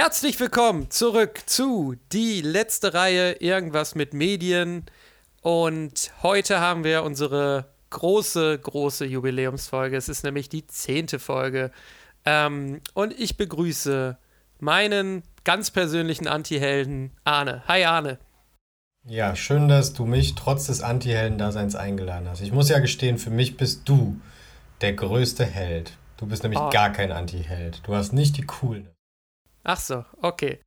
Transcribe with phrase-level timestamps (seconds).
[0.00, 4.86] Herzlich willkommen zurück zu die letzte Reihe Irgendwas mit Medien.
[5.42, 9.96] Und heute haben wir unsere große, große Jubiläumsfolge.
[9.96, 11.72] Es ist nämlich die zehnte Folge.
[12.24, 14.16] Ähm, und ich begrüße
[14.60, 17.64] meinen ganz persönlichen Anti-Helden Arne.
[17.66, 18.20] Hi Arne.
[19.04, 22.40] Ja, schön, dass du mich trotz des Anti-Helden-Daseins eingeladen hast.
[22.40, 24.20] Ich muss ja gestehen, für mich bist du
[24.80, 25.94] der größte Held.
[26.18, 26.70] Du bist nämlich oh.
[26.70, 27.80] gar kein Anti-Held.
[27.82, 28.88] Du hast nicht die coolen.
[29.68, 30.60] Ach so, okay.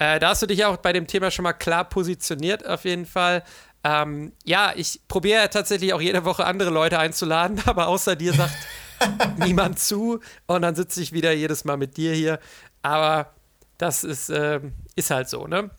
[0.00, 3.06] Äh, da hast du dich auch bei dem Thema schon mal klar positioniert, auf jeden
[3.06, 3.44] Fall.
[3.84, 8.32] Ähm, ja, ich probiere ja tatsächlich auch jede Woche andere Leute einzuladen, aber außer dir
[8.32, 8.56] sagt
[9.38, 12.40] niemand zu und dann sitze ich wieder jedes Mal mit dir hier.
[12.82, 13.32] Aber
[13.76, 14.58] das ist, äh,
[14.96, 15.70] ist halt so, ne?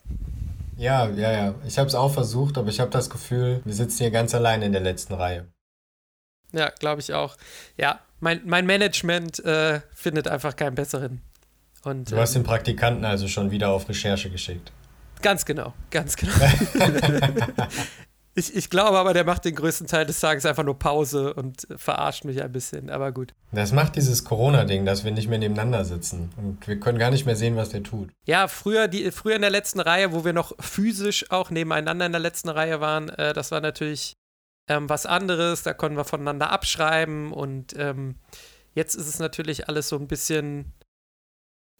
[0.78, 1.54] Ja, ja, ja.
[1.66, 4.62] Ich habe es auch versucht, aber ich habe das Gefühl, wir sitzen hier ganz allein
[4.62, 5.52] in der letzten Reihe.
[6.52, 7.36] Ja, glaube ich auch.
[7.76, 11.20] Ja, mein, mein Management äh, findet einfach keinen besseren.
[11.84, 14.72] Und, du hast ähm, den Praktikanten also schon wieder auf Recherche geschickt.
[15.22, 16.32] Ganz genau, ganz genau.
[18.34, 21.66] ich, ich glaube aber, der macht den größten Teil des Tages einfach nur Pause und
[21.76, 23.34] verarscht mich ein bisschen, aber gut.
[23.52, 27.26] Das macht dieses Corona-Ding, dass wir nicht mehr nebeneinander sitzen und wir können gar nicht
[27.26, 28.10] mehr sehen, was der tut.
[28.26, 32.12] Ja, früher, die, früher in der letzten Reihe, wo wir noch physisch auch nebeneinander in
[32.12, 34.14] der letzten Reihe waren, äh, das war natürlich
[34.68, 38.16] ähm, was anderes, da konnten wir voneinander abschreiben und ähm,
[38.74, 40.72] jetzt ist es natürlich alles so ein bisschen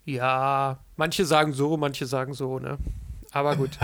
[0.04, 2.78] ja, manche sagen so, manche sagen so, ne?
[3.32, 3.78] Aber gut.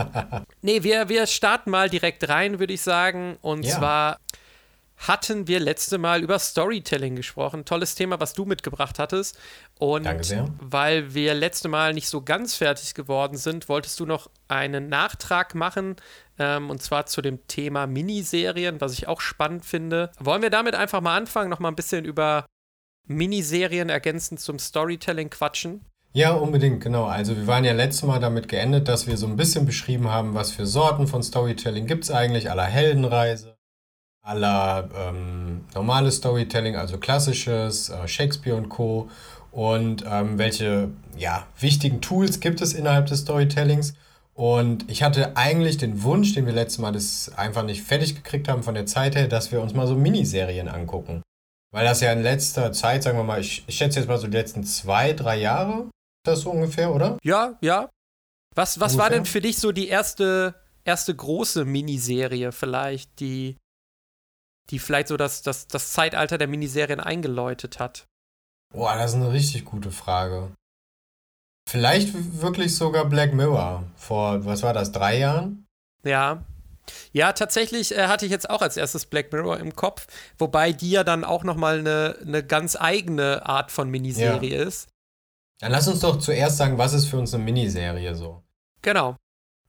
[0.62, 3.38] nee, wir, wir starten mal direkt rein, würde ich sagen.
[3.40, 3.78] Und ja.
[3.78, 4.18] zwar
[4.96, 7.64] hatten wir letzte Mal über Storytelling gesprochen.
[7.64, 9.38] Tolles Thema, was du mitgebracht hattest.
[9.78, 10.06] Und
[10.60, 15.54] weil wir letzte Mal nicht so ganz fertig geworden sind, wolltest du noch einen Nachtrag
[15.54, 15.96] machen.
[16.38, 20.12] Ähm, und zwar zu dem Thema Miniserien, was ich auch spannend finde.
[20.20, 22.46] Wollen wir damit einfach mal anfangen, noch mal ein bisschen über
[23.06, 25.84] Miniserien ergänzend zum Storytelling quatschen?
[26.14, 27.04] Ja, unbedingt, genau.
[27.04, 30.34] Also wir waren ja letztes Mal damit geendet, dass wir so ein bisschen beschrieben haben,
[30.34, 33.56] was für Sorten von Storytelling gibt es eigentlich, aller Heldenreise,
[34.20, 39.08] aller ähm, normales Storytelling, also klassisches, äh, Shakespeare und Co.
[39.52, 43.94] Und ähm, welche ja, wichtigen Tools gibt es innerhalb des Storytellings.
[44.34, 48.48] Und ich hatte eigentlich den Wunsch, den wir letztes Mal das einfach nicht fertig gekriegt
[48.48, 51.22] haben von der Zeit her, dass wir uns mal so Miniserien angucken.
[51.72, 54.26] Weil das ja in letzter Zeit, sagen wir mal, ich, ich schätze jetzt mal so
[54.26, 55.90] die letzten zwei, drei Jahre,
[56.24, 57.18] das so ungefähr, oder?
[57.22, 57.88] Ja, ja.
[58.54, 63.56] Was, was war denn für dich so die erste, erste große Miniserie vielleicht, die,
[64.68, 68.06] die vielleicht so das, das, das Zeitalter der Miniserien eingeläutet hat?
[68.74, 70.52] Boah, das ist eine richtig gute Frage.
[71.70, 75.64] Vielleicht wirklich sogar Black Mirror vor, was war das, drei Jahren?
[76.04, 76.44] Ja,
[77.12, 80.06] ja, tatsächlich äh, hatte ich jetzt auch als erstes Black Mirror im Kopf,
[80.38, 84.64] wobei die ja dann auch nochmal eine, eine ganz eigene Art von Miniserie ja.
[84.64, 84.88] ist.
[85.60, 88.42] Dann lass uns doch zuerst sagen, was ist für uns eine Miniserie so?
[88.82, 89.16] Genau.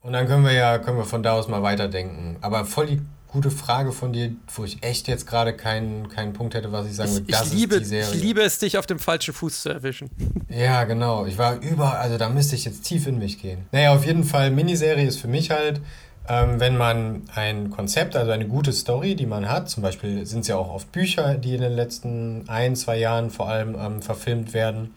[0.01, 2.37] Und dann können wir ja, können wir von da aus mal weiterdenken.
[2.41, 3.01] Aber voll die
[3.33, 6.95] gute Frage von dir, wo ich echt jetzt gerade keinen, keinen Punkt hätte, was ich
[6.95, 7.31] sagen würde.
[7.31, 8.15] Das ich liebe, ist die Serie.
[8.15, 10.09] Ich liebe es, dich auf dem falschen Fuß zu erwischen.
[10.49, 11.25] Ja, genau.
[11.25, 13.65] Ich war überall, also da müsste ich jetzt tief in mich gehen.
[13.71, 15.81] Naja, auf jeden Fall, Miniserie ist für mich halt
[16.29, 20.41] ähm, wenn man ein Konzept, also eine gute Story, die man hat, zum Beispiel sind
[20.41, 24.01] es ja auch oft Bücher, die in den letzten ein, zwei Jahren vor allem ähm,
[24.01, 24.93] verfilmt werden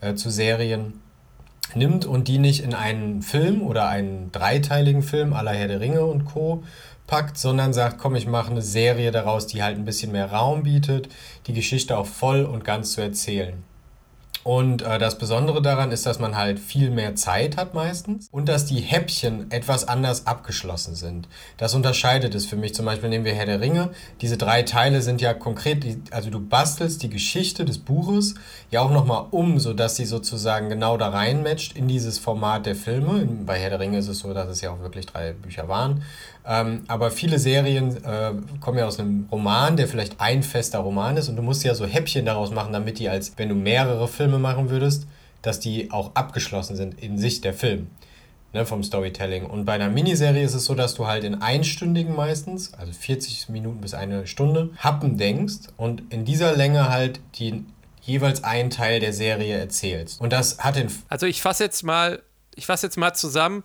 [0.00, 1.00] äh, zu Serien,
[1.74, 6.04] nimmt und die nicht in einen Film oder einen dreiteiligen Film aller Herr der Ringe
[6.04, 6.64] und Co.
[7.06, 10.62] packt, sondern sagt, komm, ich mache eine Serie daraus, die halt ein bisschen mehr Raum
[10.62, 11.08] bietet,
[11.46, 13.62] die Geschichte auch voll und ganz zu erzählen.
[14.42, 18.48] Und äh, das Besondere daran ist, dass man halt viel mehr Zeit hat meistens und
[18.48, 21.28] dass die Häppchen etwas anders abgeschlossen sind.
[21.58, 22.74] Das unterscheidet es für mich.
[22.74, 23.90] Zum Beispiel nehmen wir Herr der Ringe.
[24.22, 28.34] Diese drei Teile sind ja konkret, also du bastelst die Geschichte des Buches
[28.70, 33.26] ja auch nochmal um, sodass sie sozusagen genau da reinmatcht in dieses Format der Filme.
[33.44, 36.02] Bei Herr der Ringe ist es so, dass es ja auch wirklich drei Bücher waren.
[36.46, 41.16] Ähm, aber viele Serien äh, kommen ja aus einem Roman, der vielleicht ein fester Roman
[41.16, 44.08] ist und du musst ja so Häppchen daraus machen, damit die als, wenn du mehrere
[44.08, 45.06] Filme machen würdest,
[45.42, 47.88] dass die auch abgeschlossen sind in sich der Film.
[48.52, 49.46] Ne, vom Storytelling.
[49.46, 53.48] Und bei einer Miniserie ist es so, dass du halt in einstündigen meistens, also 40
[53.48, 57.64] Minuten bis eine Stunde, Happen denkst und in dieser Länge halt die
[58.02, 60.20] jeweils einen Teil der Serie erzählst.
[60.20, 60.88] Und das hat den.
[61.08, 62.22] Also ich fasse jetzt mal,
[62.56, 63.62] ich fasse jetzt mal zusammen.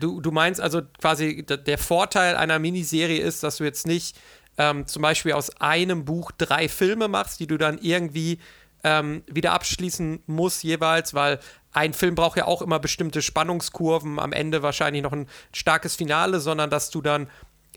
[0.00, 4.16] Du, du meinst also quasi, der Vorteil einer Miniserie ist, dass du jetzt nicht
[4.56, 8.38] ähm, zum Beispiel aus einem Buch drei Filme machst, die du dann irgendwie
[8.84, 11.40] ähm, wieder abschließen musst jeweils, weil
[11.72, 16.38] ein Film braucht ja auch immer bestimmte Spannungskurven, am Ende wahrscheinlich noch ein starkes Finale,
[16.38, 17.28] sondern dass du dann,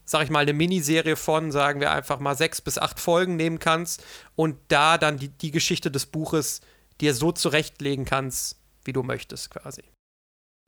[0.06, 3.58] sag ich mal, eine Miniserie von, sagen wir einfach mal, sechs bis acht Folgen nehmen
[3.58, 4.04] kannst
[4.36, 6.62] und da dann die, die Geschichte des Buches
[7.00, 9.82] dir so zurechtlegen kannst, wie du möchtest quasi.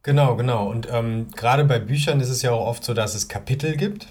[0.04, 0.70] Genau, genau.
[0.70, 4.08] Und ähm, gerade bei Büchern ist es ja auch oft so, dass es Kapitel gibt.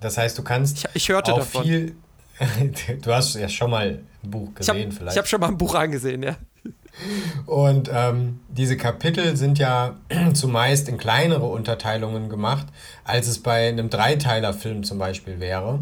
[0.00, 1.62] Das heißt, du kannst ich, ich hörte auch davon.
[1.62, 1.96] viel.
[3.02, 5.14] du hast ja schon mal ein Buch gesehen, ich hab, vielleicht.
[5.14, 6.36] Ich habe schon mal ein Buch angesehen, ja.
[7.46, 9.96] Und ähm, diese Kapitel sind ja
[10.34, 12.66] zumeist in kleinere Unterteilungen gemacht,
[13.04, 15.80] als es bei einem Dreiteiler-Film zum Beispiel wäre.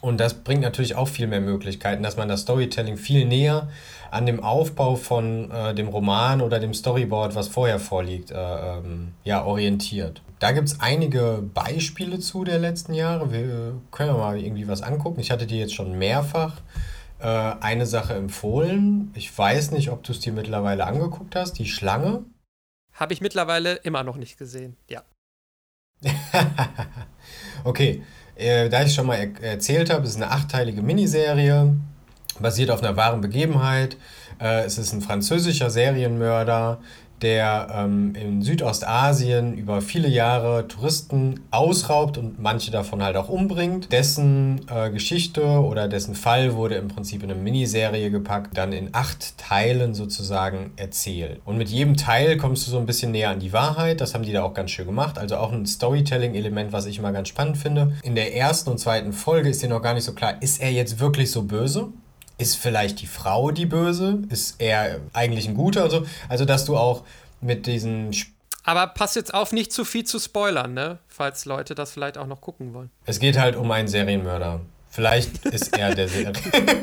[0.00, 3.68] Und das bringt natürlich auch viel mehr Möglichkeiten, dass man das Storytelling viel näher
[4.10, 9.12] an dem Aufbau von äh, dem Roman oder dem Storyboard, was vorher vorliegt, äh, ähm,
[9.24, 10.22] ja, orientiert.
[10.38, 13.32] Da gibt es einige Beispiele zu der letzten Jahre.
[13.32, 15.20] Wir können mal irgendwie was angucken.
[15.20, 16.54] Ich hatte die jetzt schon mehrfach
[17.18, 19.10] äh, eine Sache empfohlen.
[19.14, 21.58] Ich weiß nicht, ob du es dir mittlerweile angeguckt hast.
[21.58, 22.24] Die Schlange.
[22.92, 25.02] Habe ich mittlerweile immer noch nicht gesehen, ja.
[27.64, 28.02] okay,
[28.36, 31.76] äh, da ich schon mal er erzählt habe, es ist eine achteilige Miniserie,
[32.40, 33.96] basiert auf einer wahren Begebenheit.
[34.40, 36.78] Äh, es ist ein französischer Serienmörder,
[37.22, 43.92] der ähm, in Südostasien über viele Jahre Touristen ausraubt und manche davon halt auch umbringt.
[43.92, 48.90] Dessen äh, Geschichte oder dessen Fall wurde im Prinzip in eine Miniserie gepackt, dann in
[48.92, 51.40] acht Teilen sozusagen erzählt.
[51.44, 54.00] Und mit jedem Teil kommst du so ein bisschen näher an die Wahrheit.
[54.00, 55.18] Das haben die da auch ganz schön gemacht.
[55.18, 57.94] Also auch ein Storytelling-Element, was ich immer ganz spannend finde.
[58.02, 60.70] In der ersten und zweiten Folge ist dir noch gar nicht so klar, ist er
[60.70, 61.88] jetzt wirklich so böse?
[62.38, 64.22] Ist vielleicht die Frau die Böse?
[64.30, 65.82] Ist er eigentlich ein Guter?
[65.82, 67.04] Also, also dass du auch
[67.40, 68.14] mit diesen.
[68.64, 70.98] Aber pass jetzt auf, nicht zu viel zu spoilern, ne?
[71.08, 72.90] Falls Leute das vielleicht auch noch gucken wollen.
[73.04, 74.60] Es geht halt um einen Serienmörder.
[74.90, 76.82] Vielleicht ist er der Serienmörder.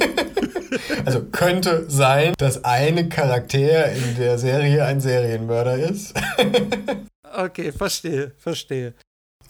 [1.05, 6.13] also könnte sein, dass eine Charakter in der Serie ein Serienmörder ist.
[7.37, 8.93] okay, verstehe, verstehe.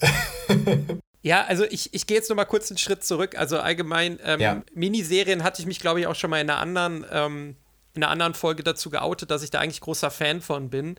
[1.26, 3.36] Ja, also ich, ich gehe jetzt noch mal kurz einen Schritt zurück.
[3.36, 4.62] Also allgemein, ähm, ja.
[4.74, 7.56] Miniserien hatte ich mich, glaube ich, auch schon mal in einer anderen, ähm,
[7.94, 10.94] in einer anderen Folge dazu geoutet, dass ich da eigentlich großer Fan von bin,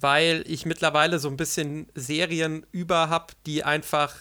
[0.00, 4.14] weil ich mittlerweile so ein bisschen Serien über habe, die einfach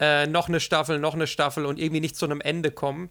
[0.00, 3.08] äh, noch eine Staffel, noch eine Staffel und irgendwie nicht zu einem Ende kommen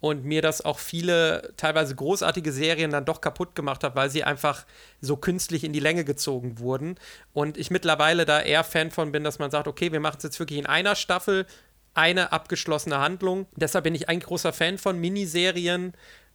[0.00, 4.24] und mir das auch viele teilweise großartige Serien dann doch kaputt gemacht hat, weil sie
[4.24, 4.64] einfach
[5.00, 6.96] so künstlich in die Länge gezogen wurden.
[7.32, 10.24] Und ich mittlerweile da eher Fan von bin, dass man sagt, okay, wir machen es
[10.24, 11.46] jetzt wirklich in einer Staffel,
[11.92, 13.46] eine abgeschlossene Handlung.
[13.56, 15.92] Deshalb bin ich ein großer Fan von Miniserien,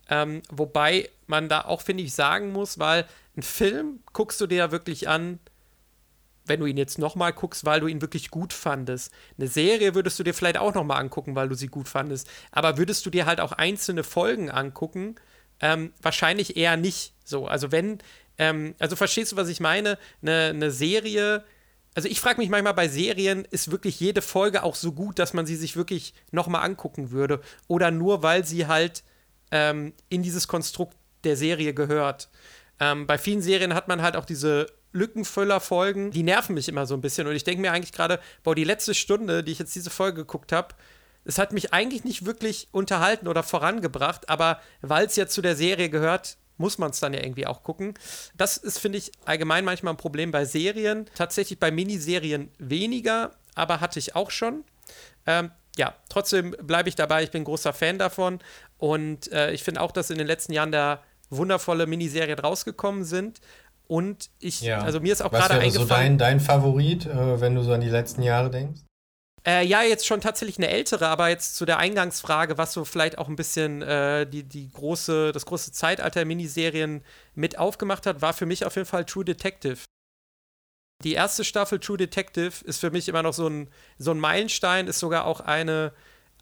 [0.09, 4.57] ähm, wobei man da auch, finde ich, sagen muss, weil ein Film guckst du dir
[4.57, 5.39] ja wirklich an,
[6.45, 9.11] wenn du ihn jetzt nochmal guckst, weil du ihn wirklich gut fandest.
[9.37, 12.29] Eine Serie würdest du dir vielleicht auch nochmal angucken, weil du sie gut fandest.
[12.51, 15.15] Aber würdest du dir halt auch einzelne Folgen angucken?
[15.59, 17.47] Ähm, wahrscheinlich eher nicht so.
[17.47, 17.99] Also wenn,
[18.37, 19.97] ähm, also verstehst du, was ich meine?
[20.21, 21.43] Eine, eine Serie,
[21.95, 25.33] also ich frage mich manchmal bei Serien, ist wirklich jede Folge auch so gut, dass
[25.33, 27.39] man sie sich wirklich nochmal angucken würde?
[27.67, 29.03] Oder nur, weil sie halt
[29.51, 32.29] ähm, in dieses Konstrukt der Serie gehört?
[32.81, 36.95] Ähm, bei vielen Serien hat man halt auch diese Lückenfüller-Folgen, die nerven mich immer so
[36.95, 37.27] ein bisschen.
[37.27, 40.21] Und ich denke mir eigentlich gerade, boah, die letzte Stunde, die ich jetzt diese Folge
[40.21, 40.69] geguckt habe,
[41.25, 45.55] es hat mich eigentlich nicht wirklich unterhalten oder vorangebracht, aber weil es ja zu der
[45.55, 47.95] Serie gehört, muss man es dann ja irgendwie auch gucken.
[48.35, 51.05] Das ist, finde ich, allgemein manchmal ein Problem bei Serien.
[51.15, 54.63] Tatsächlich bei Miniserien weniger, aber hatte ich auch schon.
[55.25, 57.23] Ähm, ja, trotzdem bleibe ich dabei.
[57.23, 58.39] Ich bin großer Fan davon.
[58.77, 63.41] Und äh, ich finde auch, dass in den letzten Jahren da wundervolle Miniserien rausgekommen sind.
[63.87, 64.79] Und ich, ja.
[64.79, 65.75] also mir ist auch gerade eingefallen.
[65.75, 68.81] Was so dein, dein Favorit, äh, wenn du so an die letzten Jahre denkst?
[69.47, 73.19] Äh, ja, jetzt schon tatsächlich eine ältere, aber jetzt zu der Eingangsfrage, was so vielleicht
[73.19, 77.03] auch ein bisschen äh, die, die große, das große Zeitalter der Miniserien
[77.35, 79.77] mit aufgemacht hat, war für mich auf jeden Fall True Detective.
[81.03, 84.87] Die erste Staffel True Detective ist für mich immer noch so ein, so ein Meilenstein,
[84.87, 85.93] ist sogar auch eine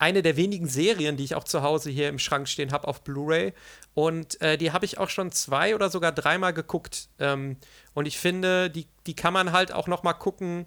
[0.04, 3.06] eine der wenigen Serien, die ich auch zu Hause hier im Schrank stehen habe auf
[3.06, 3.54] Blu-ray.
[3.94, 7.08] Und äh, die habe ich auch schon zwei oder sogar dreimal geguckt.
[7.20, 7.56] Ähm,
[7.94, 10.66] und ich finde, die, die kann man halt auch noch mal gucken,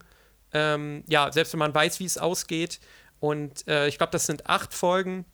[0.55, 2.81] ähm, ja, selbst wenn man weiß, wie es ausgeht.
[3.21, 5.27] Und äh, ich glaube, das sind acht Folgen.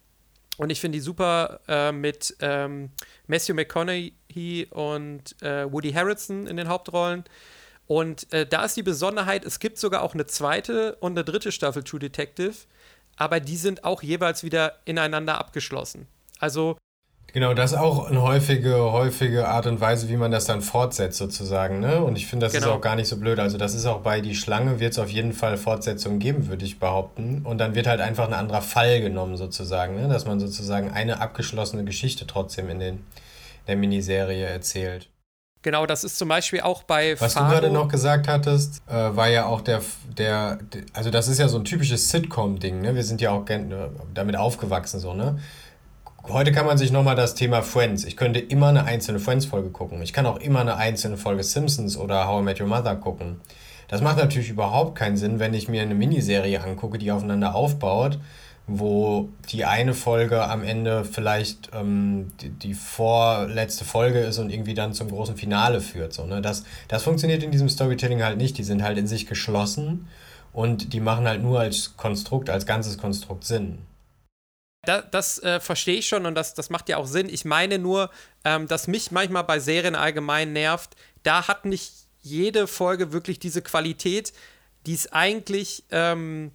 [0.56, 2.90] Und ich finde die super äh, mit ähm,
[3.28, 7.22] Matthew McConaughey und äh, Woody Harrelson in den Hauptrollen.
[7.86, 11.52] Und äh, da ist die Besonderheit, es gibt sogar auch eine zweite und eine dritte
[11.52, 12.54] Staffel True Detective
[13.16, 16.06] aber die sind auch jeweils wieder ineinander abgeschlossen.
[16.38, 16.76] Also.
[17.32, 21.16] Genau, das ist auch eine häufige, häufige Art und Weise, wie man das dann fortsetzt,
[21.16, 21.80] sozusagen.
[21.80, 22.02] Ne?
[22.02, 22.66] Und ich finde, das genau.
[22.66, 23.38] ist auch gar nicht so blöd.
[23.38, 26.64] Also, das ist auch bei Die Schlange, wird es auf jeden Fall Fortsetzungen geben, würde
[26.64, 27.42] ich behaupten.
[27.44, 29.96] Und dann wird halt einfach ein anderer Fall genommen, sozusagen.
[29.96, 30.08] Ne?
[30.08, 33.06] Dass man sozusagen eine abgeschlossene Geschichte trotzdem in den,
[33.66, 35.08] der Miniserie erzählt.
[35.62, 37.46] Genau, das ist zum Beispiel auch bei Was Faro.
[37.46, 39.80] du gerade noch gesagt hattest, äh, war ja auch der,
[40.16, 40.58] der,
[40.92, 42.94] also das ist ja so ein typisches Sitcom-Ding, ne?
[42.96, 43.44] Wir sind ja auch
[44.12, 45.38] damit aufgewachsen, so, ne?
[46.28, 48.04] Heute kann man sich nochmal das Thema Friends.
[48.04, 50.02] Ich könnte immer eine einzelne Friends-Folge gucken.
[50.02, 53.40] Ich kann auch immer eine einzelne Folge Simpsons oder How I Met Your Mother gucken.
[53.88, 58.18] Das macht natürlich überhaupt keinen Sinn, wenn ich mir eine Miniserie angucke, die aufeinander aufbaut,
[58.66, 64.74] wo die eine Folge am Ende vielleicht ähm, die, die, vorletzte Folge ist und irgendwie
[64.74, 66.12] dann zum großen Finale führt.
[66.12, 66.40] So, ne?
[66.40, 68.56] das, das funktioniert in diesem Storytelling halt nicht.
[68.58, 70.08] Die sind halt in sich geschlossen
[70.52, 73.78] und die machen halt nur als Konstrukt, als ganzes Konstrukt Sinn.
[74.84, 77.28] Das, das äh, verstehe ich schon und das, das macht ja auch Sinn.
[77.28, 78.10] Ich meine nur,
[78.44, 83.62] ähm, dass mich manchmal bei Serien allgemein nervt, da hat nicht jede Folge wirklich diese
[83.62, 84.32] Qualität,
[84.86, 86.52] die es eigentlich, ähm,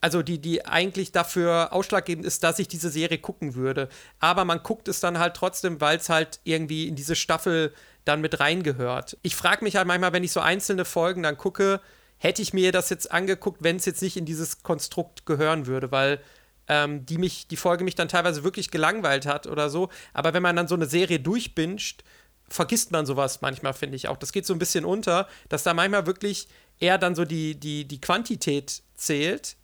[0.00, 3.88] also die, die eigentlich dafür ausschlaggebend ist, dass ich diese Serie gucken würde.
[4.20, 7.74] Aber man guckt es dann halt trotzdem, weil es halt irgendwie in diese Staffel
[8.04, 9.18] dann mit reingehört.
[9.22, 11.80] Ich frage mich halt manchmal, wenn ich so einzelne Folgen dann gucke,
[12.16, 15.90] hätte ich mir das jetzt angeguckt, wenn es jetzt nicht in dieses Konstrukt gehören würde,
[15.90, 16.20] weil
[16.68, 19.88] ähm, die mich, die Folge mich dann teilweise wirklich gelangweilt hat oder so.
[20.12, 22.02] Aber wenn man dann so eine Serie durchbinscht,
[22.48, 24.16] vergisst man sowas manchmal, finde ich auch.
[24.16, 27.86] Das geht so ein bisschen unter, dass da manchmal wirklich eher dann so die, die,
[27.86, 29.56] die Quantität zählt,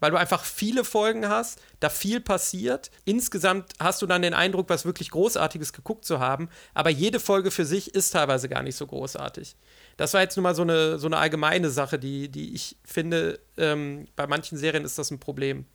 [0.00, 2.90] weil du einfach viele Folgen hast, da viel passiert.
[3.04, 7.50] Insgesamt hast du dann den Eindruck, was wirklich Großartiges geguckt zu haben, aber jede Folge
[7.50, 9.56] für sich ist teilweise gar nicht so großartig.
[9.96, 13.38] Das war jetzt nur mal so eine, so eine allgemeine Sache, die, die ich finde,
[13.56, 15.66] ähm, bei manchen Serien ist das ein Problem.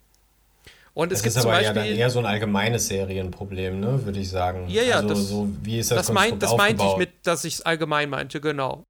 [0.96, 4.05] Und es das gibt ist aber Beispiel, ja dann eher so ein allgemeines Serienproblem, ne,
[4.05, 4.65] würde ich sagen.
[4.70, 7.44] Ja, ja, also, das, so, wie ist das, das, mein, das meinte ich mit, dass
[7.44, 8.86] ich es allgemein meinte, genau.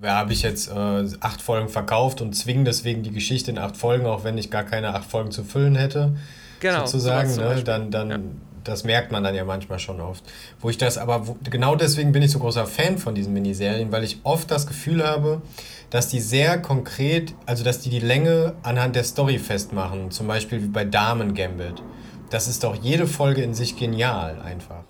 [0.00, 3.76] Ja, habe ich jetzt äh, acht Folgen verkauft und zwinge deswegen die Geschichte in acht
[3.76, 6.14] Folgen, auch wenn ich gar keine acht Folgen zu füllen hätte.
[6.60, 6.86] Genau.
[6.86, 7.62] Sozusagen, ne?
[7.64, 8.18] dann, dann ja.
[8.62, 10.22] das merkt man dann ja manchmal schon oft.
[10.60, 13.90] Wo ich das aber, wo, genau deswegen bin ich so großer Fan von diesen Miniserien,
[13.90, 15.42] weil ich oft das Gefühl habe,
[15.90, 20.12] dass die sehr konkret, also dass die die Länge anhand der Story festmachen.
[20.12, 21.82] Zum Beispiel wie bei Damen Gambit.
[22.30, 24.84] Das ist doch jede Folge in sich genial einfach.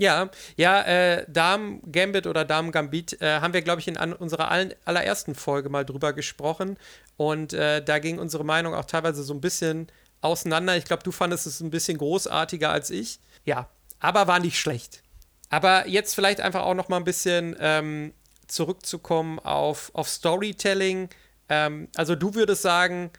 [0.00, 4.14] Ja, ja, äh, Damen Gambit oder Damen Gambit äh, haben wir, glaube ich, in an
[4.14, 6.78] unserer allen, allerersten Folge mal drüber gesprochen.
[7.18, 9.88] Und äh, da ging unsere Meinung auch teilweise so ein bisschen
[10.22, 10.74] auseinander.
[10.78, 13.20] Ich glaube, du fandest es ein bisschen großartiger als ich.
[13.44, 15.02] Ja, aber war nicht schlecht.
[15.50, 18.14] Aber jetzt vielleicht einfach auch noch mal ein bisschen ähm,
[18.46, 21.10] zurückzukommen auf, auf Storytelling.
[21.50, 23.10] Ähm, also du würdest sagen,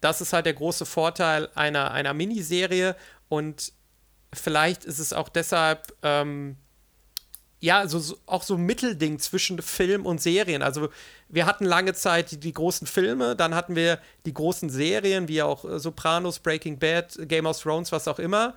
[0.00, 2.96] das ist halt der große Vorteil einer, einer Miniserie
[3.28, 3.74] und
[4.32, 6.56] vielleicht ist es auch deshalb ähm,
[7.62, 10.62] ja, so, so, auch so ein Mittelding zwischen Film und Serien.
[10.62, 10.88] Also
[11.28, 15.42] wir hatten lange Zeit die, die, großen Filme, dann hatten wir die großen Serien, wie
[15.42, 18.54] auch äh, Sopranos, Breaking Bad, Game of Thrones, was auch immer.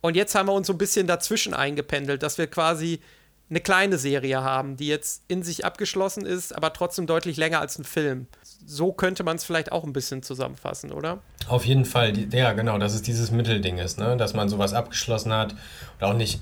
[0.00, 3.00] Und jetzt haben wir uns so ein bisschen dazwischen eingependelt, dass wir quasi
[3.48, 7.78] eine kleine Serie haben, die jetzt in sich abgeschlossen ist, aber trotzdem deutlich länger als
[7.78, 8.26] ein Film.
[8.66, 11.18] So könnte man es vielleicht auch ein bisschen zusammenfassen, oder?
[11.48, 14.16] Auf jeden Fall, ja, genau, dass es dieses Mittelding ist, ne?
[14.16, 15.54] dass man sowas abgeschlossen hat
[15.98, 16.40] und auch nicht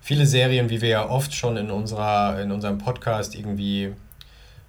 [0.00, 3.92] viele Serien, wie wir ja oft schon in, unserer, in unserem Podcast irgendwie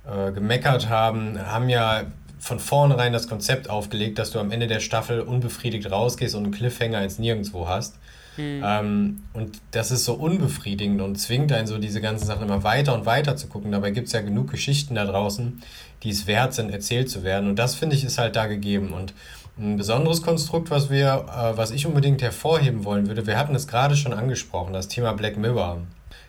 [0.05, 2.03] äh, gemeckert haben, haben ja
[2.39, 6.53] von vornherein das Konzept aufgelegt, dass du am Ende der Staffel unbefriedigt rausgehst und einen
[6.53, 7.95] Cliffhanger ins Nirgendwo hast.
[8.37, 8.63] Mhm.
[8.65, 12.93] Ähm, und das ist so unbefriedigend und zwingt einen so diese ganzen Sachen immer weiter
[12.95, 13.71] und weiter zu gucken.
[13.71, 15.61] Dabei gibt es ja genug Geschichten da draußen,
[16.03, 17.49] die es wert sind, erzählt zu werden.
[17.49, 18.93] Und das finde ich ist halt da gegeben.
[18.93, 19.13] Und
[19.57, 23.67] ein besonderes Konstrukt, was wir, äh, was ich unbedingt hervorheben wollen würde, wir hatten es
[23.67, 25.81] gerade schon angesprochen, das Thema Black Mirror.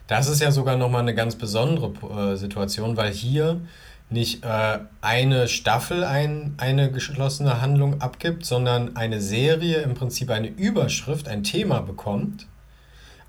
[0.07, 1.93] Das ist ja sogar nochmal eine ganz besondere
[2.33, 3.61] äh, Situation, weil hier
[4.09, 10.47] nicht äh, eine Staffel ein, eine geschlossene Handlung abgibt, sondern eine Serie im Prinzip eine
[10.47, 12.45] Überschrift, ein Thema bekommt,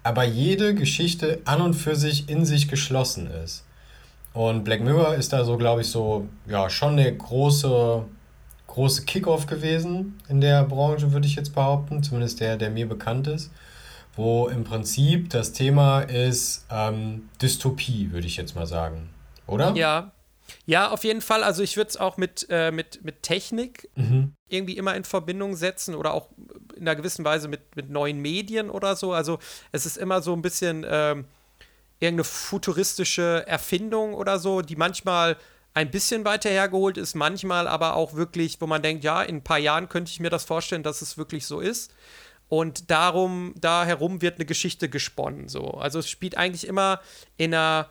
[0.02, 3.65] aber jede Geschichte an und für sich in sich geschlossen ist.
[4.36, 8.04] Und Black Mirror ist da so, glaube ich, so, ja, schon eine große,
[8.66, 13.28] große Kickoff gewesen in der Branche, würde ich jetzt behaupten, zumindest der, der mir bekannt
[13.28, 13.50] ist,
[14.14, 19.08] wo im Prinzip das Thema ist ähm, Dystopie, würde ich jetzt mal sagen.
[19.46, 19.74] Oder?
[19.74, 20.12] Ja,
[20.66, 21.42] ja, auf jeden Fall.
[21.42, 24.34] Also ich würde es auch mit, äh, mit, mit Technik mhm.
[24.48, 26.28] irgendwie immer in Verbindung setzen oder auch
[26.76, 29.14] in einer gewissen Weise mit, mit neuen Medien oder so.
[29.14, 29.38] Also
[29.72, 31.24] es ist immer so ein bisschen ähm,
[31.98, 35.36] irgendeine futuristische Erfindung oder so, die manchmal
[35.74, 39.44] ein bisschen weiter hergeholt ist, manchmal aber auch wirklich, wo man denkt, ja, in ein
[39.44, 41.92] paar Jahren könnte ich mir das vorstellen, dass es wirklich so ist.
[42.48, 45.48] Und darum, da herum wird eine Geschichte gesponnen.
[45.48, 45.72] So.
[45.72, 47.00] Also es spielt eigentlich immer
[47.36, 47.90] in einer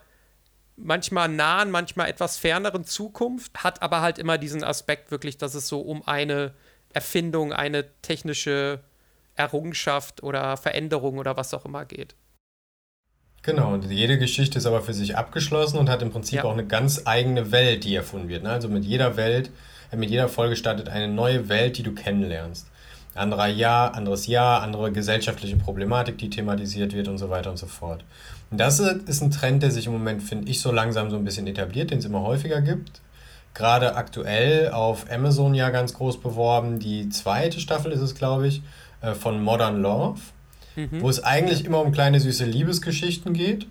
[0.77, 5.67] manchmal nahen, manchmal etwas ferneren Zukunft, hat aber halt immer diesen Aspekt wirklich, dass es
[5.67, 6.53] so um eine
[6.93, 8.81] Erfindung, eine technische
[9.35, 12.15] Errungenschaft oder Veränderung oder was auch immer geht.
[13.45, 16.45] Genau, und jede Geschichte ist aber für sich abgeschlossen und hat im Prinzip ja.
[16.45, 18.41] auch eine ganz eigene Welt, die erfunden wird.
[18.41, 18.49] Ne?
[18.49, 19.51] Also mit jeder Welt,
[19.95, 22.65] mit jeder Folge startet eine neue Welt, die du kennenlernst.
[23.13, 27.67] Anderer Jahr, anderes Jahr, andere gesellschaftliche Problematik, die thematisiert wird und so weiter und so
[27.67, 28.03] fort.
[28.49, 31.23] Und das ist ein Trend, der sich im Moment, finde ich, so langsam so ein
[31.23, 32.99] bisschen etabliert, den es immer häufiger gibt.
[33.53, 36.79] Gerade aktuell auf Amazon ja ganz groß beworben.
[36.79, 38.63] Die zweite Staffel ist es, glaube ich,
[39.01, 40.19] äh, von Modern Love,
[40.75, 41.01] mhm.
[41.01, 43.67] wo es eigentlich immer um kleine süße Liebesgeschichten geht.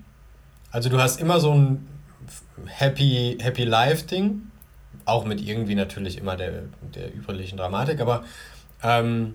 [0.71, 1.87] Also du hast immer so ein
[2.67, 4.43] Happy, Happy Life-Ding,
[5.05, 8.25] auch mit irgendwie natürlich immer der, der übrigen Dramatik, aber
[8.83, 9.35] ähm,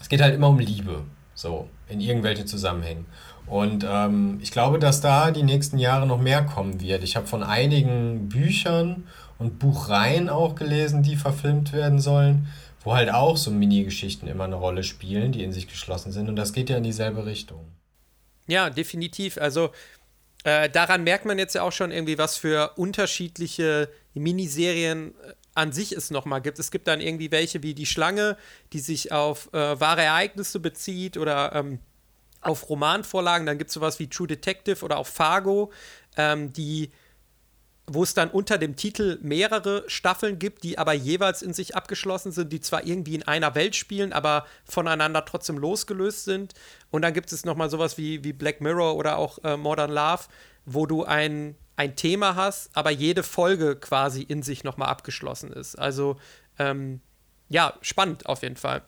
[0.00, 1.02] es geht halt immer um Liebe,
[1.34, 3.06] so in irgendwelchen Zusammenhängen.
[3.46, 7.02] Und ähm, ich glaube, dass da die nächsten Jahre noch mehr kommen wird.
[7.02, 9.04] Ich habe von einigen Büchern
[9.38, 12.46] und Buchreihen auch gelesen, die verfilmt werden sollen,
[12.84, 16.28] wo halt auch so Mini-Geschichten immer eine Rolle spielen, die in sich geschlossen sind.
[16.28, 17.64] Und das geht ja in dieselbe Richtung.
[18.46, 19.38] Ja, definitiv.
[19.38, 19.70] Also
[20.44, 25.72] äh, daran merkt man jetzt ja auch schon irgendwie, was für unterschiedliche Miniserien äh, an
[25.72, 26.58] sich es nochmal gibt.
[26.58, 28.36] Es gibt dann irgendwie welche wie Die Schlange,
[28.72, 31.78] die sich auf äh, wahre Ereignisse bezieht oder ähm,
[32.40, 33.46] auf Romanvorlagen.
[33.46, 35.70] Dann gibt es sowas wie True Detective oder auch Fargo,
[36.16, 36.90] ähm, die
[37.86, 42.30] wo es dann unter dem Titel mehrere Staffeln gibt, die aber jeweils in sich abgeschlossen
[42.30, 46.54] sind, die zwar irgendwie in einer Welt spielen, aber voneinander trotzdem losgelöst sind.
[46.90, 50.22] Und dann gibt es nochmal sowas wie, wie Black Mirror oder auch äh, Modern Love,
[50.64, 55.76] wo du ein, ein Thema hast, aber jede Folge quasi in sich nochmal abgeschlossen ist.
[55.76, 56.16] Also,
[56.58, 57.00] ähm,
[57.48, 58.82] ja, spannend auf jeden Fall.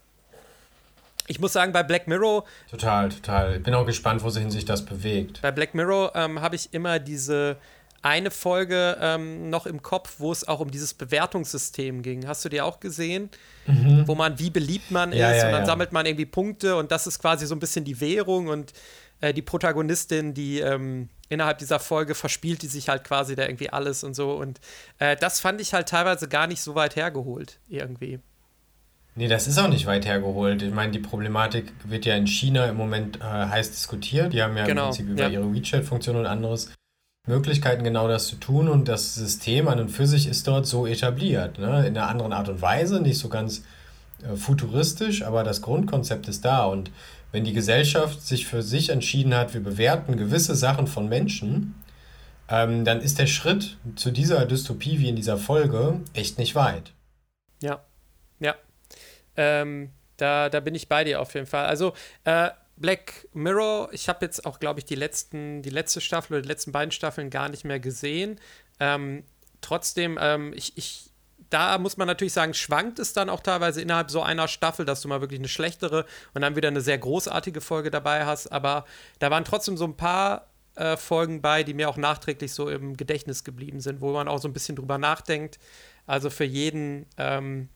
[1.26, 2.44] Ich muss sagen, bei Black Mirror.
[2.70, 3.56] Total, total.
[3.56, 5.40] Ich bin auch gespannt, wo sich das bewegt.
[5.40, 7.56] Bei Black Mirror ähm, habe ich immer diese
[8.04, 12.26] eine Folge ähm, noch im Kopf, wo es auch um dieses Bewertungssystem ging.
[12.28, 13.30] Hast du die auch gesehen?
[13.66, 14.06] Mhm.
[14.06, 15.66] Wo man, wie beliebt man ja, ist ja, und dann ja.
[15.66, 18.75] sammelt man irgendwie Punkte und das ist quasi so ein bisschen die Währung und
[19.23, 23.70] äh, die Protagonistin, die ähm, innerhalb dieser Folge verspielt die sich halt quasi da irgendwie
[23.70, 24.61] alles und so und
[24.99, 28.20] äh, das fand ich halt teilweise gar nicht so weit hergeholt irgendwie.
[29.14, 30.61] Nee, das ist auch nicht weit hergeholt.
[30.61, 34.33] Ich meine, die Problematik wird ja in China im Moment äh, heiß diskutiert.
[34.35, 36.70] Die haben ja genau, im Prinzip über ihre WeChat-Funktion und anderes
[37.26, 38.68] Möglichkeiten, genau das zu tun.
[38.68, 41.58] Und das System an und für sich ist dort so etabliert.
[41.58, 41.87] Ne?
[41.87, 43.64] In einer anderen Art und Weise, nicht so ganz
[44.22, 46.64] äh, futuristisch, aber das Grundkonzept ist da.
[46.64, 46.90] Und
[47.32, 51.74] wenn die Gesellschaft sich für sich entschieden hat, wir bewerten gewisse Sachen von Menschen,
[52.48, 56.92] ähm, dann ist der Schritt zu dieser Dystopie wie in dieser Folge echt nicht weit.
[57.60, 57.80] Ja,
[58.38, 58.54] ja.
[59.37, 61.66] Ähm, da, da bin ich bei dir auf jeden Fall.
[61.66, 66.34] Also, äh, Black Mirror, ich habe jetzt auch, glaube ich, die letzten, die letzte Staffel
[66.34, 68.40] oder die letzten beiden Staffeln gar nicht mehr gesehen.
[68.80, 69.24] Ähm,
[69.60, 71.10] trotzdem, ähm, ich, ich,
[71.50, 75.00] da muss man natürlich sagen, schwankt es dann auch teilweise innerhalb so einer Staffel, dass
[75.00, 78.48] du mal wirklich eine schlechtere und dann wieder eine sehr großartige Folge dabei hast.
[78.48, 78.84] Aber
[79.20, 82.96] da waren trotzdem so ein paar äh, Folgen bei, die mir auch nachträglich so im
[82.96, 85.60] Gedächtnis geblieben sind, wo man auch so ein bisschen drüber nachdenkt.
[86.06, 87.68] Also für jeden ähm,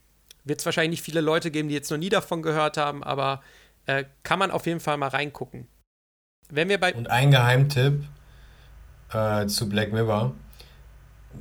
[0.45, 3.43] wird es wahrscheinlich nicht viele Leute geben, die jetzt noch nie davon gehört haben, aber
[3.89, 5.67] äh, kann man auf jeden Fall mal reingucken.
[6.51, 8.05] Wenn wir bei Und ein Geheimtipp
[9.13, 10.35] äh, zu Black Mirror: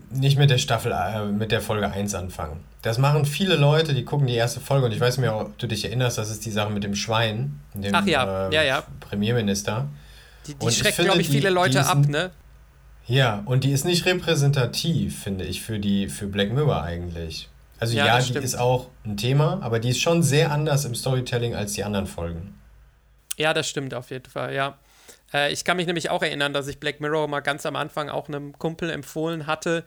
[0.09, 2.63] nicht mit der Staffel, äh, mit der Folge 1 anfangen.
[2.81, 5.67] Das machen viele Leute, die gucken die erste Folge und ich weiß mir, ob du
[5.67, 8.83] dich erinnerst, das ist die Sache mit dem Schwein, dem Ach ja, äh, ja, ja.
[9.01, 9.87] Premierminister.
[10.45, 12.31] Die, die schreckt, glaube ich, viele die, Leute die ab, ne?
[13.07, 17.49] Ja, und die ist nicht repräsentativ, finde ich, für, die, für Black Mirror eigentlich.
[17.79, 18.45] Also ja, ja die stimmt.
[18.45, 22.07] ist auch ein Thema, aber die ist schon sehr anders im Storytelling als die anderen
[22.07, 22.59] Folgen.
[23.37, 24.77] Ja, das stimmt auf jeden Fall, ja.
[25.33, 28.09] Äh, ich kann mich nämlich auch erinnern, dass ich Black Mirror mal ganz am Anfang
[28.09, 29.83] auch einem Kumpel empfohlen hatte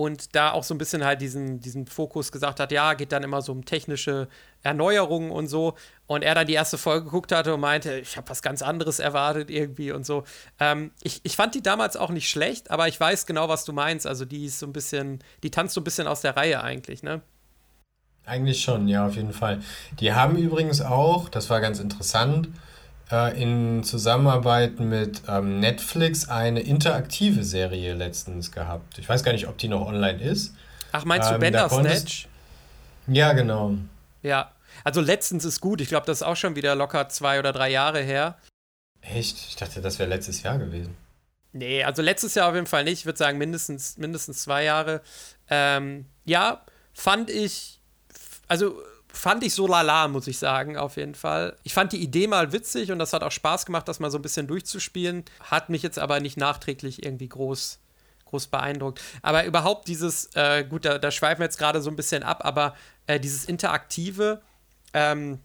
[0.00, 3.22] und da auch so ein bisschen halt diesen, diesen Fokus gesagt hat, ja, geht dann
[3.22, 4.28] immer so um technische
[4.62, 5.74] Erneuerungen und so.
[6.06, 8.98] Und er dann die erste Folge geguckt hatte und meinte, ich habe was ganz anderes
[8.98, 10.24] erwartet irgendwie und so.
[10.58, 13.74] Ähm, ich, ich fand die damals auch nicht schlecht, aber ich weiß genau, was du
[13.74, 14.06] meinst.
[14.06, 17.02] Also die ist so ein bisschen, die tanzt so ein bisschen aus der Reihe eigentlich,
[17.02, 17.20] ne?
[18.24, 19.60] Eigentlich schon, ja, auf jeden Fall.
[19.98, 22.48] Die haben übrigens auch, das war ganz interessant,
[23.10, 28.98] äh, in Zusammenarbeit mit ähm, Netflix eine interaktive Serie letztens gehabt.
[28.98, 30.54] Ich weiß gar nicht, ob die noch online ist.
[30.92, 32.28] Ach, meinst du ähm, Bandersnatch?
[33.06, 33.74] Ja, genau.
[34.22, 34.52] Ja,
[34.84, 35.80] also letztens ist gut.
[35.80, 38.36] Ich glaube, das ist auch schon wieder locker zwei oder drei Jahre her.
[39.00, 39.36] Echt?
[39.48, 40.96] Ich dachte, das wäre letztes Jahr gewesen.
[41.52, 43.00] Nee, also letztes Jahr auf jeden Fall nicht.
[43.00, 45.00] Ich würde sagen, mindestens, mindestens zwei Jahre.
[45.48, 47.80] Ähm, ja, fand ich,
[48.46, 48.80] also
[49.12, 51.56] fand ich so lala, muss ich sagen, auf jeden Fall.
[51.62, 54.18] Ich fand die Idee mal witzig und das hat auch Spaß gemacht, das mal so
[54.18, 55.24] ein bisschen durchzuspielen.
[55.40, 57.78] Hat mich jetzt aber nicht nachträglich irgendwie groß,
[58.26, 59.00] groß beeindruckt.
[59.22, 62.44] Aber überhaupt dieses, äh, gut, da, da, schweifen wir jetzt gerade so ein bisschen ab,
[62.44, 62.74] aber
[63.06, 64.40] äh, dieses Interaktive,
[64.92, 65.40] ähm,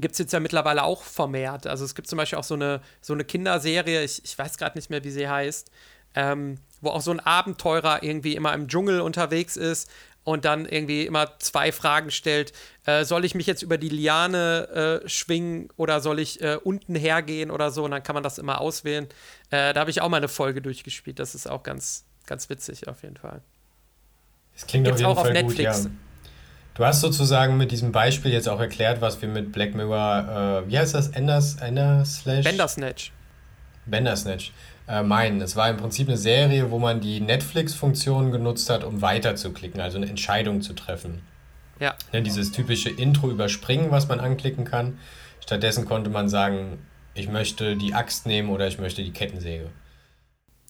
[0.00, 1.66] gibt es jetzt ja mittlerweile auch vermehrt.
[1.66, 4.76] Also es gibt zum Beispiel auch so eine, so eine Kinderserie, ich, ich weiß gerade
[4.76, 5.70] nicht mehr, wie sie heißt,
[6.14, 9.90] ähm, wo auch so ein Abenteurer irgendwie immer im Dschungel unterwegs ist
[10.26, 12.52] und dann irgendwie immer zwei Fragen stellt.
[12.84, 16.96] Äh, soll ich mich jetzt über die Liane äh, schwingen oder soll ich äh, unten
[16.96, 17.84] hergehen oder so?
[17.84, 19.06] Und dann kann man das immer auswählen.
[19.50, 21.20] Äh, da habe ich auch mal eine Folge durchgespielt.
[21.20, 23.40] Das ist auch ganz, ganz witzig auf jeden Fall.
[24.54, 25.82] Das klingt Gibt's auf jeden auch Fall auf Netflix.
[25.84, 25.98] Gut, ja.
[26.74, 30.68] Du hast sozusagen mit diesem Beispiel jetzt auch erklärt, was wir mit Black Mirror, äh,
[30.68, 31.08] wie heißt das?
[31.10, 32.44] Enders, Ender Slash?
[32.44, 33.12] Bandersnatch.
[33.86, 34.50] Bandersnatch
[34.88, 35.40] äh, meinen.
[35.40, 39.96] Es war im Prinzip eine Serie, wo man die Netflix-Funktion genutzt hat, um weiterzuklicken, also
[39.96, 41.22] eine Entscheidung zu treffen.
[41.80, 41.94] Ja.
[42.12, 42.20] ja.
[42.20, 44.98] Dieses typische Intro überspringen, was man anklicken kann.
[45.40, 46.78] Stattdessen konnte man sagen,
[47.14, 49.70] ich möchte die Axt nehmen oder ich möchte die Kettensäge.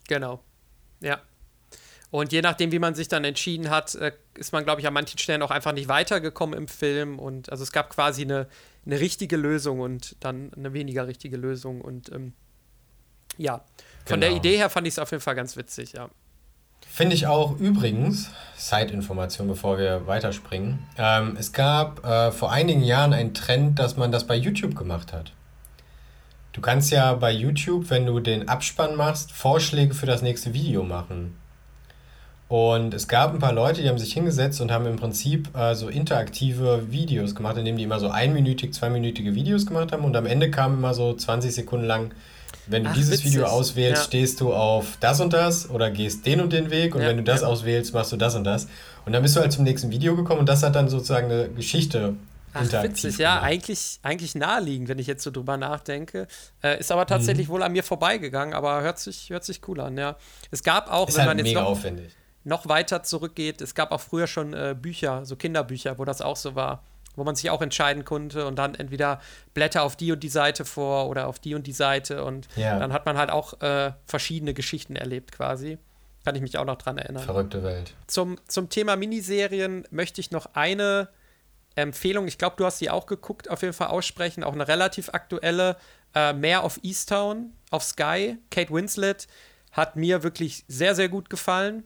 [0.08, 0.40] Genau.
[1.00, 1.20] Ja.
[2.10, 4.94] Und je nachdem, wie man sich dann entschieden hat, äh, ist man, glaube ich, an
[4.94, 7.18] manchen Stellen auch einfach nicht weitergekommen im Film.
[7.18, 8.46] Und also es gab quasi eine,
[8.86, 11.80] eine richtige Lösung und dann eine weniger richtige Lösung.
[11.80, 12.32] Und ähm,
[13.36, 13.64] ja,
[14.06, 14.30] von genau.
[14.32, 16.08] der Idee her fand ich es auf jeden Fall ganz witzig, ja.
[16.86, 20.78] Finde ich auch übrigens, Side-Information, bevor wir weiterspringen.
[20.96, 25.12] Ähm, es gab äh, vor einigen Jahren einen Trend, dass man das bei YouTube gemacht
[25.12, 25.32] hat.
[26.52, 30.84] Du kannst ja bei YouTube, wenn du den Abspann machst, Vorschläge für das nächste Video
[30.84, 31.36] machen.
[32.48, 35.74] Und es gab ein paar Leute, die haben sich hingesetzt und haben im Prinzip äh,
[35.74, 40.26] so interaktive Videos gemacht, indem die immer so einminütig, zweiminütige Videos gemacht haben und am
[40.26, 42.12] Ende kam immer so 20 Sekunden lang
[42.66, 43.32] wenn du Ach, dieses witzig.
[43.32, 44.06] Video auswählst, ja.
[44.06, 47.16] stehst du auf das und das oder gehst den und den Weg und ja, wenn
[47.16, 47.46] du das ja.
[47.46, 48.66] auswählst, machst du das und das.
[49.04, 51.48] Und dann bist du halt zum nächsten Video gekommen und das hat dann sozusagen eine
[51.50, 52.14] Geschichte
[52.52, 56.26] Ach, witzig, ja, eigentlich, eigentlich naheliegend, wenn ich jetzt so drüber nachdenke.
[56.62, 57.52] Äh, ist aber tatsächlich mhm.
[57.52, 60.16] wohl an mir vorbeigegangen, aber hört sich, hört sich cool an, ja.
[60.50, 62.16] Es gab auch, ist wenn halt man jetzt noch, aufwendig.
[62.44, 66.36] noch weiter zurückgeht, es gab auch früher schon äh, Bücher, so Kinderbücher, wo das auch
[66.36, 66.82] so war
[67.16, 69.20] wo man sich auch entscheiden konnte und dann entweder
[69.54, 72.78] Blätter auf die und die Seite vor oder auf die und die Seite und ja.
[72.78, 75.78] dann hat man halt auch äh, verschiedene Geschichten erlebt quasi.
[76.24, 77.22] Kann ich mich auch noch dran erinnern.
[77.22, 77.94] Verrückte Welt.
[78.06, 81.08] Zum, zum Thema Miniserien möchte ich noch eine
[81.76, 85.10] Empfehlung, ich glaube, du hast sie auch geguckt, auf jeden Fall aussprechen, auch eine relativ
[85.10, 85.76] aktuelle,
[86.14, 89.28] äh, Mare of Easttown auf Sky, Kate Winslet,
[89.72, 91.84] hat mir wirklich sehr, sehr gut gefallen.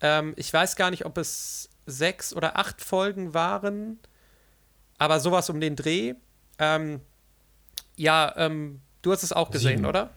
[0.00, 3.98] Ähm, ich weiß gar nicht, ob es sechs oder acht Folgen waren
[5.04, 6.14] aber sowas um den Dreh.
[6.58, 7.00] Ähm,
[7.96, 9.86] ja, ähm, du hast es auch gesehen, Sieben.
[9.86, 10.10] oder?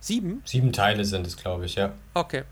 [0.00, 0.42] Sieben?
[0.44, 1.92] Sieben Teile sind es, glaube ich, ja.
[2.14, 2.42] Okay.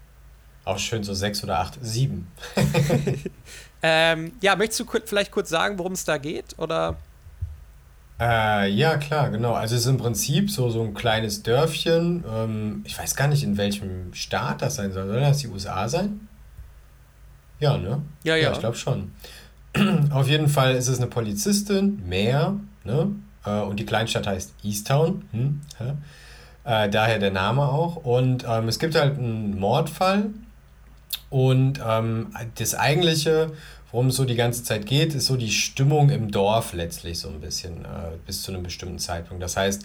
[0.65, 1.79] Auch schön so sechs oder acht.
[1.83, 2.29] Sieben.
[3.83, 6.59] ähm, ja, möchtest du vielleicht kurz sagen, worum es da geht?
[6.59, 6.97] Oder?
[8.21, 9.55] Äh, ja, klar, genau.
[9.55, 12.25] Also es ist im Prinzip so, so ein kleines Dörfchen.
[12.33, 15.09] Ähm, ich weiß gar nicht, in welchem Staat das sein soll.
[15.09, 16.29] Soll das die USA sein?
[17.59, 18.03] Ja, ne?
[18.23, 18.45] Ja, ja.
[18.45, 19.13] ja ich glaube schon.
[20.11, 23.11] Auf jeden Fall ist es eine Polizistin, mehr, ne?
[23.45, 25.23] Äh, und die Kleinstadt heißt Easttown.
[25.33, 25.61] Hm?
[26.65, 27.97] Äh, daher der Name auch.
[27.97, 30.31] Und ähm, es gibt halt einen Mordfall.
[31.31, 33.51] Und ähm, das eigentliche,
[33.91, 37.29] worum es so die ganze Zeit geht, ist so die Stimmung im Dorf letztlich so
[37.29, 39.43] ein bisschen äh, bis zu einem bestimmten Zeitpunkt.
[39.43, 39.85] Das heißt,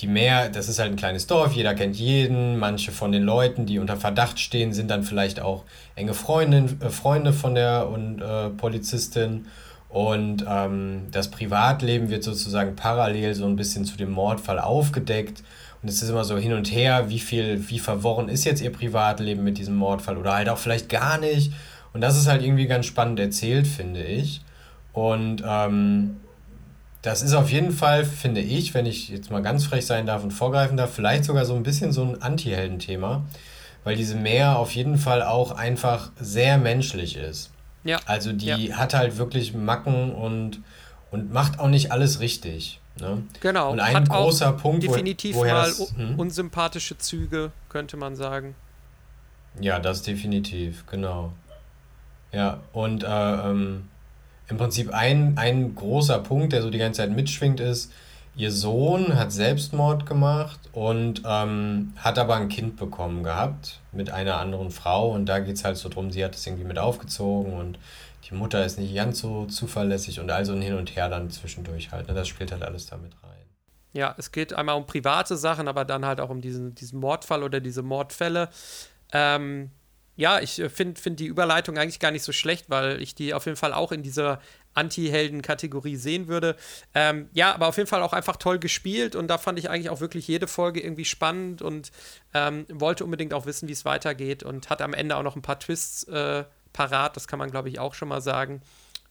[0.00, 2.58] die Meer, das ist halt ein kleines Dorf, jeder kennt jeden.
[2.58, 5.64] Manche von den Leuten, die unter Verdacht stehen, sind dann vielleicht auch
[5.94, 9.46] enge Freundin, äh, Freunde von der und, äh, Polizistin.
[9.88, 15.42] Und ähm, das Privatleben wird sozusagen parallel so ein bisschen zu dem Mordfall aufgedeckt.
[15.82, 18.72] Und es ist immer so hin und her, wie viel, wie verworren ist jetzt ihr
[18.72, 21.52] Privatleben mit diesem Mordfall oder halt auch vielleicht gar nicht.
[21.92, 24.42] Und das ist halt irgendwie ganz spannend erzählt, finde ich.
[24.92, 26.16] Und ähm,
[27.02, 30.22] das ist auf jeden Fall, finde ich, wenn ich jetzt mal ganz frech sein darf
[30.22, 33.24] und vorgreifen darf, vielleicht sogar so ein bisschen so ein Anti-Helden-Thema,
[33.82, 37.50] weil diese Meer auf jeden Fall auch einfach sehr menschlich ist.
[37.82, 37.98] Ja.
[38.06, 38.76] Also die ja.
[38.76, 40.60] hat halt wirklich Macken und,
[41.10, 42.80] und macht auch nicht alles richtig.
[43.00, 43.24] Ne?
[43.40, 43.72] Genau.
[43.72, 46.18] Und ein hat großer Punkt, definitiv wo, mal das, hm?
[46.18, 48.54] unsympathische Züge, könnte man sagen.
[49.60, 51.32] Ja, das definitiv, genau.
[52.32, 53.88] Ja, und äh, ähm,
[54.52, 57.90] im Prinzip ein, ein großer Punkt, der so die ganze Zeit mitschwingt, ist,
[58.36, 64.38] ihr Sohn hat Selbstmord gemacht und ähm, hat aber ein Kind bekommen gehabt mit einer
[64.38, 65.10] anderen Frau.
[65.10, 67.78] Und da geht es halt so drum, sie hat es irgendwie mit aufgezogen und
[68.30, 71.90] die Mutter ist nicht ganz so zuverlässig und also ein Hin und Her dann zwischendurch
[71.90, 72.08] halt.
[72.08, 72.14] Ne?
[72.14, 73.30] Das spielt halt alles damit rein.
[73.94, 77.42] Ja, es geht einmal um private Sachen, aber dann halt auch um diesen, diesen Mordfall
[77.42, 78.48] oder diese Mordfälle.
[79.12, 79.70] Ähm,
[80.16, 83.34] ja, ich äh, finde find die Überleitung eigentlich gar nicht so schlecht, weil ich die
[83.34, 84.40] auf jeden Fall auch in dieser
[84.74, 86.56] Anti-Helden-Kategorie sehen würde.
[86.94, 89.90] Ähm, ja, aber auf jeden Fall auch einfach toll gespielt und da fand ich eigentlich
[89.90, 91.92] auch wirklich jede Folge irgendwie spannend und
[92.34, 95.42] ähm, wollte unbedingt auch wissen, wie es weitergeht und hat am Ende auch noch ein
[95.42, 98.62] paar Twists äh, parat, das kann man glaube ich auch schon mal sagen.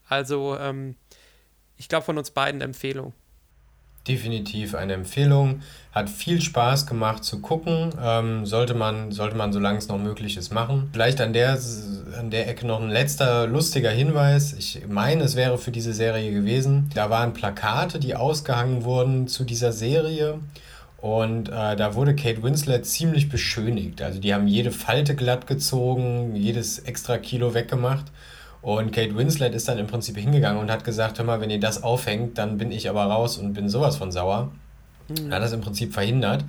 [0.07, 0.95] Also, ähm,
[1.77, 3.13] ich glaube von uns beiden Empfehlung.
[4.07, 5.61] Definitiv eine Empfehlung.
[5.91, 7.89] Hat viel Spaß gemacht zu gucken.
[8.01, 10.89] Ähm, sollte man, sollte man, solange es noch möglich ist, machen.
[10.93, 11.59] Vielleicht an der,
[12.17, 14.53] an der Ecke noch ein letzter lustiger Hinweis.
[14.53, 16.89] Ich meine, es wäre für diese Serie gewesen.
[16.95, 20.39] Da waren Plakate, die ausgehangen wurden zu dieser Serie.
[21.01, 24.01] Und äh, da wurde Kate Winslet ziemlich beschönigt.
[24.01, 28.05] Also die haben jede Falte glatt gezogen, jedes extra Kilo weggemacht.
[28.61, 31.59] Und Kate Winslet ist dann im Prinzip hingegangen und hat gesagt, hör mal, wenn ihr
[31.59, 34.51] das aufhängt, dann bin ich aber raus und bin sowas von sauer.
[35.09, 35.33] Mhm.
[35.33, 36.45] Hat das im Prinzip verhindert,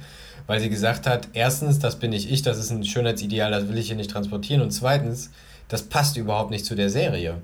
[0.47, 3.79] weil sie gesagt hat, erstens, das bin nicht ich, das ist ein Schönheitsideal, das will
[3.79, 4.61] ich hier nicht transportieren.
[4.61, 5.31] Und zweitens,
[5.69, 7.39] das passt überhaupt nicht zu der Serie.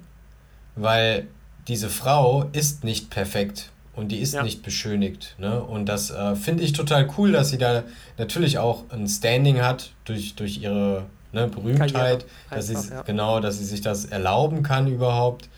[0.76, 1.28] Weil
[1.66, 4.42] diese Frau ist nicht perfekt und die ist ja.
[4.42, 5.34] nicht beschönigt.
[5.38, 5.62] Ne?
[5.62, 7.84] Und das äh, finde ich total cool, dass sie da
[8.18, 13.02] natürlich auch ein Standing hat durch, durch ihre ne, Berühmtheit, dass sie ja.
[13.02, 15.48] genau, dass sie sich das erlauben kann überhaupt.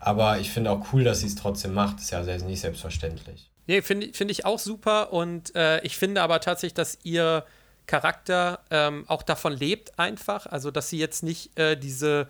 [0.00, 1.98] Aber ich finde auch cool, dass sie es trotzdem macht.
[2.00, 3.50] Ist ja nicht selbstverständlich.
[3.66, 5.12] Nee, finde find ich auch super.
[5.12, 7.44] Und äh, ich finde aber tatsächlich, dass ihr
[7.86, 10.46] Charakter ähm, auch davon lebt, einfach.
[10.46, 12.28] Also, dass sie jetzt nicht äh, diese,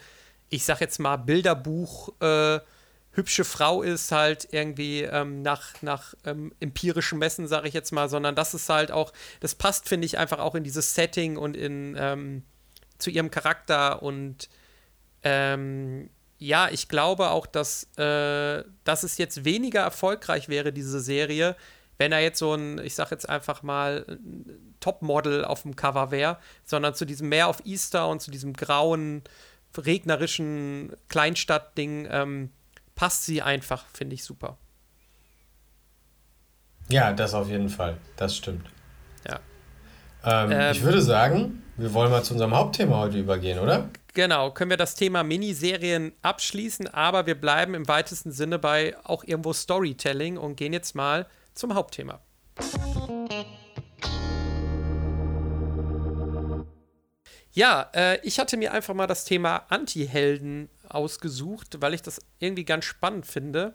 [0.49, 2.13] ich sag jetzt mal, Bilderbuch.
[2.21, 2.61] Äh,
[3.17, 8.11] hübsche Frau ist, halt irgendwie ähm, nach, nach ähm, empirischen Messen, sage ich jetzt mal,
[8.11, 11.57] sondern das ist halt auch, das passt, finde ich, einfach auch in dieses Setting und
[11.57, 12.43] in ähm,
[12.99, 14.49] zu ihrem Charakter und
[15.23, 21.57] ähm, ja, ich glaube auch, dass, äh, dass es jetzt weniger erfolgreich wäre, diese Serie,
[21.99, 24.19] wenn er jetzt so ein, ich sag jetzt einfach mal,
[24.81, 29.23] Topmodel auf dem Cover wäre, sondern zu diesem mehr auf Easter und zu diesem grauen,
[29.77, 32.51] regnerischen Kleinstadtding ähm,
[32.95, 34.59] passt sie einfach, finde ich super.
[36.89, 37.99] Ja, das auf jeden Fall.
[38.17, 38.69] Das stimmt.
[39.27, 39.41] Ja.
[40.25, 43.89] Ähm, ähm, ich würde sagen, wir wollen mal zu unserem Hauptthema heute übergehen, oder?
[44.15, 49.25] Genau, können wir das Thema Miniserien abschließen, aber wir bleiben im weitesten Sinne bei auch
[49.25, 52.21] irgendwo Storytelling und gehen jetzt mal zum Hauptthema.
[57.53, 62.65] Ja, äh, ich hatte mir einfach mal das Thema Anti-Helden ausgesucht, weil ich das irgendwie
[62.65, 63.75] ganz spannend finde.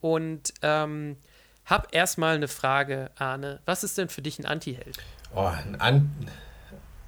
[0.00, 1.16] Und ähm,
[1.64, 3.60] hab erstmal eine Frage, Arne.
[3.64, 4.98] Was ist denn für dich ein Anti-Held?
[5.34, 6.10] Oh, ein An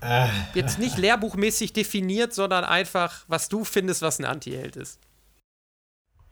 [0.00, 0.26] äh.
[0.54, 4.98] Jetzt nicht lehrbuchmäßig definiert, sondern einfach, was du findest, was ein Anti-Held ist.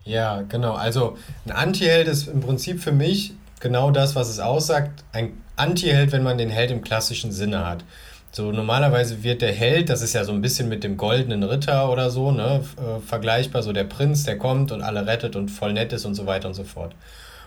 [0.05, 0.75] Ja, genau.
[0.75, 5.03] Also ein Anti-Held ist im Prinzip für mich genau das, was es aussagt.
[5.13, 7.85] Ein Anti-Held, wenn man den Held im klassischen Sinne hat.
[8.33, 11.89] So normalerweise wird der Held, das ist ja so ein bisschen mit dem goldenen Ritter
[11.91, 15.73] oder so, ne, äh, vergleichbar, so der Prinz, der kommt und alle rettet und voll
[15.73, 16.97] nett ist und so weiter und so fort.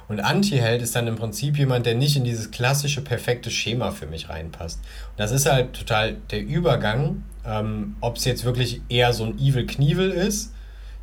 [0.07, 4.05] Und Anti-Held ist dann im Prinzip jemand, der nicht in dieses klassische, perfekte Schema für
[4.05, 4.79] mich reinpasst.
[4.79, 9.37] Und das ist halt total der Übergang, ähm, ob es jetzt wirklich eher so ein
[9.37, 10.53] Evil Knievel ist,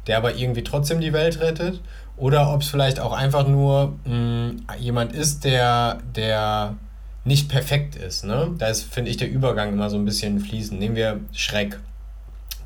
[0.07, 1.81] der aber irgendwie trotzdem die Welt rettet,
[2.17, 6.77] oder ob es vielleicht auch einfach nur mh, mm, jemand ist, der, der
[7.25, 8.25] nicht perfekt ist.
[8.25, 8.55] Ne?
[8.59, 10.79] Da ist, finde ich, der Übergang immer so ein bisschen fließend.
[10.79, 11.79] Nehmen wir Schreck,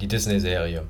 [0.00, 0.84] die Disney-Serie.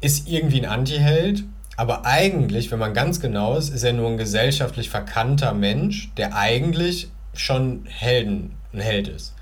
[0.00, 1.44] Ist irgendwie ein Anti-Held,
[1.76, 6.34] aber eigentlich, wenn man ganz genau ist, ist er nur ein gesellschaftlich verkannter Mensch, der
[6.34, 9.34] eigentlich schon Helden, ein Held ist.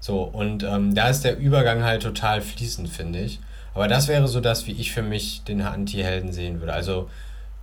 [0.00, 3.40] So, und ähm, da ist der Übergang halt total fließend, finde ich.
[3.74, 6.72] Aber das wäre so das, wie ich für mich den Anti-Helden sehen würde.
[6.72, 7.10] Also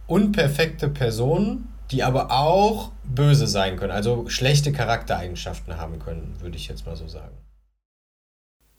[0.06, 6.67] unperfekte Personen, die aber auch böse sein können, also schlechte Charaktereigenschaften haben können, würde ich
[6.67, 7.36] jetzt mal so sagen.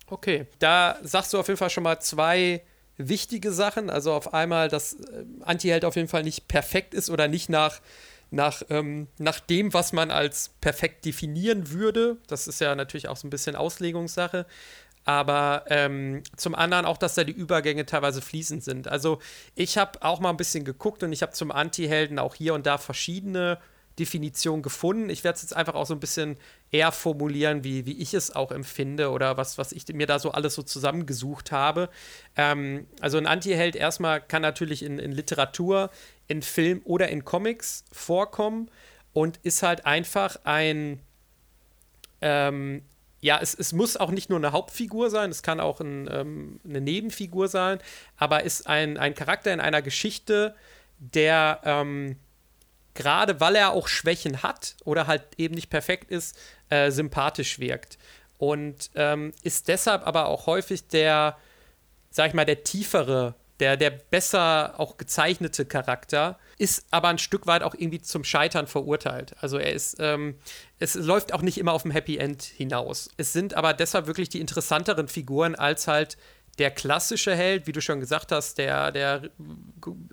[0.07, 2.62] Okay, da sagst du auf jeden Fall schon mal zwei
[2.96, 3.90] wichtige Sachen.
[3.90, 7.80] Also auf einmal, dass äh, Anti-Held auf jeden Fall nicht perfekt ist oder nicht nach,
[8.30, 12.18] nach, ähm, nach dem, was man als perfekt definieren würde.
[12.26, 14.46] Das ist ja natürlich auch so ein bisschen Auslegungssache
[15.04, 18.88] aber ähm, zum anderen auch, dass da die Übergänge teilweise fließend sind.
[18.88, 19.20] Also
[19.54, 22.66] ich habe auch mal ein bisschen geguckt und ich habe zum Anti-Helden auch hier und
[22.66, 23.59] da verschiedene
[23.98, 25.09] Definitionen gefunden.
[25.09, 26.37] Ich werde es jetzt einfach auch so ein bisschen
[26.70, 30.33] eher formulieren, wie, wie ich es auch empfinde oder was, was ich mir da so
[30.33, 31.88] alles so zusammengesucht habe.
[32.37, 35.90] Ähm, also ein Anti-Held erstmal kann natürlich in, in Literatur,
[36.26, 38.70] in Film oder in Comics vorkommen
[39.12, 41.00] und ist halt einfach ein
[42.20, 42.83] ähm,
[43.24, 46.61] ja, es, es muss auch nicht nur eine Hauptfigur sein, es kann auch ein, ähm,
[46.68, 47.78] eine Nebenfigur sein,
[48.18, 50.54] aber ist ein, ein Charakter in einer Geschichte,
[50.98, 52.16] der ähm,
[52.94, 56.38] gerade weil er auch Schwächen hat oder halt eben nicht perfekt ist,
[56.70, 57.98] äh, sympathisch wirkt.
[58.38, 61.37] Und ähm, ist deshalb aber auch häufig der,
[62.11, 67.46] sag ich mal, der tiefere der, der besser auch gezeichnete Charakter ist aber ein Stück
[67.46, 69.35] weit auch irgendwie zum Scheitern verurteilt.
[69.40, 70.37] Also er ist, ähm,
[70.78, 73.11] es läuft auch nicht immer auf ein Happy End hinaus.
[73.16, 76.16] Es sind aber deshalb wirklich die interessanteren Figuren als halt
[76.59, 79.31] der klassische Held, wie du schon gesagt hast, der, der,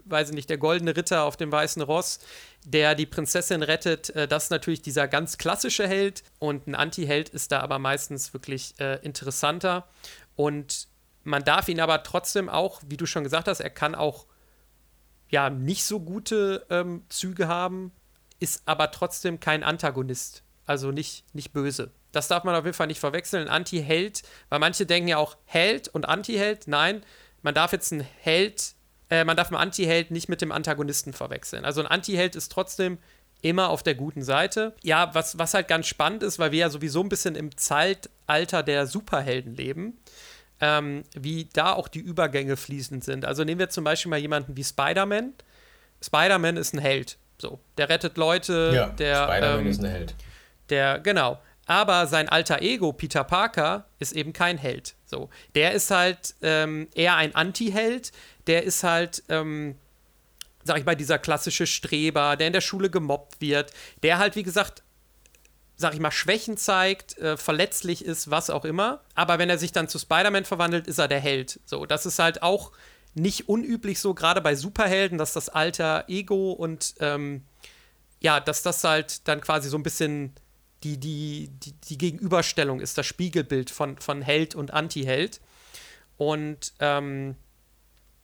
[0.05, 2.19] weiß ich nicht, der goldene Ritter auf dem weißen Ross,
[2.65, 6.23] der die Prinzessin rettet, äh, das ist natürlich dieser ganz klassische Held.
[6.39, 9.87] Und ein Anti-Held ist da aber meistens wirklich äh, interessanter.
[10.35, 10.87] Und
[11.23, 14.25] man darf ihn aber trotzdem auch, wie du schon gesagt hast, er kann auch
[15.29, 17.91] ja nicht so gute ähm, Züge haben,
[18.39, 20.43] ist aber trotzdem kein Antagonist.
[20.65, 21.91] Also nicht, nicht böse.
[22.11, 23.47] Das darf man auf jeden Fall nicht verwechseln.
[23.47, 26.67] Anti-Held, weil manche denken ja auch Held und Anti-Held.
[26.67, 27.03] Nein,
[27.41, 28.73] man darf jetzt einen Held,
[29.09, 31.65] äh, man darf einen Anti-Held nicht mit dem Antagonisten verwechseln.
[31.65, 32.97] Also ein Anti-Held ist trotzdem
[33.41, 34.73] immer auf der guten Seite.
[34.83, 38.63] Ja, was, was halt ganz spannend ist, weil wir ja sowieso ein bisschen im Zeitalter
[38.63, 39.97] der Superhelden leben,
[40.59, 43.25] ähm, wie da auch die Übergänge fließend sind.
[43.25, 45.33] Also nehmen wir zum Beispiel mal jemanden wie Spider-Man.
[46.01, 47.17] Spider-Man ist ein Held.
[47.37, 48.71] So, der rettet Leute.
[48.73, 50.15] Ja, der, Spider-Man ähm, ist ein Held.
[50.69, 51.39] Der, genau.
[51.71, 54.95] Aber sein alter Ego, Peter Parker, ist eben kein Held.
[55.05, 55.29] So.
[55.55, 58.11] Der ist halt ähm, eher ein Anti-Held.
[58.45, 59.77] Der ist halt, ähm,
[60.65, 63.71] sag ich mal, dieser klassische Streber, der in der Schule gemobbt wird.
[64.03, 64.83] Der halt, wie gesagt,
[65.77, 68.99] sag ich mal, Schwächen zeigt, äh, verletzlich ist, was auch immer.
[69.15, 71.61] Aber wenn er sich dann zu Spider-Man verwandelt, ist er der Held.
[71.63, 72.73] So, das ist halt auch
[73.13, 77.45] nicht unüblich so, gerade bei Superhelden, dass das alter Ego und ähm,
[78.19, 80.35] ja, dass das halt dann quasi so ein bisschen
[80.83, 85.41] die, die, die, die Gegenüberstellung ist, das Spiegelbild von, von Held und Anti-Held.
[86.17, 87.35] Und ähm,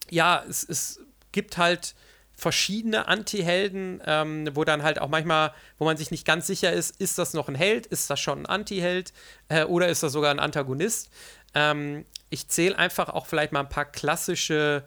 [0.09, 0.99] ja, es, es
[1.31, 1.95] gibt halt
[2.35, 7.01] verschiedene Anti-Helden, ähm, wo dann halt auch manchmal, wo man sich nicht ganz sicher ist,
[7.01, 9.11] ist das noch ein Held, ist das schon ein Anti-Held
[9.49, 11.09] äh, oder ist das sogar ein Antagonist.
[11.55, 14.83] Ähm, ich zähle einfach auch vielleicht mal ein paar klassische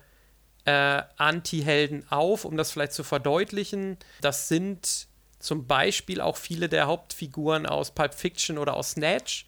[0.65, 3.97] äh, Anti-Helden auf, um das vielleicht zu verdeutlichen.
[4.21, 5.09] Das sind
[5.41, 9.47] zum Beispiel auch viele der Hauptfiguren aus Pulp Fiction oder aus Snatch.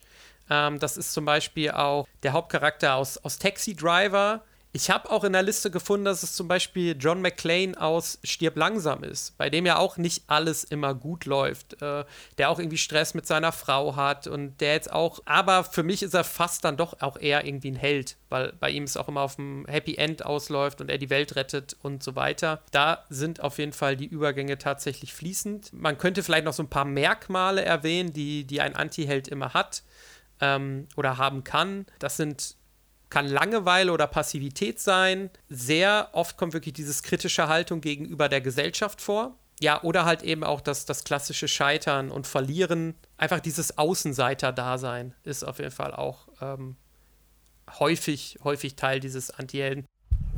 [0.50, 4.42] Ähm, das ist zum Beispiel auch der Hauptcharakter aus, aus Taxi Driver,
[4.74, 8.56] ich habe auch in der Liste gefunden, dass es zum Beispiel John McClane aus Stirb
[8.56, 12.04] langsam ist, bei dem ja auch nicht alles immer gut läuft, äh,
[12.38, 16.02] der auch irgendwie Stress mit seiner Frau hat und der jetzt auch, aber für mich
[16.02, 19.08] ist er fast dann doch auch eher irgendwie ein Held, weil bei ihm es auch
[19.08, 22.62] immer auf dem Happy End ausläuft und er die Welt rettet und so weiter.
[22.70, 25.74] Da sind auf jeden Fall die Übergänge tatsächlich fließend.
[25.74, 29.82] Man könnte vielleicht noch so ein paar Merkmale erwähnen, die, die ein Anti-Held immer hat
[30.40, 31.85] ähm, oder haben kann.
[31.98, 32.56] Das sind
[33.12, 35.29] kann Langeweile oder Passivität sein.
[35.51, 39.37] Sehr oft kommt wirklich dieses kritische Haltung gegenüber der Gesellschaft vor.
[39.61, 42.94] Ja, oder halt eben auch das, das klassische Scheitern und Verlieren.
[43.18, 46.77] Einfach dieses Außenseiter-Dasein ist auf jeden Fall auch ähm,
[47.79, 49.85] häufig, häufig Teil dieses Anti-Helden.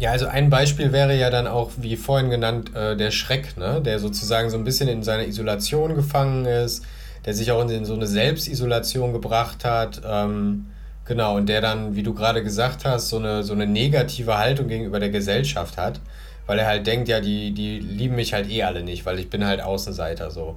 [0.01, 3.81] Ja, also ein Beispiel wäre ja dann auch, wie vorhin genannt, äh, der Schreck, ne?
[3.83, 6.85] der sozusagen so ein bisschen in seiner Isolation gefangen ist,
[7.25, 10.03] der sich auch in so eine Selbstisolation gebracht hat.
[10.05, 10.67] Ähm,
[11.05, 14.69] Genau, und der dann, wie du gerade gesagt hast, so eine, so eine negative Haltung
[14.69, 16.01] gegenüber der Gesellschaft hat,
[16.47, 19.29] weil er halt denkt, ja, die, die lieben mich halt eh alle nicht, weil ich
[19.29, 20.57] bin halt Außenseiter so.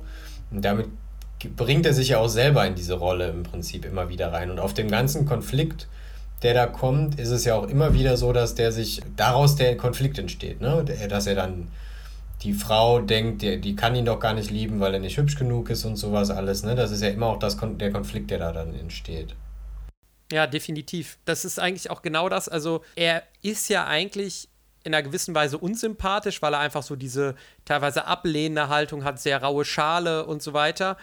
[0.51, 0.87] Und damit
[1.55, 4.49] bringt er sich ja auch selber in diese Rolle im Prinzip immer wieder rein.
[4.49, 5.87] Und auf dem ganzen Konflikt,
[6.43, 9.75] der da kommt, ist es ja auch immer wieder so, dass der sich, daraus der
[9.75, 10.85] Konflikt entsteht, ne?
[11.09, 11.67] Dass er dann
[12.43, 15.35] die Frau denkt, die, die kann ihn doch gar nicht lieben, weil er nicht hübsch
[15.35, 16.75] genug ist und sowas alles, ne?
[16.75, 19.35] Das ist ja immer auch das, der Konflikt, der da dann entsteht.
[20.31, 21.17] Ja, definitiv.
[21.25, 22.49] Das ist eigentlich auch genau das.
[22.49, 24.49] Also er ist ja eigentlich
[24.83, 27.35] in einer gewissen Weise unsympathisch, weil er einfach so diese
[27.65, 30.97] teilweise ablehnende Haltung hat, sehr raue Schale und so weiter.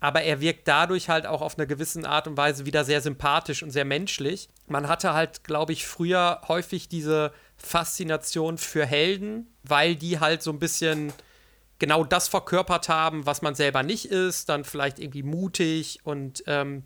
[0.00, 3.62] Aber er wirkt dadurch halt auch auf eine gewisse Art und Weise wieder sehr sympathisch
[3.62, 4.48] und sehr menschlich.
[4.66, 10.52] Man hatte halt, glaube ich, früher häufig diese Faszination für Helden, weil die halt so
[10.52, 11.12] ein bisschen
[11.78, 16.84] genau das verkörpert haben, was man selber nicht ist, dann vielleicht irgendwie mutig und ähm,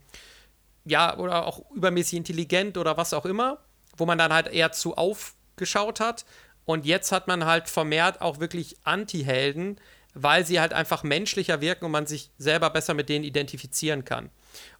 [0.84, 3.58] ja, oder auch übermäßig intelligent oder was auch immer,
[3.96, 6.24] wo man dann halt eher zu aufgeschaut hat.
[6.64, 9.80] Und jetzt hat man halt vermehrt auch wirklich Anti-Helden,
[10.14, 14.30] weil sie halt einfach menschlicher wirken und man sich selber besser mit denen identifizieren kann.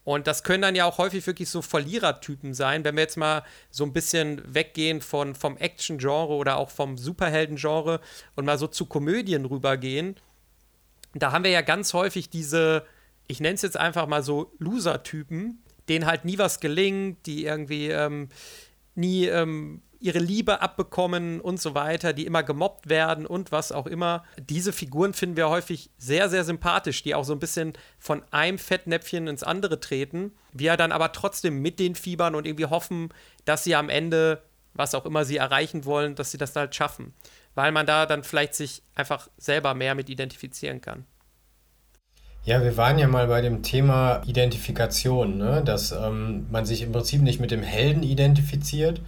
[0.05, 3.43] Und das können dann ja auch häufig wirklich so Verlierertypen sein, wenn wir jetzt mal
[3.71, 8.01] so ein bisschen weggehen von, vom Action-Genre oder auch vom Superhelden-Genre
[8.37, 10.17] und mal so zu Komödien rübergehen.
[11.15, 12.85] Da haben wir ja ganz häufig diese,
[13.27, 17.89] ich nenne es jetzt einfach mal so Loser-Typen, denen halt nie was gelingt, die irgendwie
[17.89, 18.29] ähm,
[18.95, 23.87] nie ähm, ihre Liebe abbekommen und so weiter, die immer gemobbt werden und was auch
[23.87, 24.25] immer.
[24.37, 28.59] Diese Figuren finden wir häufig sehr, sehr sympathisch, die auch so ein bisschen von einem
[28.59, 30.33] Fettnäpfchen ins andere treten.
[30.53, 33.11] Wir dann aber trotzdem mit den Fiebern und irgendwie hoffen,
[33.45, 34.43] dass sie am Ende,
[34.75, 37.15] was auch immer sie erreichen wollen, dass sie das halt schaffen.
[37.55, 41.07] Weil man da dann vielleicht sich einfach selber mehr mit identifizieren kann.
[42.45, 45.63] Ja, wir waren ja mal bei dem Thema Identifikation, ne?
[45.65, 49.01] dass ähm, man sich im Prinzip nicht mit dem Helden identifiziert,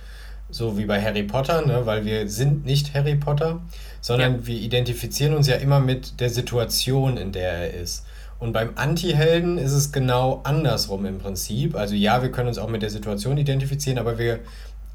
[0.51, 1.85] so wie bei Harry Potter, ne?
[1.85, 3.61] weil wir sind nicht Harry Potter,
[4.01, 4.47] sondern ja.
[4.47, 8.07] wir identifizieren uns ja immer mit der Situation, in der er ist.
[8.39, 11.75] Und beim Anti-Helden ist es genau andersrum im Prinzip.
[11.75, 14.41] Also ja, wir können uns auch mit der Situation identifizieren, aber wir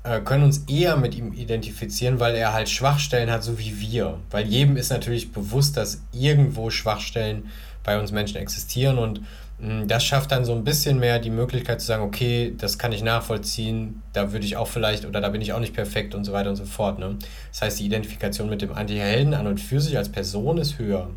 [0.04, 4.18] äh, können uns eher mit ihm identifizieren, weil er halt Schwachstellen hat, so wie wir.
[4.32, 7.50] Weil jedem ist natürlich bewusst, dass irgendwo Schwachstellen
[7.90, 9.22] bei uns Menschen existieren und
[9.58, 12.92] mm, das schafft dann so ein bisschen mehr die Möglichkeit zu sagen, okay, das kann
[12.92, 16.24] ich nachvollziehen, da würde ich auch vielleicht oder da bin ich auch nicht perfekt und
[16.24, 17.00] so weiter und so fort.
[17.00, 17.18] Ne?
[17.52, 21.10] Das heißt, die Identifikation mit dem Anti-Helden an und für sich als Person ist höher.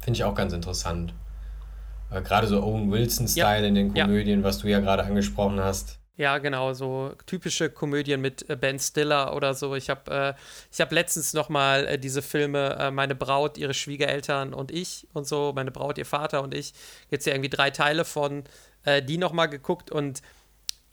[0.00, 1.12] Finde ich auch ganz interessant.
[2.10, 3.68] Äh, gerade so Owen Wilson-Style ja.
[3.68, 4.44] in den Komödien, ja.
[4.44, 5.98] was du ja gerade angesprochen hast.
[6.16, 9.74] Ja, genau, so typische Komödien mit äh, Ben Stiller oder so.
[9.74, 14.54] Ich habe äh, hab letztens noch mal äh, diese Filme äh, Meine Braut, ihre Schwiegereltern
[14.54, 16.72] und ich und so, Meine Braut, ihr Vater und ich,
[17.10, 18.44] jetzt ja irgendwie drei Teile von
[18.84, 20.22] äh, die noch mal geguckt und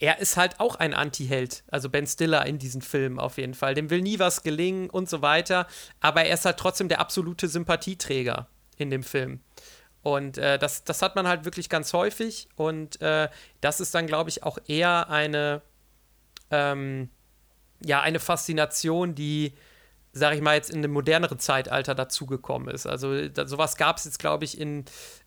[0.00, 3.74] er ist halt auch ein Anti-Held, also Ben Stiller in diesen Filmen auf jeden Fall.
[3.74, 5.68] Dem will nie was gelingen und so weiter,
[6.00, 9.38] aber er ist halt trotzdem der absolute Sympathieträger in dem Film.
[10.02, 12.48] Und äh, das, das hat man halt wirklich ganz häufig.
[12.56, 13.28] Und äh,
[13.60, 15.62] das ist dann, glaube ich, auch eher eine,
[16.50, 17.08] ähm,
[17.84, 19.54] ja, eine Faszination, die,
[20.12, 22.86] sage ich mal, jetzt in dem moderneren Zeitalter dazugekommen ist.
[22.86, 24.84] Also da, sowas gab es jetzt, glaube ich, in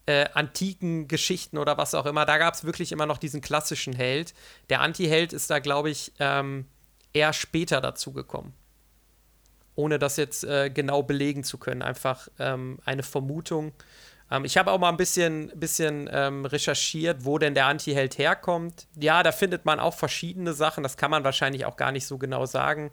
[0.07, 2.25] äh, antiken Geschichten oder was auch immer.
[2.25, 4.33] Da gab es wirklich immer noch diesen klassischen Held.
[4.69, 6.65] Der Anti-Held ist da, glaube ich, ähm,
[7.13, 8.53] eher später dazugekommen.
[9.75, 11.81] Ohne das jetzt äh, genau belegen zu können.
[11.81, 13.73] Einfach ähm, eine Vermutung.
[14.31, 18.87] Ähm, ich habe auch mal ein bisschen, bisschen ähm, recherchiert, wo denn der Anti-Held herkommt.
[18.99, 20.83] Ja, da findet man auch verschiedene Sachen.
[20.83, 22.91] Das kann man wahrscheinlich auch gar nicht so genau sagen.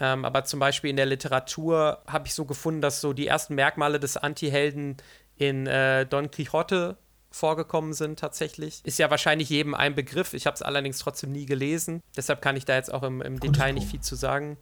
[0.00, 3.54] Ähm, aber zum Beispiel in der Literatur habe ich so gefunden, dass so die ersten
[3.54, 4.96] Merkmale des Anti-Helden
[5.36, 6.96] in äh, Don Quixote
[7.30, 8.80] vorgekommen sind tatsächlich.
[8.84, 10.34] Ist ja wahrscheinlich jedem ein Begriff.
[10.34, 12.02] Ich habe es allerdings trotzdem nie gelesen.
[12.16, 13.80] Deshalb kann ich da jetzt auch im, im Detail Buch.
[13.80, 14.58] nicht viel zu sagen.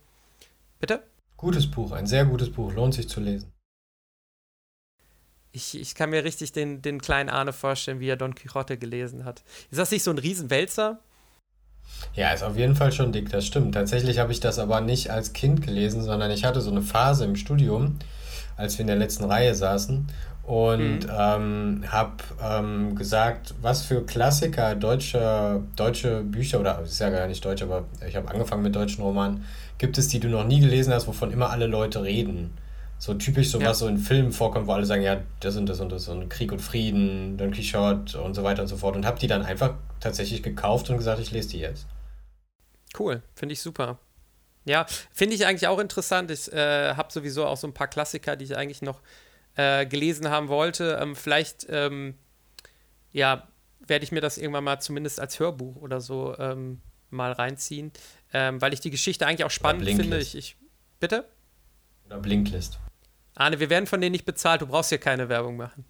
[0.79, 1.03] Bitte?
[1.37, 2.73] Gutes Buch, ein sehr gutes Buch.
[2.73, 3.53] Lohnt sich zu lesen.
[5.53, 9.25] Ich, ich kann mir richtig den, den kleinen Arne vorstellen, wie er Don Quixote gelesen
[9.25, 9.43] hat.
[9.71, 11.01] Ist das nicht so ein Riesenwälzer?
[12.15, 13.75] Ja, ist auf jeden Fall schon dick, das stimmt.
[13.75, 17.25] Tatsächlich habe ich das aber nicht als Kind gelesen, sondern ich hatte so eine Phase
[17.25, 17.99] im Studium,
[18.57, 20.07] als wir in der letzten Reihe saßen
[20.45, 21.11] und mhm.
[21.17, 27.45] ähm, habe ähm, gesagt, was für Klassiker deutsche, deutsche Bücher, oder ist ja gar nicht
[27.45, 29.45] deutsch, aber ich habe angefangen mit deutschen Romanen,
[29.79, 32.51] gibt es, die du noch nie gelesen hast, wovon immer alle Leute reden.
[33.01, 35.81] So typisch so, was so in Filmen vorkommt, wo alle sagen, ja, das und das
[35.81, 38.95] und das und Krieg und Frieden, Don Quixote und so weiter und so fort.
[38.95, 41.87] Und habe die dann einfach tatsächlich gekauft und gesagt, ich lese die jetzt.
[42.99, 43.99] Cool, finde ich super.
[44.67, 44.85] Ja,
[45.15, 46.31] finde ich eigentlich auch interessant.
[46.31, 49.01] Ich äh, habe sowieso auch so ein paar Klassiker, die ich eigentlich noch
[49.57, 50.99] äh, gelesen haben wollte.
[51.01, 52.19] Ähm, vielleicht, ähm,
[53.13, 53.49] ja,
[53.79, 57.93] werde ich mir das irgendwann mal zumindest als Hörbuch oder so ähm, mal reinziehen,
[58.35, 60.19] ähm, weil ich die Geschichte eigentlich auch spannend finde.
[60.19, 60.59] Ich, ich,
[61.01, 61.25] bitte?
[62.05, 62.79] Oder Blinklist.
[63.41, 65.85] Arne, wir werden von denen nicht bezahlt, du brauchst hier keine Werbung machen.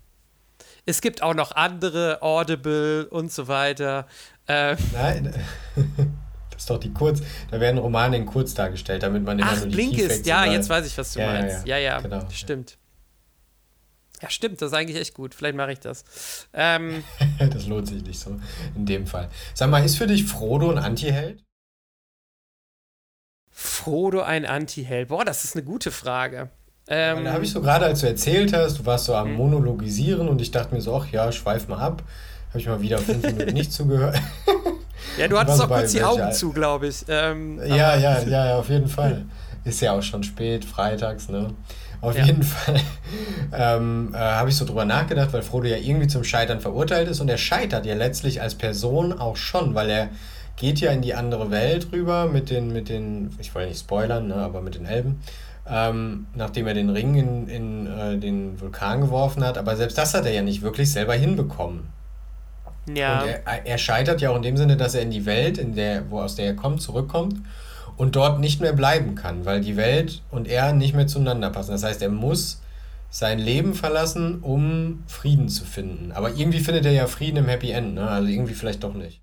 [0.86, 4.06] Es gibt auch noch andere, Audible und so weiter.
[4.46, 5.34] Äh, Nein,
[6.50, 7.22] das ist doch die Kurz.
[7.50, 10.68] Da werden Romane in kurz dargestellt, damit man immer Ach, nur die Blinkist, ja, jetzt
[10.68, 11.66] weiß ich, was du ja, meinst.
[11.66, 12.28] Ja, ja, ja, genau.
[12.30, 12.78] stimmt.
[14.22, 15.34] Ja, stimmt, das ist eigentlich echt gut.
[15.34, 16.48] Vielleicht mache ich das.
[16.52, 17.02] Ähm,
[17.38, 18.38] das lohnt sich nicht so
[18.76, 19.28] in dem Fall.
[19.54, 21.42] Sag mal, ist für dich Frodo ein Anti-Held?
[23.50, 25.08] Frodo ein Anti-Held?
[25.08, 26.50] Boah, das ist eine gute Frage.
[26.92, 29.36] Ähm, da habe ich so gerade, als du erzählt hast, du warst so am mhm.
[29.36, 32.02] Monologisieren und ich dachte mir so, ach ja, schweif mal ab.
[32.48, 34.20] Habe ich mal wieder fünf Minuten nicht zugehört.
[35.16, 37.04] Ja, du hattest auch kurz die Augen zu, glaube ich.
[37.08, 39.24] Ähm, ja, ja, ja, ja, auf jeden Fall.
[39.64, 41.54] Ist ja auch schon spät, freitags, ne?
[42.00, 42.24] Auf ja.
[42.24, 42.80] jeden Fall
[43.52, 47.20] ähm, äh, habe ich so drüber nachgedacht, weil Frodo ja irgendwie zum Scheitern verurteilt ist
[47.20, 50.08] und er scheitert ja letztlich als Person auch schon, weil er
[50.56, 54.28] geht ja in die andere Welt rüber mit den, mit den ich wollte nicht spoilern,
[54.28, 55.20] ne, aber mit den Elben
[55.70, 59.56] ähm, nachdem er den Ring in, in äh, den Vulkan geworfen hat.
[59.56, 61.88] Aber selbst das hat er ja nicht wirklich selber hinbekommen.
[62.94, 63.22] Ja.
[63.22, 65.74] Und er, er, scheitert ja auch in dem Sinne, dass er in die Welt, in
[65.74, 67.36] der, wo aus der er kommt, zurückkommt
[67.96, 71.72] und dort nicht mehr bleiben kann, weil die Welt und er nicht mehr zueinander passen.
[71.72, 72.62] Das heißt, er muss
[73.10, 76.12] sein Leben verlassen, um Frieden zu finden.
[76.12, 78.08] Aber irgendwie findet er ja Frieden im Happy End, ne?
[78.08, 79.20] Also irgendwie vielleicht doch nicht.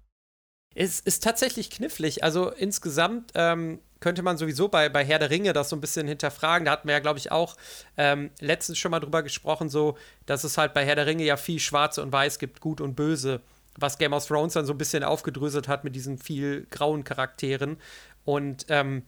[0.75, 2.23] Es ist tatsächlich knifflig.
[2.23, 6.07] Also insgesamt ähm, könnte man sowieso bei, bei Herr der Ringe das so ein bisschen
[6.07, 6.65] hinterfragen.
[6.65, 7.55] Da hatten wir ja, glaube ich, auch
[7.97, 11.37] ähm, letztens schon mal drüber gesprochen, so, dass es halt bei Herr der Ringe ja
[11.37, 13.41] viel Schwarze und Weiß gibt, Gut und Böse,
[13.77, 17.77] was Game of Thrones dann so ein bisschen aufgedröselt hat mit diesen viel grauen Charakteren.
[18.25, 19.03] Und ähm,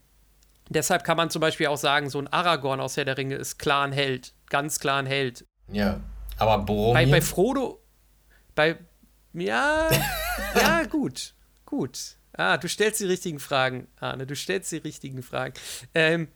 [0.70, 3.60] deshalb kann man zum Beispiel auch sagen, so ein Aragorn aus Herr der Ringe ist
[3.60, 5.46] klar ein Held, ganz klar ein Held.
[5.72, 6.00] Ja,
[6.38, 7.06] aber Boromir?
[7.06, 7.84] Bei, bei Frodo,
[8.56, 8.78] bei,
[9.34, 9.90] ja,
[10.56, 11.36] ja, gut,
[11.66, 12.19] gut.
[12.40, 14.26] Ah, du stellst die richtigen Fragen, Arne.
[14.26, 15.54] Du stellst die richtigen Fragen.
[15.94, 16.30] Ähm,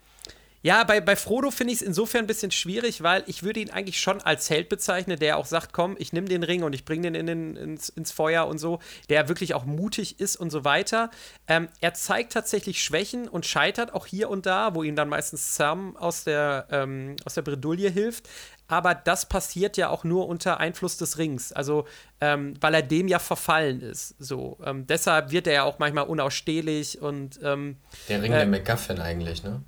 [0.61, 3.69] ja, bei, bei Frodo finde ich es insofern ein bisschen schwierig, weil ich würde ihn
[3.69, 6.83] eigentlich schon als Held bezeichnen, der auch sagt, komm, ich nehme den Ring und ich
[6.83, 10.51] bringe den in den, ins, ins Feuer und so, der wirklich auch mutig ist und
[10.51, 11.09] so weiter.
[11.47, 15.55] Ähm, er zeigt tatsächlich Schwächen und scheitert auch hier und da, wo ihm dann meistens
[15.55, 18.27] Sam aus der, ähm, aus der Bredouille hilft.
[18.73, 21.53] Aber das passiert ja auch nur unter Einfluss des Rings.
[21.53, 21.85] Also,
[22.21, 24.15] ähm, weil er dem ja verfallen ist.
[24.17, 24.57] So.
[24.65, 27.39] Ähm, deshalb wird er ja auch manchmal unausstehlich und.
[27.43, 27.77] Ähm,
[28.09, 29.61] der Ring äh, der MacGuffin eigentlich, ne?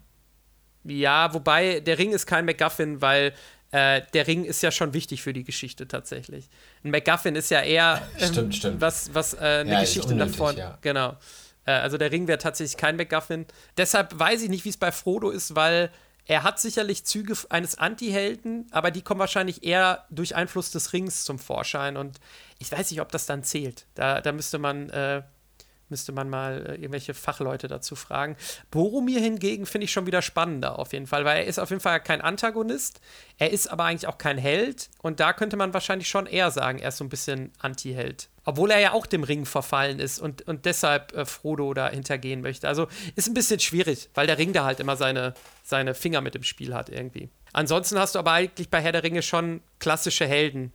[0.86, 3.34] Ja, wobei der Ring ist kein MacGuffin, weil
[3.70, 6.50] äh, der Ring ist ja schon wichtig für die Geschichte tatsächlich.
[6.84, 8.82] Ein MacGuffin ist ja eher ähm, stimmt, stimmt.
[8.82, 10.58] was, was äh, eine ja, Geschichte unnötig, davon.
[10.58, 10.80] Ja.
[10.82, 11.16] Genau.
[11.66, 13.46] Äh, also der Ring wäre tatsächlich kein MacGuffin.
[13.78, 15.92] Deshalb weiß ich nicht, wie es bei Frodo ist, weil
[16.26, 21.24] er hat sicherlich Züge eines Anti-Helden, aber die kommen wahrscheinlich eher durch Einfluss des Rings
[21.24, 21.98] zum Vorschein.
[21.98, 22.20] Und
[22.60, 23.86] ich weiß nicht, ob das dann zählt.
[23.94, 25.22] Da, da müsste man äh,
[25.88, 28.36] Müsste man mal äh, irgendwelche Fachleute dazu fragen.
[28.72, 31.82] Boromir hingegen finde ich schon wieder spannender auf jeden Fall, weil er ist auf jeden
[31.82, 33.02] Fall kein Antagonist.
[33.38, 34.90] Er ist aber eigentlich auch kein Held.
[35.04, 38.30] Und da könnte man wahrscheinlich schon eher sagen, er ist so ein bisschen Anti-Held.
[38.46, 42.42] Obwohl er ja auch dem Ring verfallen ist und, und deshalb äh, Frodo da hintergehen
[42.42, 42.68] möchte.
[42.68, 45.34] Also ist ein bisschen schwierig, weil der Ring da halt immer seine,
[45.64, 47.30] seine Finger mit im Spiel hat irgendwie.
[47.52, 50.72] Ansonsten hast du aber eigentlich bei Herr der Ringe schon klassische Helden,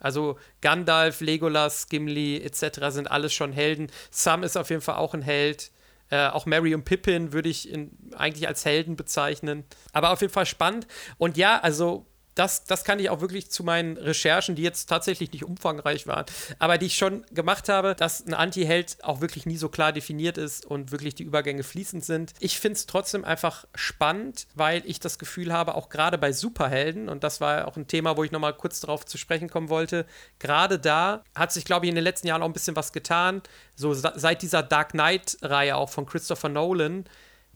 [0.00, 2.88] also Gandalf, Legolas, Gimli etc.
[2.88, 3.88] sind alles schon Helden.
[4.10, 5.70] Sam ist auf jeden Fall auch ein Held.
[6.08, 9.64] Äh, auch Mary und Pippin würde ich in, eigentlich als Helden bezeichnen.
[9.92, 10.86] Aber auf jeden Fall spannend.
[11.18, 15.32] Und ja, also das, das kann ich auch wirklich zu meinen Recherchen, die jetzt tatsächlich
[15.32, 16.24] nicht umfangreich waren,
[16.58, 20.38] aber die ich schon gemacht habe, dass ein Anti-Held auch wirklich nie so klar definiert
[20.38, 22.32] ist und wirklich die Übergänge fließend sind.
[22.38, 27.08] Ich finde es trotzdem einfach spannend, weil ich das Gefühl habe, auch gerade bei Superhelden,
[27.08, 30.06] und das war auch ein Thema, wo ich nochmal kurz darauf zu sprechen kommen wollte,
[30.38, 33.42] gerade da hat sich, glaube ich, in den letzten Jahren auch ein bisschen was getan.
[33.74, 37.04] So seit dieser Dark Knight-Reihe auch von Christopher Nolan,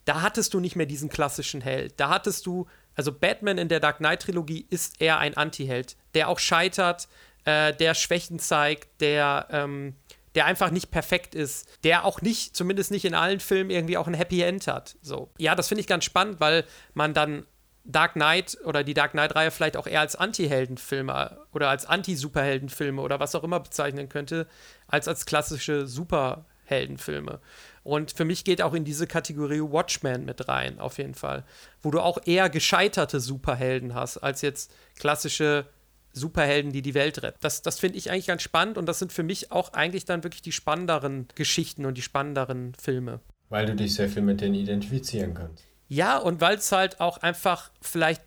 [0.05, 1.95] da hattest du nicht mehr diesen klassischen Held.
[1.99, 6.39] Da hattest du also Batman in der Dark Knight-Trilogie ist eher ein Anti-Held, der auch
[6.39, 7.09] scheitert,
[7.45, 9.95] äh, der Schwächen zeigt, der, ähm,
[10.35, 14.07] der einfach nicht perfekt ist, der auch nicht, zumindest nicht in allen Filmen, irgendwie auch
[14.07, 14.97] ein Happy End hat.
[15.03, 15.31] So.
[15.39, 16.65] Ja, das finde ich ganz spannend, weil
[16.95, 17.47] man dann
[17.85, 23.21] Dark Knight oder die Dark Knight-Reihe vielleicht auch eher als Anti-Heldenfilme oder als Anti-Superheldenfilme oder
[23.21, 24.47] was auch immer bezeichnen könnte,
[24.89, 27.41] als als klassische Superheldenfilme.
[27.85, 31.45] Und für mich geht auch in diese Kategorie Watchmen mit rein, auf jeden Fall.
[31.83, 35.67] Wo du auch eher gescheiterte Superhelden hast, als jetzt klassische
[36.13, 37.39] Superhelden, die die Welt retten.
[37.41, 40.25] Das, das finde ich eigentlich ganz spannend und das sind für mich auch eigentlich dann
[40.25, 43.21] wirklich die spannenderen Geschichten und die spannenderen Filme.
[43.51, 45.65] Weil du dich sehr viel mit denen identifizieren kannst.
[45.89, 48.23] Ja, und weil es halt auch einfach vielleicht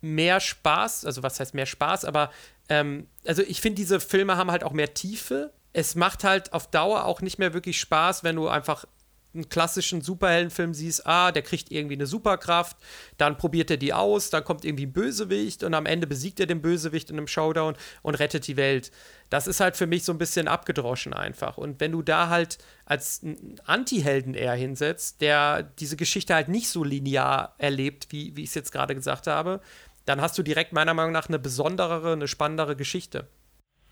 [0.00, 2.30] mehr Spaß, also was heißt mehr Spaß, aber
[2.68, 6.70] ähm, also ich finde, diese Filme haben halt auch mehr Tiefe es macht halt auf
[6.70, 8.86] Dauer auch nicht mehr wirklich Spaß, wenn du einfach
[9.34, 12.76] einen klassischen Superheldenfilm siehst, ah, der kriegt irgendwie eine Superkraft,
[13.18, 16.46] dann probiert er die aus, dann kommt irgendwie ein Bösewicht und am Ende besiegt er
[16.46, 18.92] den Bösewicht in einem Showdown und rettet die Welt.
[19.30, 21.58] Das ist halt für mich so ein bisschen abgedroschen einfach.
[21.58, 23.22] Und wenn du da halt als
[23.64, 28.54] Anti-Helden eher hinsetzt, der diese Geschichte halt nicht so linear erlebt, wie, wie ich es
[28.54, 29.60] jetzt gerade gesagt habe,
[30.04, 33.26] dann hast du direkt meiner Meinung nach eine besonderere, eine spannendere Geschichte.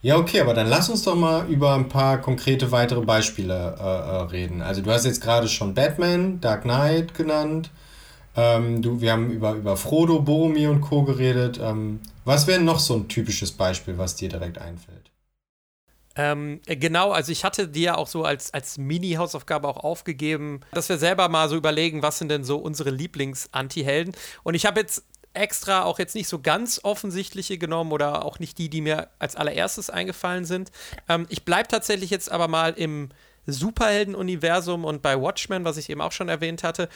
[0.04, 3.82] Ja, okay, aber dann lass uns doch mal über ein paar konkrete weitere Beispiele äh,
[3.82, 4.60] äh, reden.
[4.60, 7.70] Also du hast jetzt gerade schon Batman, Dark Knight genannt.
[8.34, 11.04] Ähm, du, wir haben über, über Frodo, Boromir und Co.
[11.04, 11.60] geredet.
[11.62, 15.12] Ähm, was wäre noch so ein typisches Beispiel, was dir direkt einfällt?
[16.16, 20.88] Ähm, äh, genau, also ich hatte dir auch so als, als Mini-Hausaufgabe auch aufgegeben, dass
[20.88, 24.14] wir selber mal so überlegen, was sind denn so unsere Lieblings-Anti-Helden.
[24.42, 25.04] Und ich habe jetzt
[25.34, 29.36] extra auch jetzt nicht so ganz offensichtliche genommen oder auch nicht die, die mir als
[29.36, 30.70] allererstes eingefallen sind.
[31.08, 33.10] Ähm, ich bleibe tatsächlich jetzt aber mal im
[33.46, 36.88] Superhelden-Universum und bei Watchmen, was ich eben auch schon erwähnt hatte,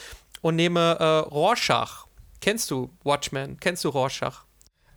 [0.43, 2.07] und nehme äh, Rorschach.
[2.41, 3.59] Kennst du Watchmen?
[3.59, 4.45] Kennst du Rorschach?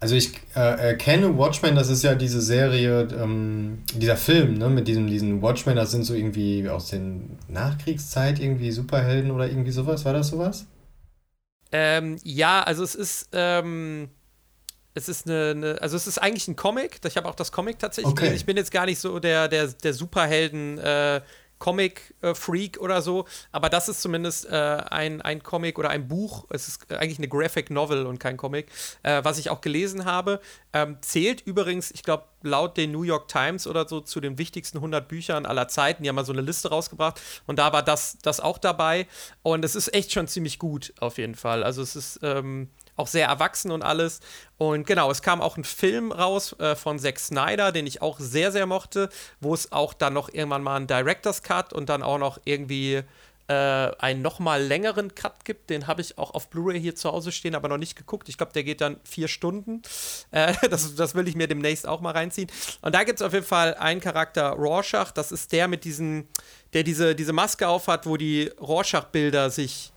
[0.02, 4.88] Also ich äh, kenne Watchmen, das ist ja diese Serie, ähm, dieser Film, ne, mit
[4.88, 10.06] diesem, diesen Watchmen, das sind so irgendwie aus den Nachkriegszeit irgendwie Superhelden oder irgendwie sowas,
[10.06, 10.68] war das sowas?
[11.72, 14.10] Ähm, ja, also es ist, ähm,
[14.94, 17.00] es ist eine, eine, also es ist eigentlich ein Comic.
[17.06, 18.34] Ich habe auch das Comic tatsächlich okay.
[18.34, 21.22] Ich bin jetzt gar nicht so der, der, der Superhelden, äh,
[21.60, 24.56] Comic-Freak oder so, aber das ist zumindest äh,
[24.90, 28.68] ein, ein Comic oder ein Buch, es ist eigentlich eine Graphic Novel und kein Comic,
[29.04, 30.40] äh, was ich auch gelesen habe.
[30.74, 34.78] Ähm, zählt übrigens, ich glaube, laut den New York Times oder so zu den wichtigsten
[34.78, 36.04] 100 Büchern aller Zeiten.
[36.04, 39.08] Die haben mal so eine Liste rausgebracht und da war das, das auch dabei
[39.44, 41.64] und es ist echt schon ziemlich gut auf jeden Fall.
[41.64, 42.20] Also es ist.
[42.24, 42.70] Ähm,
[43.00, 44.20] auch sehr erwachsen und alles.
[44.58, 48.20] Und genau, es kam auch ein Film raus äh, von Zack Snyder, den ich auch
[48.20, 52.04] sehr, sehr mochte, wo es auch dann noch irgendwann mal einen Director's Cut und dann
[52.04, 53.04] auch noch irgendwie
[53.50, 53.54] äh,
[53.98, 55.70] einen nochmal längeren Cut gibt.
[55.72, 58.30] Den habe ich auch auf Blu-ray hier zu Hause stehen, aber noch nicht geguckt.
[58.30, 59.82] Ich glaube, der geht dann vier Stunden.
[60.32, 62.50] Äh, das, das will ich mir demnächst auch mal reinziehen.
[62.82, 65.12] Und da gibt es auf jeden Fall einen Charakter, Rorschach.
[65.12, 66.28] Das ist der mit diesen,
[66.74, 69.92] der diese, diese Maske aufhat, wo die Rorschach-Bilder sich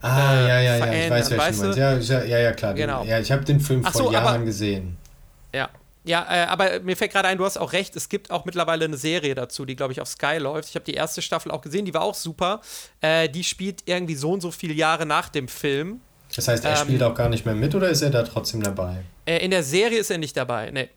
[0.00, 2.08] Ah, äh, ja, ja, ja, ich weiß, was du meinst.
[2.10, 2.74] Ja, ja, ja, klar.
[2.74, 3.04] Genau.
[3.04, 4.96] Ja, ich habe den Film vor so, Jahren aber, gesehen.
[5.54, 5.68] Ja.
[6.04, 8.84] Ja, äh, aber mir fällt gerade ein, du hast auch recht, es gibt auch mittlerweile
[8.84, 10.70] eine Serie dazu, die, glaube ich, auf Sky läuft.
[10.70, 12.60] Ich habe die erste Staffel auch gesehen, die war auch super.
[13.00, 16.00] Äh, die spielt irgendwie so und so viele Jahre nach dem Film.
[16.34, 18.62] Das heißt, er ähm, spielt auch gar nicht mehr mit oder ist er da trotzdem
[18.62, 19.04] dabei?
[19.26, 20.88] Äh, in der Serie ist er nicht dabei, ne.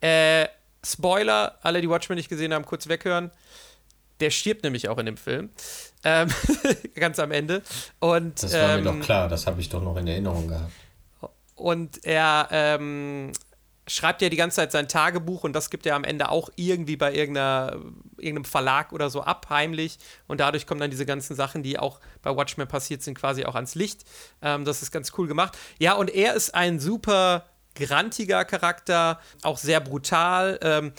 [0.00, 0.48] Äh,
[0.84, 3.30] Spoiler, alle, die Watchmen nicht gesehen haben, kurz weghören.
[4.20, 5.50] Der stirbt nämlich auch in dem Film.
[6.04, 6.28] Ähm,
[6.94, 7.62] ganz am Ende.
[8.00, 10.72] Und, das war ähm, mir doch klar, das habe ich doch noch in Erinnerung gehabt.
[11.54, 13.32] Und er ähm,
[13.88, 16.96] schreibt ja die ganze Zeit sein Tagebuch und das gibt er am Ende auch irgendwie
[16.96, 19.98] bei irgendeinem Verlag oder so ab, heimlich.
[20.26, 23.54] Und dadurch kommen dann diese ganzen Sachen, die auch bei Watchmen passiert sind, quasi auch
[23.54, 24.04] ans Licht.
[24.42, 25.56] Ähm, das ist ganz cool gemacht.
[25.78, 30.58] Ja, und er ist ein super grantiger Charakter, auch sehr brutal.
[30.62, 30.92] Ähm,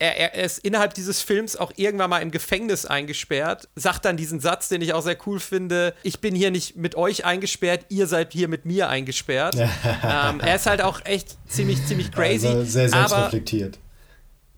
[0.00, 4.40] er, er, ist innerhalb dieses Films auch irgendwann mal im Gefängnis eingesperrt, sagt dann diesen
[4.40, 8.06] Satz, den ich auch sehr cool finde: Ich bin hier nicht mit euch eingesperrt, ihr
[8.06, 9.54] seid hier mit mir eingesperrt.
[9.56, 12.48] ähm, er ist halt auch echt ziemlich, ziemlich crazy.
[12.48, 13.78] Also sehr selbstreflektiert.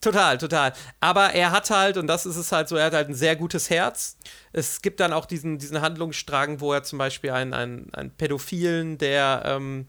[0.00, 0.72] Total, total.
[1.00, 3.36] Aber er hat halt, und das ist es halt so, er hat halt ein sehr
[3.36, 4.16] gutes Herz.
[4.52, 8.98] Es gibt dann auch diesen, diesen Handlungsstrang, wo er zum Beispiel einen, einen, einen Pädophilen,
[8.98, 9.86] der ähm,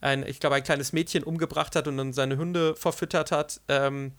[0.00, 3.60] ein, ich glaube, ein kleines Mädchen umgebracht hat und dann seine Hunde verfüttert hat.
[3.66, 4.12] Ähm,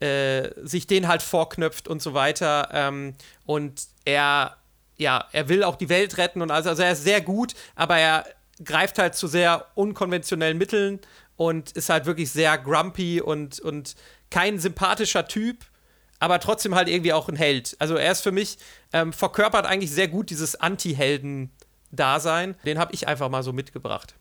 [0.00, 2.68] äh, sich den halt vorknöpft und so weiter.
[2.72, 3.14] Ähm,
[3.46, 4.56] und er,
[4.96, 7.96] ja, er will auch die Welt retten und also, also er ist sehr gut, aber
[7.96, 8.26] er
[8.62, 11.00] greift halt zu sehr unkonventionellen Mitteln
[11.36, 13.96] und ist halt wirklich sehr grumpy und, und
[14.30, 15.64] kein sympathischer Typ,
[16.18, 17.76] aber trotzdem halt irgendwie auch ein Held.
[17.78, 18.58] Also er ist für mich,
[18.92, 22.54] ähm, verkörpert eigentlich sehr gut dieses Anti-Helden-Dasein.
[22.64, 24.14] Den habe ich einfach mal so mitgebracht.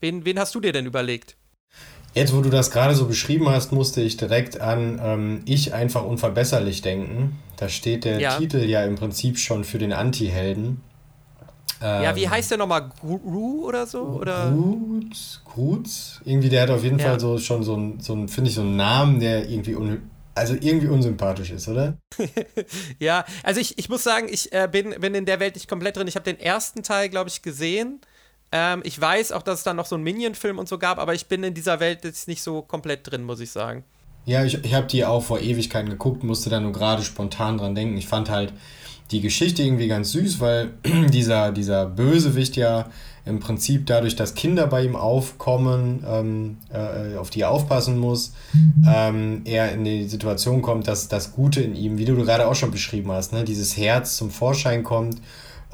[0.00, 1.36] Wen, wen hast du dir denn überlegt?
[2.12, 6.04] Jetzt, wo du das gerade so beschrieben hast, musste ich direkt an ähm, Ich einfach
[6.04, 7.38] unverbesserlich denken.
[7.56, 8.36] Da steht der ja.
[8.36, 10.80] Titel ja im Prinzip schon für den Anti-Helden.
[11.82, 12.90] Ähm, ja, wie ähm, heißt der nochmal?
[13.00, 14.02] Gru oder so?
[14.02, 14.50] Oder?
[14.50, 16.20] Gruz, Gruz?
[16.24, 17.06] Irgendwie, der hat auf jeden ja.
[17.06, 20.02] Fall so schon so ein, so ein finde ich, so einen Namen, der irgendwie un
[20.34, 21.98] also irgendwie unsympathisch ist, oder?
[22.98, 25.96] ja, also ich, ich muss sagen, ich äh, bin, bin in der Welt nicht komplett
[25.96, 26.06] drin.
[26.06, 28.00] Ich habe den ersten Teil, glaube ich, gesehen.
[28.52, 31.14] Ähm, ich weiß auch, dass es dann noch so einen Minion-Film und so gab, aber
[31.14, 33.84] ich bin in dieser Welt jetzt nicht so komplett drin, muss ich sagen.
[34.26, 37.74] Ja, ich, ich habe die auch vor Ewigkeiten geguckt, musste da nur gerade spontan dran
[37.74, 37.96] denken.
[37.96, 38.52] Ich fand halt
[39.10, 40.70] die Geschichte irgendwie ganz süß, weil
[41.12, 42.90] dieser, dieser Bösewicht ja
[43.24, 48.32] im Prinzip dadurch, dass Kinder bei ihm aufkommen, ähm, äh, auf die er aufpassen muss,
[48.86, 52.54] ähm, er in die Situation kommt, dass das Gute in ihm, wie du gerade auch
[52.54, 55.20] schon beschrieben hast, ne, dieses Herz zum Vorschein kommt,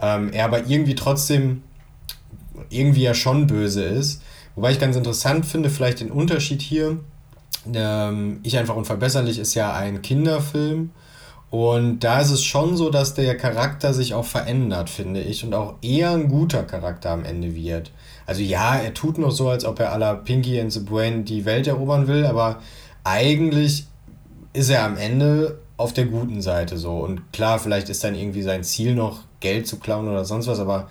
[0.01, 1.63] ähm, er aber irgendwie trotzdem
[2.71, 4.23] irgendwie ja schon böse ist.
[4.55, 6.99] Wobei ich ganz interessant finde, vielleicht den Unterschied hier.
[7.73, 10.91] Ähm, ich einfach unverbesserlich ist ja ein Kinderfilm.
[11.51, 15.55] Und da ist es schon so, dass der Charakter sich auch verändert, finde ich, und
[15.55, 17.93] auch eher ein guter Charakter am Ende wird.
[18.27, 21.25] Also ja, er tut noch so, als ob er à la Pinky and the Brain
[21.25, 22.61] die Welt erobern will, aber
[23.05, 23.87] eigentlich
[24.53, 26.99] ist er am Ende auf der guten Seite so.
[26.99, 30.59] Und klar, vielleicht ist dann irgendwie sein Ziel noch, Geld zu klauen oder sonst was,
[30.59, 30.91] aber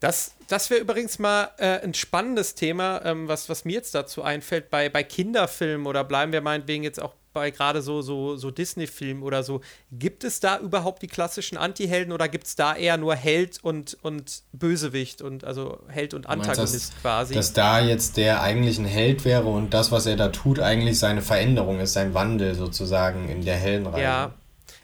[0.00, 4.22] das, das wäre übrigens mal äh, ein spannendes Thema, ähm, was, was mir jetzt dazu
[4.22, 8.50] einfällt, bei, bei Kinderfilmen oder bleiben wir meinetwegen jetzt auch bei gerade so, so, so
[8.50, 9.60] Disney-Filmen oder so.
[9.92, 13.96] Gibt es da überhaupt die klassischen Anti-Helden oder gibt es da eher nur Held und,
[14.02, 17.34] und Bösewicht und also Held und Antagonist meinst, dass, quasi?
[17.34, 20.98] Dass da jetzt der eigentlich ein Held wäre und das, was er da tut, eigentlich
[20.98, 24.02] seine Veränderung ist, sein Wandel sozusagen in der Heldenreihe.
[24.02, 24.34] Ja,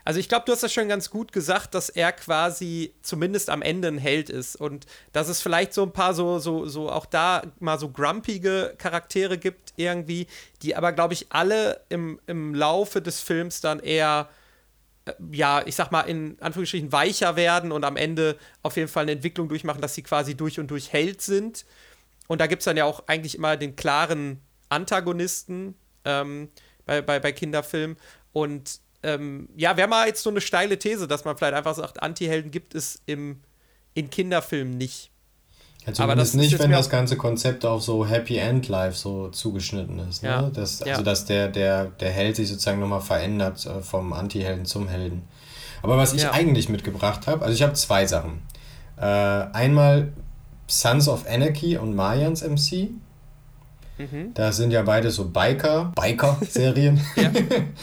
[0.05, 3.63] also ich glaube, du hast das schon ganz gut gesagt, dass er quasi zumindest am
[3.63, 7.07] Ende ein Held ist und dass es vielleicht so ein paar so, so, so auch
[7.07, 10.27] da mal so grumpige Charaktere gibt irgendwie,
[10.61, 14.29] die aber, glaube ich, alle im, im Laufe des Films dann eher,
[15.07, 19.05] äh, ja, ich sag mal, in Anführungsstrichen weicher werden und am Ende auf jeden Fall
[19.05, 21.65] eine Entwicklung durchmachen, dass sie quasi durch und durch Held sind.
[22.29, 26.51] Und da gibt es dann ja auch eigentlich immer den klaren Antagonisten ähm,
[26.85, 27.97] bei, bei, bei Kinderfilmen.
[28.33, 32.03] Und ähm, ja, wäre mal jetzt so eine steile These, dass man vielleicht einfach sagt,
[32.03, 33.41] Anti-Helden gibt es im,
[33.93, 35.11] in Kinderfilmen nicht.
[35.87, 39.99] Ja, Aber das nicht, wenn das ganze Konzept auf so Happy End Life so zugeschnitten
[40.09, 40.23] ist.
[40.23, 40.31] Ne?
[40.31, 40.43] Ja.
[40.51, 41.03] Das, also, ja.
[41.03, 45.29] dass der, der, der Held sich sozusagen nochmal verändert äh, vom Anti-Helden zum Helden.
[45.83, 48.41] Aber was ich eigentlich mitgebracht habe, also ich habe zwei Sachen.
[48.97, 50.15] Äh, einmal
[50.67, 52.89] Sons of Anarchy und Mayans MC.
[53.99, 54.33] Mhm.
[54.33, 57.03] Das sind ja beide so Biker, Biker-Serien.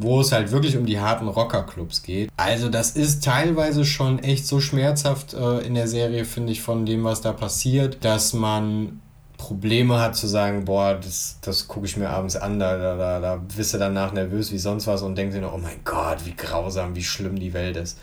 [0.00, 2.30] wo es halt wirklich um die harten Rockerclubs geht.
[2.36, 6.86] Also das ist teilweise schon echt so schmerzhaft äh, in der Serie, finde ich, von
[6.86, 9.00] dem, was da passiert, dass man
[9.36, 13.20] Probleme hat zu sagen, boah, das, das gucke ich mir abends an, da, da, da,
[13.20, 16.24] da bist du danach nervös wie sonst was und denkst dir nur, oh mein Gott,
[16.24, 17.98] wie grausam, wie schlimm die Welt ist.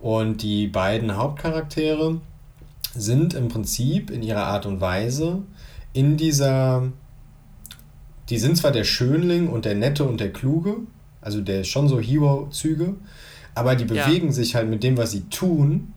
[0.00, 2.20] Und die beiden Hauptcharaktere
[2.94, 5.42] sind im Prinzip in ihrer Art und Weise
[5.94, 6.92] in dieser,
[8.28, 10.76] die sind zwar der Schönling und der Nette und der Kluge,
[11.20, 12.94] also der schon so Hero-Züge,
[13.54, 14.32] aber die bewegen ja.
[14.32, 15.92] sich halt mit dem, was sie tun,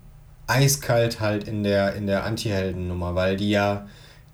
[0.48, 3.88] eiskalt halt in der, in der Anti-Helden-Nummer, weil die ja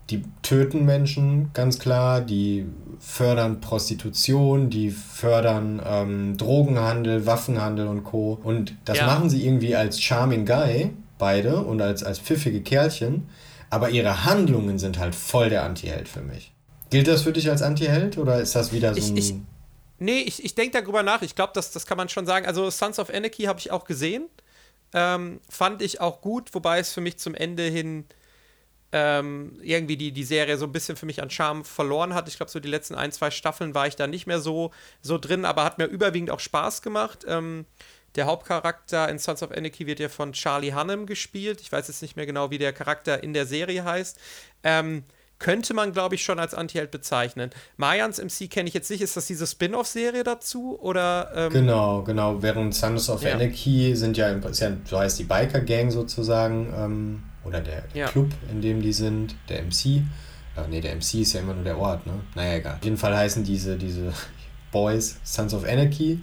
[0.10, 2.66] die töten Menschen, ganz klar, die
[3.00, 8.40] fördern Prostitution, die fördern ähm, Drogenhandel, Waffenhandel und Co.
[8.42, 9.06] Und das ja.
[9.06, 13.28] machen sie irgendwie als Charming Guy, beide, und als, als pfiffige Kerlchen.
[13.70, 16.54] Aber ihre Handlungen sind halt voll der Anti-Held für mich.
[16.90, 19.18] Gilt das für dich als Anti-Held oder ist das wieder so ich, ein.
[19.18, 19.36] Ich,
[20.00, 21.22] nee, ich, ich denke darüber nach.
[21.22, 22.46] Ich glaube, das, das kann man schon sagen.
[22.46, 24.28] Also, Sons of Anarchy habe ich auch gesehen.
[24.94, 28.06] Ähm, fand ich auch gut, wobei es für mich zum Ende hin
[28.94, 32.28] ähm, irgendwie die, die Serie so ein bisschen für mich an Charme verloren hat.
[32.30, 34.72] Ich glaube, so die letzten ein, zwei Staffeln war ich da nicht mehr so,
[35.02, 37.26] so drin, aber hat mir überwiegend auch Spaß gemacht.
[37.28, 37.66] Ähm,
[38.16, 41.62] der Hauptcharakter in Sons of Anarchy wird ja von Charlie Hunnam gespielt.
[41.62, 44.18] Ich weiß jetzt nicht mehr genau, wie der Charakter in der Serie heißt.
[44.64, 45.04] Ähm,
[45.40, 47.52] könnte man, glaube ich, schon als Anti-Held bezeichnen.
[47.78, 49.02] Mayans MC kenne ich jetzt nicht.
[49.02, 50.78] Ist das diese Spin-off-Serie dazu?
[50.80, 52.42] Oder, ähm genau, genau.
[52.42, 53.34] Während Sons of ja.
[53.34, 58.08] Anarchy sind ja, ist ja, so heißt die Biker-Gang sozusagen, ähm, oder der, der ja.
[58.08, 60.02] Club, in dem die sind, der MC.
[60.58, 62.14] Äh, ne, der MC ist ja immer nur der Ort, ne?
[62.36, 62.76] Naja, egal.
[62.76, 64.14] Auf jeden Fall heißen diese, diese
[64.72, 66.20] Boys Sons of Anarchy.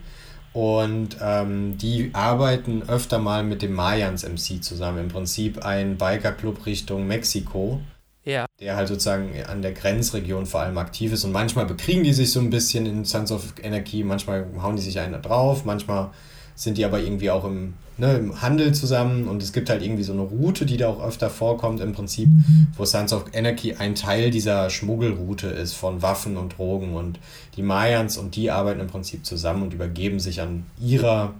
[0.52, 4.98] Und ähm, die arbeiten öfter mal mit dem Mayans MC zusammen.
[4.98, 7.80] Im Prinzip ein Biker-Club Richtung Mexiko.
[8.24, 8.46] Ja.
[8.60, 11.24] Der halt sozusagen an der Grenzregion vor allem aktiv ist.
[11.24, 14.82] Und manchmal bekriegen die sich so ein bisschen in Sons of Anarchy, manchmal hauen die
[14.82, 16.10] sich einer drauf, manchmal
[16.56, 20.04] sind die aber irgendwie auch im, ne, im Handel zusammen und es gibt halt irgendwie
[20.04, 22.28] so eine Route, die da auch öfter vorkommt im Prinzip,
[22.76, 27.18] wo Sons of Anarchy ein Teil dieser Schmuggelroute ist von Waffen und Drogen und
[27.56, 31.34] die Mayans und die arbeiten im Prinzip zusammen und übergeben sich an ihrer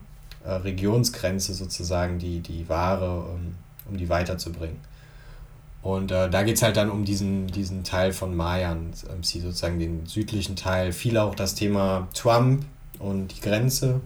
[0.44, 3.54] äh, Regionsgrenze sozusagen die, die Ware, um, ähm,
[3.90, 4.76] um die weiterzubringen.
[5.84, 9.78] Und äh, da geht es halt dann um diesen, diesen Teil von Mayan, MC sozusagen
[9.78, 10.92] den südlichen Teil.
[10.92, 12.64] Viel auch das Thema Trump
[12.98, 14.00] und die Grenze,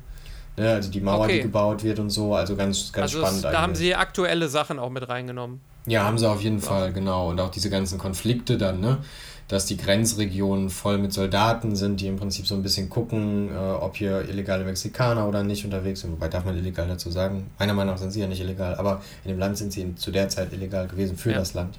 [0.58, 1.36] Ne, also die Mauer, okay.
[1.36, 2.34] die gebaut wird und so.
[2.34, 3.44] Also ganz, ganz also spannend.
[3.44, 5.60] Es, da haben sie aktuelle Sachen auch mit reingenommen.
[5.86, 7.30] Ja, haben sie auf jeden Fall, genau.
[7.30, 8.98] Und auch diese ganzen Konflikte dann, ne?
[9.48, 13.56] Dass die Grenzregionen voll mit Soldaten sind, die im Prinzip so ein bisschen gucken, äh,
[13.56, 16.12] ob hier illegale Mexikaner oder nicht unterwegs sind.
[16.12, 17.50] Wobei darf man illegal dazu sagen.
[17.58, 20.10] Meiner Meinung nach sind sie ja nicht illegal, aber in dem Land sind sie zu
[20.10, 21.38] der Zeit illegal gewesen für ja.
[21.38, 21.78] das Land.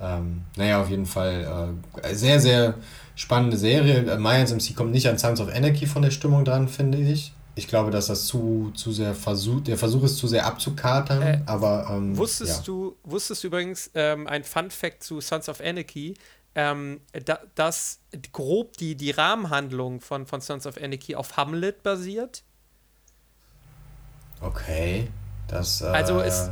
[0.00, 2.74] Ähm, naja, auf jeden Fall äh, sehr, sehr
[3.16, 4.18] spannende Serie.
[4.18, 7.66] Mayans MC kommt nicht an Sons of Anarchy von der Stimmung dran, finde ich ich
[7.66, 11.88] glaube, dass das zu, zu sehr versucht, der Versuch ist zu sehr abzukatern, äh, aber.
[11.90, 12.64] Ähm, wusstest, ja.
[12.64, 16.14] du, wusstest du übrigens ähm, ein Fun Fact zu Sons of Anarchy,
[16.58, 18.00] ähm, da, dass
[18.32, 22.42] grob die, die Rahmenhandlung von, von Sons of Anarchy auf Hamlet basiert?
[24.40, 25.08] Okay.
[25.46, 25.82] Das.
[25.82, 26.50] Äh, also, es,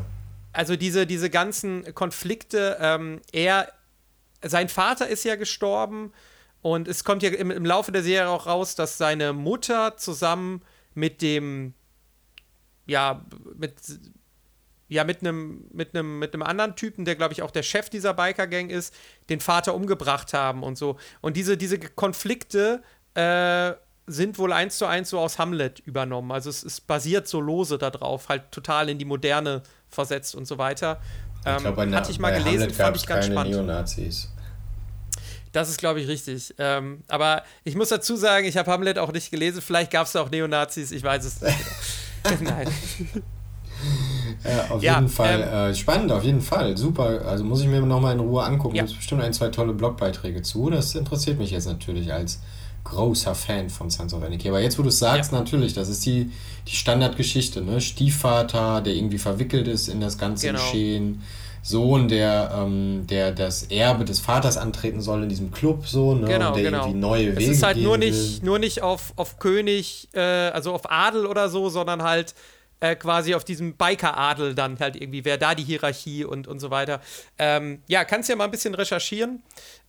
[0.53, 3.73] also diese, diese ganzen Konflikte, ähm, er,
[4.43, 6.13] sein Vater ist ja gestorben.
[6.63, 10.63] Und es kommt ja im, im Laufe der Serie auch raus, dass seine Mutter zusammen
[10.95, 11.75] mit dem,
[12.87, 13.25] ja,
[13.57, 13.75] mit,
[14.89, 17.91] ja, mit einem, mit einem, mit einem anderen Typen, der, glaube ich, auch der Chef
[17.91, 18.95] dieser Biker-Gang ist,
[19.29, 20.97] den Vater umgebracht haben und so.
[21.21, 22.83] Und diese, diese Konflikte
[23.15, 23.73] äh,
[24.07, 26.31] sind wohl eins zu eins so aus Hamlet übernommen.
[26.31, 30.59] Also es, es basiert so lose darauf, halt total in die Moderne versetzt und so
[30.59, 31.01] weiter.
[31.45, 33.55] Ähm, ich glaub, hatte ich mal gelesen, Hamlet fand ich ganz spannend.
[33.55, 34.31] Neonazis.
[35.53, 36.55] Das ist, glaube ich, richtig.
[36.59, 39.63] Ähm, aber ich muss dazu sagen, ich habe Hamlet auch nicht gelesen.
[39.63, 41.57] Vielleicht gab es auch Neonazis, ich weiß es nicht.
[42.43, 42.69] Nein.
[44.45, 46.77] Ja, auf ja, jeden Fall ähm, äh, spannend, auf jeden Fall.
[46.77, 47.23] Super.
[47.27, 48.77] Also muss ich mir nochmal in Ruhe angucken.
[48.77, 48.85] Ja.
[48.85, 50.71] Es gibt bestimmt ein, zwei tolle Blogbeiträge zu.
[50.71, 52.41] Das interessiert mich jetzt natürlich als
[52.85, 54.49] großer Fan von Sons of Anarchy.
[54.49, 55.39] Aber jetzt, wo du es sagst, ja.
[55.39, 56.31] natürlich, das ist die,
[56.67, 57.81] die Standardgeschichte, ne?
[57.81, 60.61] Stiefvater, der irgendwie verwickelt ist in das ganze genau.
[60.61, 61.23] Geschehen.
[61.63, 66.29] Sohn, der, ähm, der das Erbe des Vaters antreten soll in diesem Club, so, ne?
[66.29, 66.83] Genau, und der genau.
[66.85, 70.73] irgendwie neue Wege Es ist halt nur nicht, nur nicht auf, auf König, äh, also
[70.73, 72.37] auf Adel oder so, sondern halt
[72.81, 76.71] äh, quasi auf diesem Biker-Adel dann halt irgendwie, wer da die Hierarchie und, und so
[76.71, 77.01] weiter.
[77.39, 79.43] Ähm, ja, kannst ja mal ein bisschen recherchieren.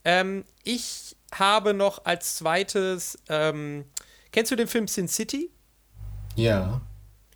[0.05, 3.85] Ähm, ich habe noch als zweites, ähm,
[4.31, 5.51] kennst du den Film Sin City?
[6.35, 6.81] Ja.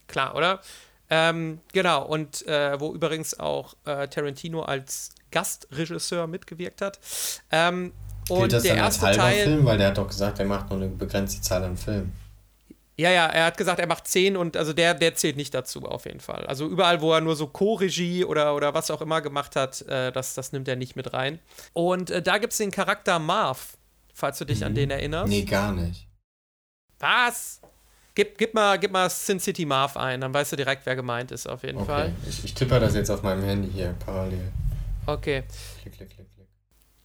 [0.08, 0.62] Klar, oder?
[1.10, 6.99] Ähm, genau, und äh, wo übrigens auch äh, Tarantino als Gastregisseur mitgewirkt hat.
[7.52, 7.91] Ähm,
[8.26, 9.66] Gilt und das der dann erste als halber Teil, Film?
[9.66, 12.14] Weil der hat doch gesagt, er macht nur eine begrenzte Zahl an Filmen.
[13.02, 15.86] Ja, ja, er hat gesagt, er macht zehn und also der, der zählt nicht dazu
[15.86, 16.45] auf jeden Fall.
[16.45, 20.12] Also überall, wo er nur so Co-Regie oder, oder was auch immer gemacht hat, äh,
[20.12, 21.39] das, das nimmt er nicht mit rein.
[21.74, 23.76] Und äh, da gibt es den Charakter Marv,
[24.14, 24.68] falls du dich mhm.
[24.68, 25.30] an den erinnerst.
[25.30, 26.08] Nee, gar nicht.
[26.99, 27.60] Was?
[28.14, 31.32] Gib, gib, mal, gib mal Sin City Marv ein, dann weißt du direkt, wer gemeint
[31.32, 31.88] ist, auf jeden okay.
[31.88, 32.14] Fall.
[32.30, 34.52] Ich, ich tippe das jetzt auf meinem Handy hier parallel.
[35.08, 35.43] Okay.
[35.82, 36.20] Klick, klick, klick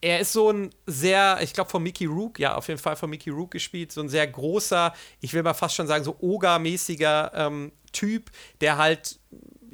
[0.07, 3.11] er ist so ein sehr, ich glaube von Mickey Rook, ja, auf jeden Fall von
[3.11, 7.33] Mickey Rook gespielt, so ein sehr großer, ich will mal fast schon sagen, so Oga-mäßiger
[7.35, 8.31] ähm, Typ,
[8.61, 9.19] der halt,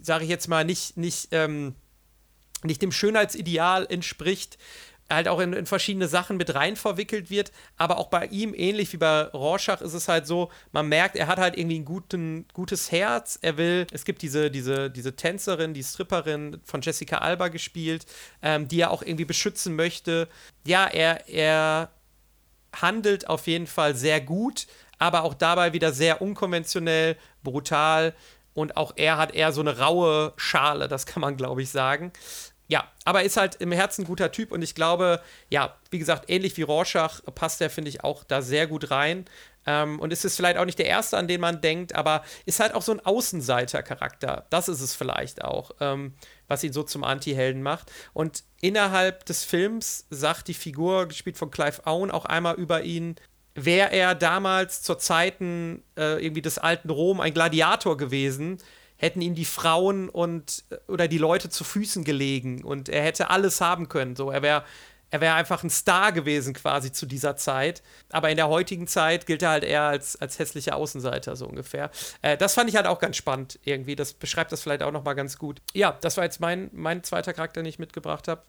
[0.00, 1.74] sage ich jetzt mal, nicht, nicht, ähm,
[2.62, 4.56] nicht dem Schönheitsideal entspricht,
[5.10, 7.52] halt auch in, in, verschiedene Sachen mit rein verwickelt wird.
[7.76, 11.26] Aber auch bei ihm, ähnlich wie bei Rorschach, ist es halt so, man merkt, er
[11.26, 13.38] hat halt irgendwie ein guten, gutes Herz.
[13.42, 18.06] Er will, es gibt diese, diese, diese Tänzerin, die Stripperin von Jessica Alba gespielt,
[18.42, 20.28] ähm, die er auch irgendwie beschützen möchte.
[20.66, 21.90] Ja, er, er
[22.74, 24.66] handelt auf jeden Fall sehr gut,
[24.98, 28.14] aber auch dabei wieder sehr unkonventionell, brutal.
[28.54, 32.12] Und auch er hat eher so eine raue Schale, das kann man, glaube ich, sagen
[32.72, 35.20] ja, aber ist halt im Herzen ein guter Typ und ich glaube,
[35.50, 39.26] ja, wie gesagt, ähnlich wie Rorschach passt er, finde ich, auch da sehr gut rein.
[39.66, 42.60] Ähm, und ist es vielleicht auch nicht der erste, an den man denkt, aber ist
[42.60, 44.46] halt auch so ein Außenseiter-Charakter.
[44.48, 46.14] Das ist es vielleicht auch, ähm,
[46.48, 47.92] was ihn so zum Anti-Helden macht.
[48.14, 53.16] Und innerhalb des Films sagt die Figur, gespielt von Clive Owen, auch einmal über ihn,
[53.54, 58.62] wäre er damals zur Zeiten äh, irgendwie des alten Rom ein Gladiator gewesen,
[59.02, 63.60] hätten ihm die Frauen und oder die Leute zu Füßen gelegen und er hätte alles
[63.60, 64.14] haben können.
[64.14, 64.64] So, er wäre
[65.10, 67.82] er wäre einfach ein Star gewesen quasi zu dieser Zeit.
[68.10, 71.90] Aber in der heutigen Zeit gilt er halt eher als, als hässlicher Außenseiter, so ungefähr.
[72.22, 73.94] Äh, das fand ich halt auch ganz spannend irgendwie.
[73.94, 75.60] Das beschreibt das vielleicht auch noch mal ganz gut.
[75.74, 78.40] Ja, das war jetzt mein, mein zweiter Charakter, den ich mitgebracht habe.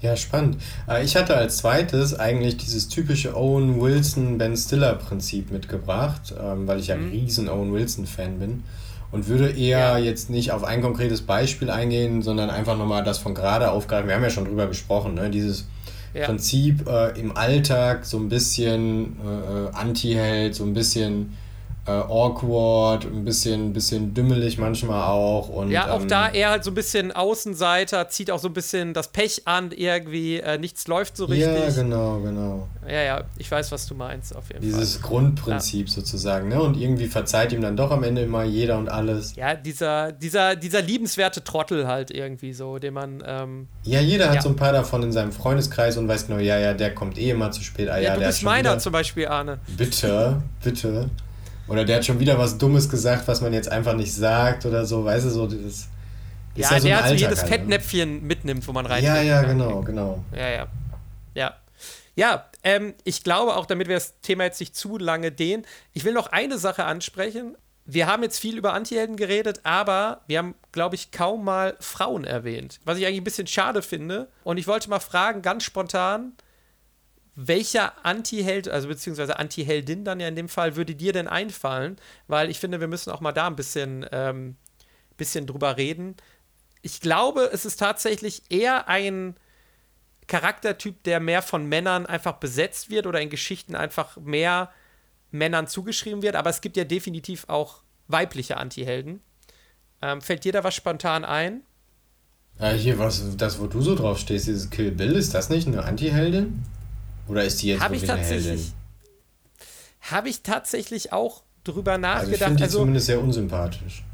[0.00, 0.60] Ja, spannend.
[0.86, 6.66] Äh, ich hatte als zweites eigentlich dieses typische Owen Wilson, Ben Stiller Prinzip mitgebracht, ähm,
[6.66, 7.12] weil ich ja ein mhm.
[7.12, 8.64] riesen Owen Wilson Fan bin
[9.12, 9.98] und würde eher ja.
[9.98, 14.08] jetzt nicht auf ein konkretes Beispiel eingehen, sondern einfach nochmal das von gerade aufgreifen.
[14.08, 15.30] Wir haben ja schon drüber gesprochen, ne?
[15.30, 15.68] dieses
[16.14, 16.24] ja.
[16.24, 21.36] Prinzip äh, im Alltag so ein bisschen äh, äh Anti-Held, so ein bisschen
[21.84, 25.48] äh, awkward, ein bisschen, bisschen dümmelig manchmal auch.
[25.48, 28.54] Und, ja, auch ähm, da eher halt so ein bisschen Außenseiter, zieht auch so ein
[28.54, 31.76] bisschen das Pech an, irgendwie, äh, nichts läuft so richtig.
[31.76, 32.68] Ja, genau, genau.
[32.86, 34.84] Ja, ja, ich weiß, was du meinst, auf jeden Dieses Fall.
[34.84, 35.92] Dieses Grundprinzip ja.
[35.92, 36.62] sozusagen, ne?
[36.62, 39.34] Und irgendwie verzeiht ihm dann doch am Ende immer jeder und alles.
[39.34, 43.24] Ja, dieser, dieser, dieser liebenswerte Trottel halt irgendwie so, den man.
[43.26, 44.42] Ähm, ja, jeder hat ja.
[44.42, 47.30] so ein paar davon in seinem Freundeskreis und weiß genau, ja, ja, der kommt eh
[47.30, 47.88] immer zu spät.
[47.88, 49.58] Ah, ja, ja, du bist meiner zum Beispiel, Arne.
[49.76, 51.10] Bitte, bitte.
[51.68, 54.84] Oder der hat schon wieder was Dummes gesagt, was man jetzt einfach nicht sagt oder
[54.84, 55.88] so, weißt du, so das.
[56.54, 57.56] Ja, ja so der hat so jedes halt, ne?
[57.56, 58.20] Fettnäpfchen ne?
[58.20, 60.24] mitnimmt, wo man rein Ja, ja, genau, genau.
[60.36, 60.66] Ja, ja.
[61.34, 61.56] Ja.
[62.14, 66.04] Ja, ähm, ich glaube auch, damit wir das Thema jetzt nicht zu lange dehnen, ich
[66.04, 67.56] will noch eine Sache ansprechen.
[67.84, 72.24] Wir haben jetzt viel über Antihelden geredet, aber wir haben, glaube ich, kaum mal Frauen
[72.24, 72.80] erwähnt.
[72.84, 74.28] Was ich eigentlich ein bisschen schade finde.
[74.44, 76.34] Und ich wollte mal fragen, ganz spontan,
[77.34, 81.96] welcher Anti-Held, also beziehungsweise Anti-Heldin dann ja in dem Fall, würde dir denn einfallen?
[82.28, 84.56] Weil ich finde, wir müssen auch mal da ein bisschen, ähm,
[85.16, 86.16] bisschen drüber reden.
[86.82, 89.36] Ich glaube, es ist tatsächlich eher ein
[90.26, 94.70] Charaktertyp, der mehr von Männern einfach besetzt wird oder in Geschichten einfach mehr
[95.30, 96.36] Männern zugeschrieben wird.
[96.36, 99.20] Aber es gibt ja definitiv auch weibliche Anti-Helden.
[100.02, 101.62] Ähm, fällt dir da was spontan ein?
[102.58, 105.66] Ja, hier, was, das, wo du so drauf stehst, dieses Kill Bill, ist das nicht
[105.66, 106.62] eine Anti-Heldin?
[107.28, 108.72] Oder ist die jetzt hab ich tatsächlich,
[110.02, 112.20] Habe ich tatsächlich auch drüber nachgedacht.
[112.20, 114.04] Also ich finde die also, zumindest sehr unsympathisch.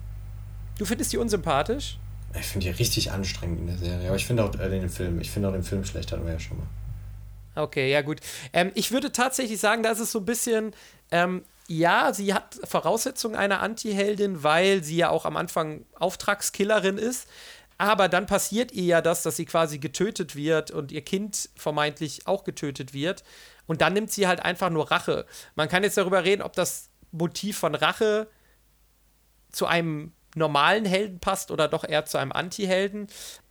[0.79, 1.99] Du findest die unsympathisch?
[2.39, 4.09] Ich finde die richtig anstrengend in der Serie.
[4.09, 6.35] Aber ich finde auch äh, den Film, ich finde auch den Film schlecht, hatten wir
[6.35, 6.67] ja schon mal.
[7.63, 8.21] Okay, ja gut.
[8.53, 10.73] Ähm, ich würde tatsächlich sagen, da ist es so ein bisschen,
[11.11, 17.27] ähm, ja, sie hat Voraussetzungen einer Anti-Heldin, weil sie ja auch am Anfang Auftragskillerin ist.
[17.79, 22.27] Aber dann passiert ihr ja das, dass sie quasi getötet wird und ihr Kind vermeintlich
[22.27, 23.23] auch getötet wird.
[23.67, 25.27] Und dann nimmt sie halt einfach nur Rache.
[25.55, 28.29] Man kann jetzt darüber reden, ob das Motiv von Rache
[29.53, 33.07] zu einem normalen Helden passt oder doch eher zu einem Anti-Helden.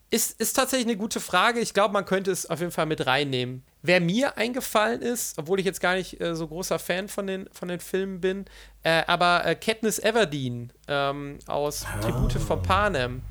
[0.09, 1.59] Ist, ist tatsächlich eine gute Frage.
[1.59, 3.65] Ich glaube, man könnte es auf jeden Fall mit reinnehmen.
[3.81, 7.49] Wer mir eingefallen ist, obwohl ich jetzt gar nicht äh, so großer Fan von den,
[7.51, 8.45] von den Filmen bin,
[8.83, 11.99] äh, aber äh, Katniss Everdeen ähm, aus ah.
[11.99, 13.21] Tribute von Panem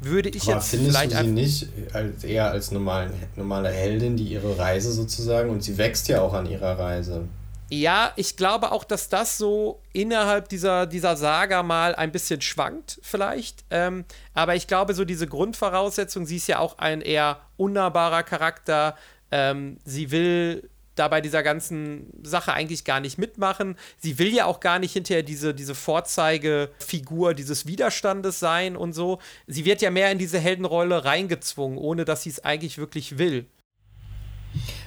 [0.00, 4.16] würde ich Aber jetzt findest vielleicht du sie nicht als, eher als normalen, normale Heldin,
[4.16, 7.26] die ihre Reise sozusagen und sie wächst ja auch an ihrer Reise.
[7.68, 13.00] Ja, ich glaube auch, dass das so innerhalb dieser, dieser Saga mal ein bisschen schwankt,
[13.02, 13.64] vielleicht.
[13.70, 18.94] Ähm, aber ich glaube, so diese Grundvoraussetzung, sie ist ja auch ein eher unnahbarer Charakter.
[19.32, 23.76] Ähm, sie will da bei dieser ganzen Sache eigentlich gar nicht mitmachen.
[23.98, 29.18] Sie will ja auch gar nicht hinterher diese, diese Vorzeigefigur dieses Widerstandes sein und so.
[29.46, 33.46] Sie wird ja mehr in diese Heldenrolle reingezwungen, ohne dass sie es eigentlich wirklich will.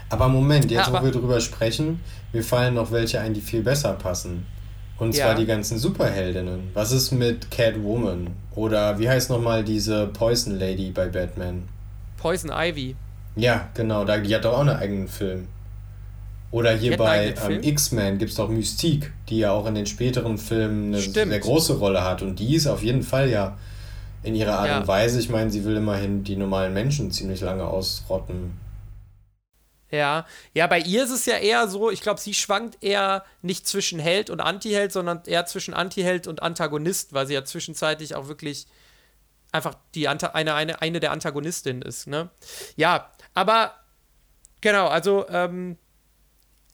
[0.09, 1.99] Aber Moment, jetzt ja, wo wir drüber sprechen,
[2.33, 4.45] mir fallen noch welche ein, die viel besser passen.
[4.97, 5.33] Und zwar ja.
[5.35, 6.71] die ganzen Superheldinnen.
[6.73, 8.31] Was ist mit Catwoman?
[8.55, 11.69] Oder wie heißt nochmal diese Poison Lady bei Batman?
[12.17, 12.95] Poison Ivy.
[13.37, 15.47] Ja, genau, die hat doch auch einen eigenen Film.
[16.51, 20.37] Oder hier bei ähm, X-Men gibt es doch Mystique, die ja auch in den späteren
[20.37, 21.31] Filmen eine Stimmt.
[21.31, 22.23] sehr große Rolle hat.
[22.23, 23.57] Und die ist auf jeden Fall ja
[24.23, 24.79] in ihrer Art ja.
[24.79, 28.57] und Weise, ich meine, sie will immerhin die normalen Menschen ziemlich lange ausrotten.
[29.91, 33.67] Ja, ja, bei ihr ist es ja eher so, ich glaube, sie schwankt eher nicht
[33.67, 38.27] zwischen Held und Antiheld, sondern eher zwischen Antiheld und Antagonist, weil sie ja zwischenzeitlich auch
[38.27, 38.67] wirklich
[39.51, 42.29] einfach die Anta eine, eine, eine der Antagonistinnen ist, ne?
[42.75, 43.73] Ja, aber
[44.61, 45.77] genau, also ähm,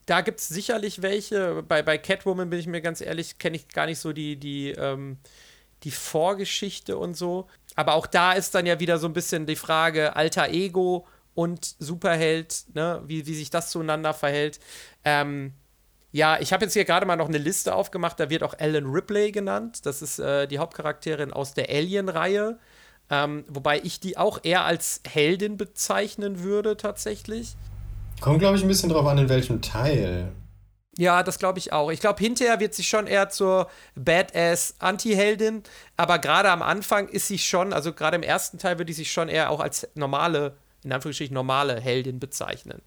[0.06, 1.62] da gibt es sicherlich welche.
[1.64, 4.70] Bei, bei Catwoman bin ich mir ganz ehrlich, kenne ich gar nicht so die, die,
[4.70, 5.18] ähm,
[5.82, 7.48] die Vorgeschichte und so.
[7.74, 11.76] Aber auch da ist dann ja wieder so ein bisschen die Frage alter Ego und
[11.78, 14.60] Superheld, ne, wie, wie sich das zueinander verhält.
[15.04, 15.52] Ähm,
[16.12, 18.86] ja, ich habe jetzt hier gerade mal noch eine Liste aufgemacht, da wird auch Ellen
[18.86, 19.84] Ripley genannt.
[19.84, 22.58] Das ist äh, die Hauptcharakterin aus der Alien-Reihe.
[23.10, 27.56] Ähm, wobei ich die auch eher als Heldin bezeichnen würde, tatsächlich.
[28.20, 30.32] Kommt, glaube ich, ein bisschen drauf an, in welchem Teil.
[30.98, 31.90] Ja, das glaube ich auch.
[31.90, 35.62] Ich glaube, hinterher wird sie schon eher zur Badass-Anti-Heldin,
[35.96, 39.04] aber gerade am Anfang ist sie schon, also gerade im ersten Teil würde ich sie
[39.04, 42.80] schon eher auch als normale, in Anführungsstrichen normale Heldin bezeichnen.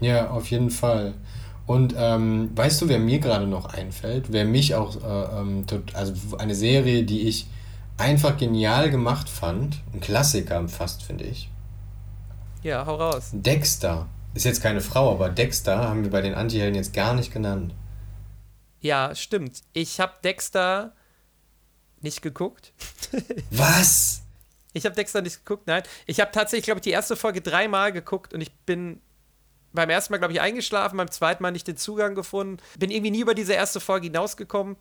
[0.00, 1.14] Ja, auf jeden Fall.
[1.66, 4.32] Und ähm, weißt du, wer mir gerade noch einfällt?
[4.32, 7.46] Wer mich auch, äh, ähm, also eine Serie, die ich
[7.98, 11.50] einfach genial gemacht fand, ein Klassiker fast, finde ich.
[12.62, 13.30] Ja, hau raus.
[13.32, 14.06] Dexter.
[14.34, 17.74] Ist jetzt keine Frau, aber Dexter haben wir bei den Antihelden jetzt gar nicht genannt.
[18.80, 19.62] Ja, stimmt.
[19.72, 20.94] Ich habe Dexter
[22.00, 22.72] nicht geguckt.
[23.50, 24.22] Was?
[24.72, 25.82] Ich habe Dexter nicht geguckt, nein.
[26.06, 29.00] Ich habe tatsächlich, glaube ich, die erste Folge dreimal geguckt und ich bin
[29.72, 32.58] beim ersten Mal, glaube ich, eingeschlafen, beim zweiten Mal nicht den Zugang gefunden.
[32.78, 34.76] Bin irgendwie nie über diese erste Folge hinausgekommen.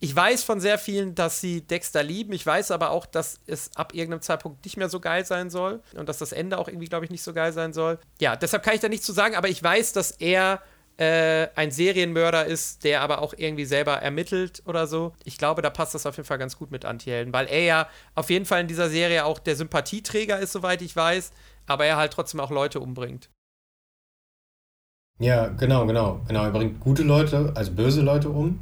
[0.00, 2.32] Ich weiß von sehr vielen, dass sie Dexter lieben.
[2.32, 5.82] Ich weiß aber auch, dass es ab irgendeinem Zeitpunkt nicht mehr so geil sein soll
[5.96, 7.98] und dass das Ende auch irgendwie, glaube ich, nicht so geil sein soll.
[8.20, 10.60] Ja, deshalb kann ich da nichts zu sagen, aber ich weiß, dass er
[10.96, 15.12] äh, ein Serienmörder ist, der aber auch irgendwie selber ermittelt oder so.
[15.24, 17.88] Ich glaube, da passt das auf jeden Fall ganz gut mit Antihelden, weil er ja
[18.14, 21.32] auf jeden Fall in dieser Serie auch der Sympathieträger ist, soweit ich weiß,
[21.66, 23.30] aber er halt trotzdem auch Leute umbringt.
[25.18, 26.44] Ja, genau, genau, genau.
[26.44, 28.60] Er bringt gute Leute, also böse Leute um.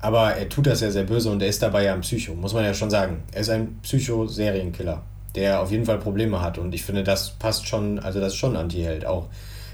[0.00, 2.52] Aber er tut das ja sehr böse und er ist dabei ja ein Psycho, muss
[2.52, 3.22] man ja schon sagen.
[3.32, 5.02] Er ist ein Psycho-Serienkiller,
[5.34, 6.58] der auf jeden Fall Probleme hat.
[6.58, 9.06] Und ich finde, das passt schon, also das ist schon Anti-Held.
[9.06, 9.28] Auch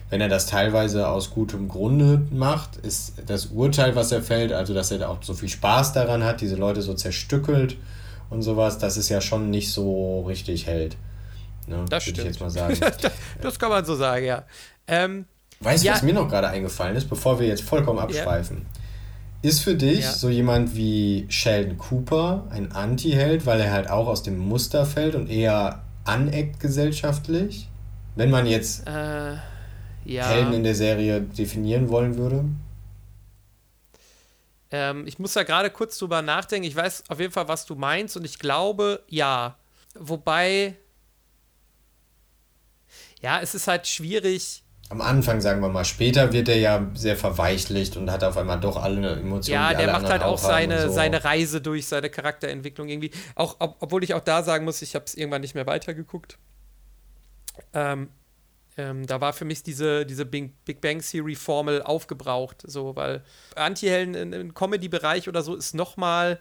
[0.09, 4.73] wenn er das teilweise aus gutem Grunde macht, ist das Urteil, was er fällt, also
[4.73, 7.77] dass er auch so viel Spaß daran hat, diese Leute so zerstückelt
[8.29, 10.97] und sowas, das ist ja schon nicht so richtig Held.
[11.67, 12.19] Ne, das stimmt.
[12.19, 12.77] ich jetzt mal sagen.
[13.43, 14.45] das kann man so sagen, ja.
[14.87, 15.27] Ähm,
[15.61, 15.95] weißt du, ja.
[15.95, 18.67] was mir noch gerade eingefallen ist, bevor wir jetzt vollkommen abschweifen?
[18.73, 18.81] Ja.
[19.43, 20.13] Ist für dich ja.
[20.13, 25.15] so jemand wie Sheldon Cooper ein Anti-Held, weil er halt auch aus dem Muster fällt
[25.15, 27.69] und eher aneckt gesellschaftlich?
[28.17, 29.37] Wenn man jetzt äh.
[30.05, 32.45] Helden in der Serie definieren wollen würde?
[34.71, 36.67] Ähm, ich muss da gerade kurz drüber nachdenken.
[36.67, 39.57] Ich weiß auf jeden Fall, was du meinst und ich glaube, ja.
[39.95, 40.77] Wobei,
[43.21, 47.17] ja, es ist halt schwierig am Anfang, sagen wir mal, später wird er ja sehr
[47.17, 49.55] verweichlicht und hat auf einmal doch alle Emotionen.
[49.55, 50.93] Ja, der macht halt auch, auch seine, so.
[50.93, 53.13] seine Reise durch, seine Charakterentwicklung irgendwie.
[53.37, 56.39] Auch, ob, obwohl ich auch da sagen muss, ich habe es irgendwann nicht mehr weitergeguckt.
[57.73, 58.09] Ähm,
[58.77, 63.23] ähm, da war für mich diese, diese Big, Big Bang Theory Formel aufgebraucht, so, weil
[63.55, 66.41] Anti-Helden im Comedy-Bereich oder so ist nochmal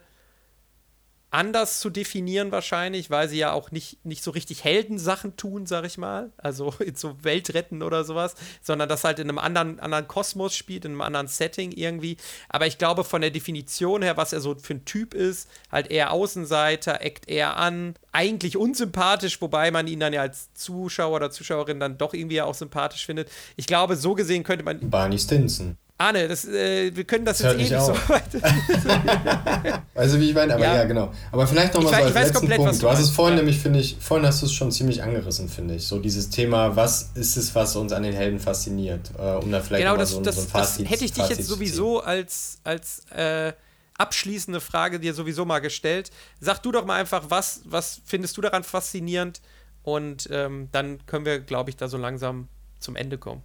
[1.31, 5.85] anders zu definieren wahrscheinlich, weil sie ja auch nicht, nicht so richtig Heldensachen tun, sag
[5.85, 6.31] ich mal.
[6.37, 10.85] Also in so Weltretten oder sowas, sondern das halt in einem anderen, anderen Kosmos spielt,
[10.85, 12.17] in einem anderen Setting irgendwie.
[12.49, 15.91] Aber ich glaube, von der Definition her, was er so für ein Typ ist, halt
[15.91, 21.31] eher Außenseiter, eckt eher an, eigentlich unsympathisch, wobei man ihn dann ja als Zuschauer oder
[21.31, 23.29] Zuschauerin dann doch irgendwie auch sympathisch findet.
[23.55, 24.89] Ich glaube, so gesehen könnte man.
[24.89, 25.77] Barney Stinson.
[26.01, 29.83] Arne, das, äh, wir können das, das jetzt eh nicht so weiter.
[29.95, 30.75] also wie ich meine, aber ja.
[30.77, 31.11] ja, genau.
[31.29, 32.75] Aber vielleicht nochmal so als letzten Punkt.
[32.75, 33.43] Du, du hast es vorhin ja.
[33.43, 35.85] nämlich, finde ich, vorhin hast du es schon ziemlich angerissen, finde ich.
[35.85, 39.11] So dieses Thema, was ist es, was uns an den Helden fasziniert?
[39.17, 41.23] Äh, um da vielleicht genau, das, so, das, so ein Fazit das hätte ich dich
[41.23, 43.51] Fazit jetzt sowieso als, als äh,
[43.97, 46.11] abschließende Frage dir sowieso mal gestellt.
[46.39, 49.41] Sag du doch mal einfach, was, was findest du daran faszinierend?
[49.83, 52.47] Und ähm, dann können wir, glaube ich, da so langsam
[52.79, 53.43] zum Ende kommen.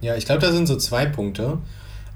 [0.00, 1.58] Ja, ich glaube, da sind so zwei Punkte.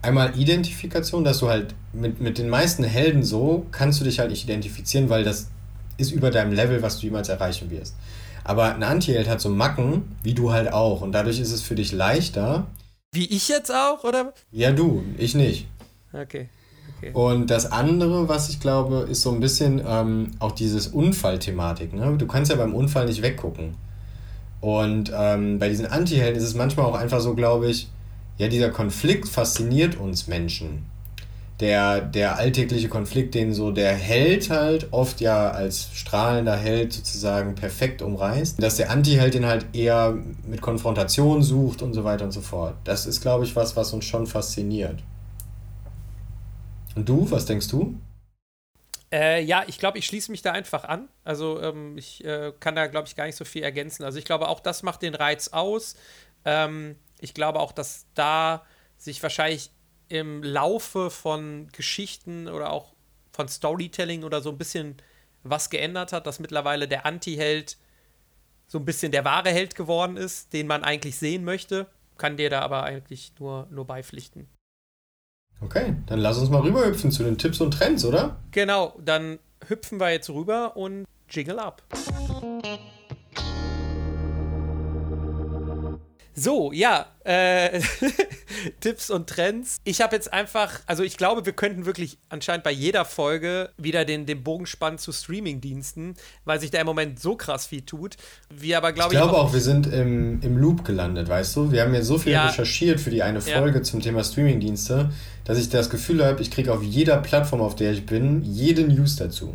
[0.02, 4.30] Einmal Identifikation, dass du halt mit, mit den meisten Helden so kannst du dich halt
[4.30, 5.48] nicht identifizieren, weil das
[5.96, 7.94] ist über deinem Level, was du jemals erreichen wirst.
[8.42, 11.00] Aber ein Anti-Held hat so Macken, wie du halt auch.
[11.00, 12.66] Und dadurch ist es für dich leichter.
[13.12, 14.34] Wie ich jetzt auch, oder?
[14.52, 15.66] Ja, du, ich nicht.
[16.12, 16.48] Okay.
[16.98, 17.12] okay.
[17.14, 21.94] Und das andere, was ich glaube, ist so ein bisschen ähm, auch dieses Unfallthematik.
[21.94, 22.16] Ne?
[22.18, 23.76] Du kannst ja beim Unfall nicht weggucken.
[24.64, 27.90] Und ähm, bei diesen Anti-Helden ist es manchmal auch einfach so, glaube ich,
[28.38, 30.86] ja, dieser Konflikt fasziniert uns Menschen.
[31.60, 37.54] Der, der alltägliche Konflikt, den so der Held halt oft ja als strahlender Held sozusagen
[37.54, 40.16] perfekt umreißt, dass der Anti-Held den halt eher
[40.48, 42.74] mit Konfrontation sucht und so weiter und so fort.
[42.84, 45.02] Das ist, glaube ich, was, was uns schon fasziniert.
[46.94, 47.96] Und du, was denkst du?
[49.14, 51.08] Äh, ja, ich glaube, ich schließe mich da einfach an.
[51.22, 54.02] Also ähm, ich äh, kann da, glaube ich, gar nicht so viel ergänzen.
[54.02, 55.94] Also ich glaube, auch das macht den Reiz aus.
[56.44, 59.70] Ähm, ich glaube auch, dass da sich wahrscheinlich
[60.08, 62.92] im Laufe von Geschichten oder auch
[63.30, 64.96] von Storytelling oder so ein bisschen
[65.44, 67.76] was geändert hat, dass mittlerweile der Anti-Held
[68.66, 71.86] so ein bisschen der wahre Held geworden ist, den man eigentlich sehen möchte.
[72.18, 74.48] Kann dir da aber eigentlich nur, nur beipflichten.
[75.60, 78.36] Okay, dann lass uns mal rüberhüpfen zu den Tipps und Trends, oder?
[78.50, 81.82] Genau, dann hüpfen wir jetzt rüber und jingle ab.
[86.36, 87.80] So, ja, äh,
[88.80, 89.78] Tipps und Trends.
[89.84, 94.04] Ich habe jetzt einfach, also ich glaube, wir könnten wirklich anscheinend bei jeder Folge wieder
[94.04, 98.16] den, den Bogen spannen zu Streaming-Diensten, weil sich da im Moment so krass viel tut.
[98.50, 99.20] Wir aber, glaube ich.
[99.20, 101.70] glaube auch, auch, wir sind im, im Loop gelandet, weißt du?
[101.70, 102.46] Wir haben ja so viel ja.
[102.46, 103.84] recherchiert für die eine Folge ja.
[103.84, 105.10] zum Thema Streaming-Dienste,
[105.44, 108.82] dass ich das Gefühl habe, ich kriege auf jeder Plattform, auf der ich bin, jede
[108.82, 109.54] News dazu.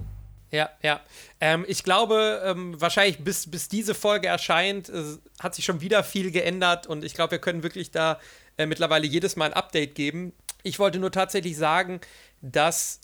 [0.52, 1.00] Ja, ja.
[1.39, 6.04] Ähm, ich glaube, ähm, wahrscheinlich bis, bis diese Folge erscheint, äh, hat sich schon wieder
[6.04, 8.20] viel geändert und ich glaube, wir können wirklich da
[8.58, 10.34] äh, mittlerweile jedes Mal ein Update geben.
[10.64, 12.02] Ich wollte nur tatsächlich sagen,
[12.41, 13.00] dass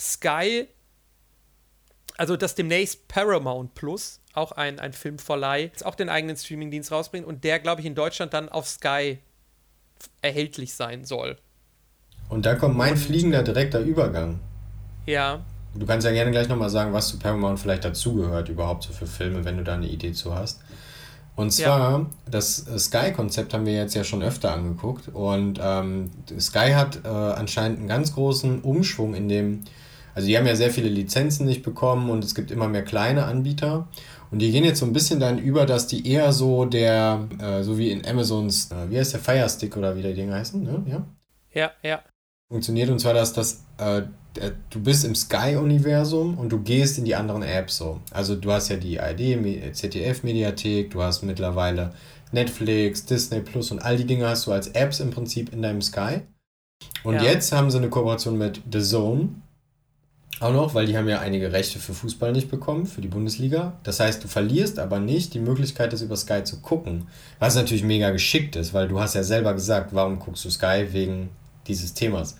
[0.00, 0.68] Sky,
[2.16, 7.44] also dass demnächst Paramount Plus, auch ein, ein Filmverleih, auch den eigenen Streamingdienst rausbringt und
[7.44, 9.18] der, glaube ich, in Deutschland dann auf Sky
[10.22, 11.36] erhältlich sein soll.
[12.28, 14.40] Und da kommt mein und, fliegender direkter Übergang.
[15.06, 15.44] Ja.
[15.78, 19.06] Du kannst ja gerne gleich nochmal sagen, was zu Paramount vielleicht dazugehört, überhaupt so für
[19.06, 20.60] Filme, wenn du da eine Idee zu hast.
[21.36, 22.06] Und zwar, ja.
[22.30, 25.08] das Sky-Konzept haben wir jetzt ja schon öfter angeguckt.
[25.08, 26.10] Und ähm,
[26.40, 29.64] Sky hat äh, anscheinend einen ganz großen Umschwung in dem,
[30.14, 33.26] also die haben ja sehr viele Lizenzen nicht bekommen und es gibt immer mehr kleine
[33.26, 33.88] Anbieter.
[34.30, 37.62] Und die gehen jetzt so ein bisschen dann über, dass die eher so der, äh,
[37.62, 40.82] so wie in Amazons, äh, wie heißt der Firestick oder wie die Dinge heißen, ne?
[40.86, 41.06] Ja,
[41.52, 41.70] ja.
[41.82, 42.02] ja.
[42.48, 44.02] Funktioniert und zwar, dass das äh,
[44.70, 48.00] du bist im Sky-Universum und du gehst in die anderen Apps so.
[48.10, 51.92] Also du hast ja die ID, ZDF-Mediathek, du hast mittlerweile
[52.32, 55.82] Netflix, Disney Plus und all die Dinge hast du als Apps im Prinzip in deinem
[55.82, 56.20] Sky.
[57.02, 57.22] Und ja.
[57.22, 59.28] jetzt haben sie eine Kooperation mit The Zone.
[60.38, 63.78] Auch noch, weil die haben ja einige Rechte für Fußball nicht bekommen, für die Bundesliga.
[63.84, 67.08] Das heißt, du verlierst aber nicht die Möglichkeit, das über Sky zu gucken.
[67.38, 70.88] Was natürlich mega geschickt ist, weil du hast ja selber gesagt, warum guckst du Sky
[70.92, 71.30] wegen
[71.66, 72.36] dieses Themas.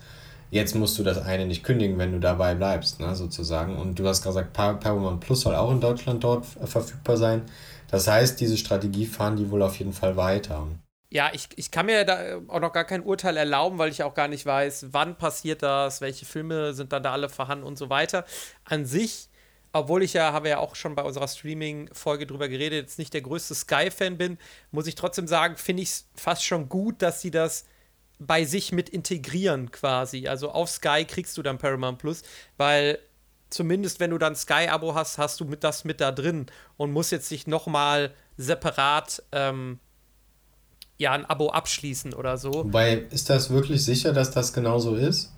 [0.49, 3.75] Jetzt musst du das eine nicht kündigen, wenn du dabei bleibst, ne, sozusagen.
[3.77, 7.41] Und du hast gesagt, Paramount Plus soll auch in Deutschland dort verfügbar sein.
[7.89, 10.67] Das heißt, diese Strategie fahren die wohl auf jeden Fall weiter.
[11.09, 14.13] Ja, ich, ich kann mir da auch noch gar kein Urteil erlauben, weil ich auch
[14.13, 17.89] gar nicht weiß, wann passiert das, welche Filme sind dann da alle vorhanden und so
[17.89, 18.25] weiter.
[18.65, 19.29] An sich,
[19.71, 23.21] obwohl ich ja, habe ja auch schon bei unserer Streaming-Folge drüber geredet, jetzt nicht der
[23.21, 24.37] größte Sky-Fan bin,
[24.71, 27.65] muss ich trotzdem sagen, finde ich es fast schon gut, dass sie das
[28.19, 30.27] bei sich mit integrieren quasi.
[30.27, 32.23] Also auf Sky kriegst du dann Paramount Plus,
[32.57, 32.99] weil
[33.49, 37.11] zumindest wenn du dann Sky-Abo hast, hast du mit das mit da drin und musst
[37.11, 39.79] jetzt nicht nochmal separat ähm,
[40.97, 42.53] ja ein Abo abschließen oder so.
[42.53, 45.33] Wobei, ist das wirklich sicher, dass das genauso ist?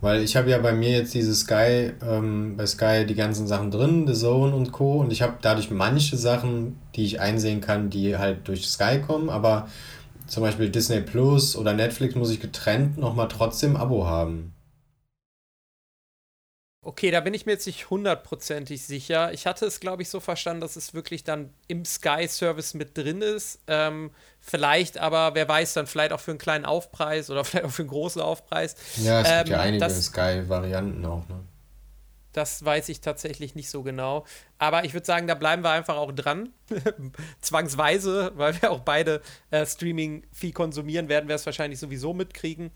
[0.00, 3.70] Weil ich habe ja bei mir jetzt diese Sky, ähm, bei Sky die ganzen Sachen
[3.70, 4.94] drin, The Zone und Co.
[4.94, 9.28] Und ich habe dadurch manche Sachen, die ich einsehen kann, die halt durch Sky kommen,
[9.28, 9.68] aber
[10.30, 14.54] zum Beispiel Disney Plus oder Netflix muss ich getrennt nochmal trotzdem Abo haben.
[16.82, 19.34] Okay, da bin ich mir jetzt nicht hundertprozentig sicher.
[19.34, 23.20] Ich hatte es, glaube ich, so verstanden, dass es wirklich dann im Sky-Service mit drin
[23.20, 23.58] ist.
[23.66, 27.70] Ähm, vielleicht aber, wer weiß, dann vielleicht auch für einen kleinen Aufpreis oder vielleicht auch
[27.70, 28.76] für einen großen Aufpreis.
[28.96, 31.40] Ja, es ähm, gibt ja einige Sky-Varianten auch, ne?
[32.32, 34.24] Das weiß ich tatsächlich nicht so genau.
[34.58, 36.50] Aber ich würde sagen, da bleiben wir einfach auch dran.
[37.40, 39.20] Zwangsweise, weil wir auch beide
[39.50, 42.70] äh, Streaming viel konsumieren, werden wir es wahrscheinlich sowieso mitkriegen.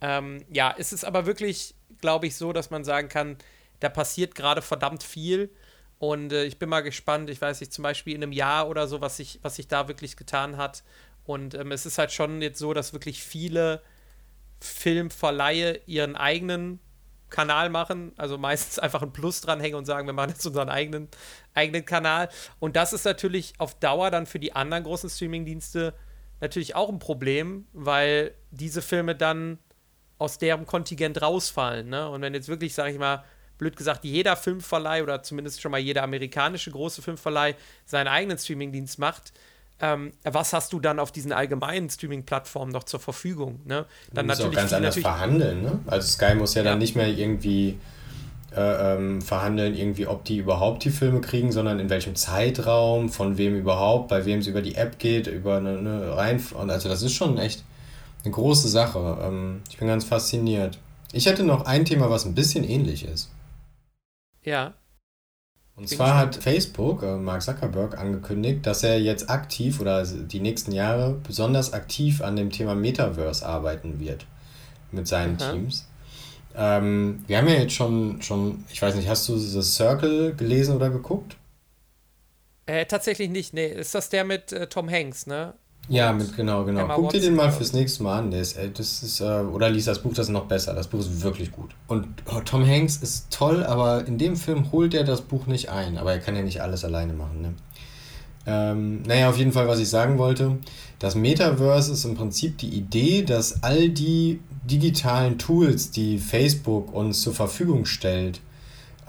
[0.00, 3.36] Ähm, ja, es ist aber wirklich, glaube ich, so, dass man sagen kann,
[3.80, 5.50] da passiert gerade verdammt viel.
[5.98, 8.86] Und äh, ich bin mal gespannt, ich weiß nicht, zum Beispiel in einem Jahr oder
[8.86, 10.82] so, was sich was sich da wirklich getan hat.
[11.24, 13.82] Und ähm, es ist halt schon jetzt so, dass wirklich viele
[14.60, 16.80] Filmverleihe ihren eigenen
[17.30, 21.08] Kanal machen, also meistens einfach ein Plus dranhängen und sagen, wir machen jetzt unseren eigenen,
[21.54, 22.28] eigenen Kanal.
[22.58, 25.94] Und das ist natürlich auf Dauer dann für die anderen großen Streamingdienste
[26.40, 29.58] natürlich auch ein Problem, weil diese Filme dann
[30.18, 31.88] aus deren Kontingent rausfallen.
[31.88, 32.08] Ne?
[32.08, 33.24] Und wenn jetzt wirklich, sage ich mal,
[33.58, 37.54] blöd gesagt, jeder Filmverleih oder zumindest schon mal jeder amerikanische große Filmverleih
[37.84, 39.32] seinen eigenen Streamingdienst macht,
[39.80, 43.60] ähm, was hast du dann auf diesen allgemeinen Streaming-Plattformen noch zur Verfügung?
[43.64, 43.86] Ne?
[44.12, 45.62] Dann du musst natürlich auch ganz anders verhandeln.
[45.62, 45.78] Ne?
[45.86, 46.70] Also Sky muss ja, ja.
[46.70, 47.78] dann nicht mehr irgendwie
[48.54, 53.38] äh, ähm, verhandeln, irgendwie, ob die überhaupt die Filme kriegen, sondern in welchem Zeitraum, von
[53.38, 56.42] wem überhaupt, bei wem es über die App geht, über eine, eine rein.
[56.54, 57.64] Und also das ist schon echt
[58.24, 59.18] eine große Sache.
[59.22, 60.78] Ähm, ich bin ganz fasziniert.
[61.12, 63.30] Ich hätte noch ein Thema, was ein bisschen ähnlich ist.
[64.42, 64.74] Ja.
[65.80, 70.72] Und zwar hat Facebook, äh, Mark Zuckerberg, angekündigt, dass er jetzt aktiv oder die nächsten
[70.72, 74.26] Jahre besonders aktiv an dem Thema Metaverse arbeiten wird
[74.92, 75.52] mit seinen Aha.
[75.52, 75.88] Teams.
[76.54, 80.76] Ähm, wir haben ja jetzt schon, schon, ich weiß nicht, hast du The Circle gelesen
[80.76, 81.38] oder geguckt?
[82.66, 83.68] Äh, tatsächlich nicht, nee.
[83.68, 85.54] Ist das der mit äh, Tom Hanks, ne?
[85.88, 86.82] Ja, mit genau, genau.
[86.82, 88.30] Emma Guck dir den mal fürs nächste Mal an.
[88.30, 90.72] Der ist, das ist, äh, oder liest das Buch, das ist noch besser.
[90.72, 91.70] Das Buch ist wirklich gut.
[91.88, 95.70] Und oh, Tom Hanks ist toll, aber in dem Film holt er das Buch nicht
[95.70, 95.98] ein.
[95.98, 97.42] Aber er kann ja nicht alles alleine machen.
[97.42, 97.54] Ne?
[98.46, 100.58] Ähm, naja, auf jeden Fall, was ich sagen wollte.
[100.98, 107.22] Das Metaverse ist im Prinzip die Idee, dass all die digitalen Tools, die Facebook uns
[107.22, 108.40] zur Verfügung stellt,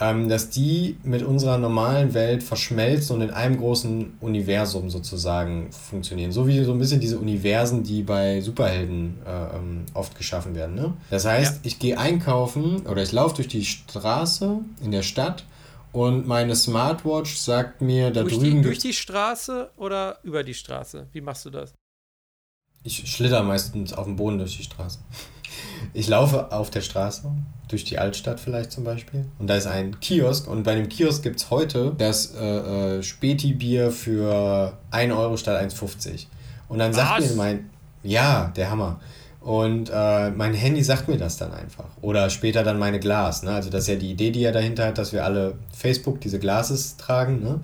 [0.02, 6.32] ähm, dass die mit unserer normalen Welt verschmelzen und in einem großen Universum sozusagen funktionieren.
[6.32, 10.76] So wie so ein bisschen diese Universen, die bei Superhelden äh, ähm, oft geschaffen werden.
[10.76, 10.94] Ne?
[11.12, 11.60] Das heißt, ja.
[11.64, 15.46] ich gehe einkaufen oder ich laufe durch die Straße in der Stadt
[15.92, 18.58] und meine Smartwatch sagt mir da durch drüben.
[18.58, 21.08] Die, durch die Straße oder über die Straße?
[21.12, 21.74] Wie machst du das?
[22.84, 24.98] Ich schlitter meistens auf dem Boden durch die Straße.
[25.94, 27.30] Ich laufe auf der Straße,
[27.68, 29.26] durch die Altstadt vielleicht zum Beispiel.
[29.40, 30.48] Und da ist ein Kiosk.
[30.48, 35.62] Und bei dem Kiosk gibt es heute das äh, äh, Späti-Bier für 1 Euro statt
[35.62, 36.28] 1,50.
[36.70, 37.30] Und dann sagt Was?
[37.32, 37.70] mir mein.
[38.04, 39.00] Ja, der Hammer.
[39.42, 41.86] Und äh, mein Handy sagt mir das dann einfach.
[42.02, 43.42] Oder später dann meine Glas.
[43.42, 43.52] Ne?
[43.52, 46.38] Also das ist ja die Idee, die er dahinter hat, dass wir alle Facebook diese
[46.38, 47.42] Glases tragen.
[47.44, 47.60] Ne?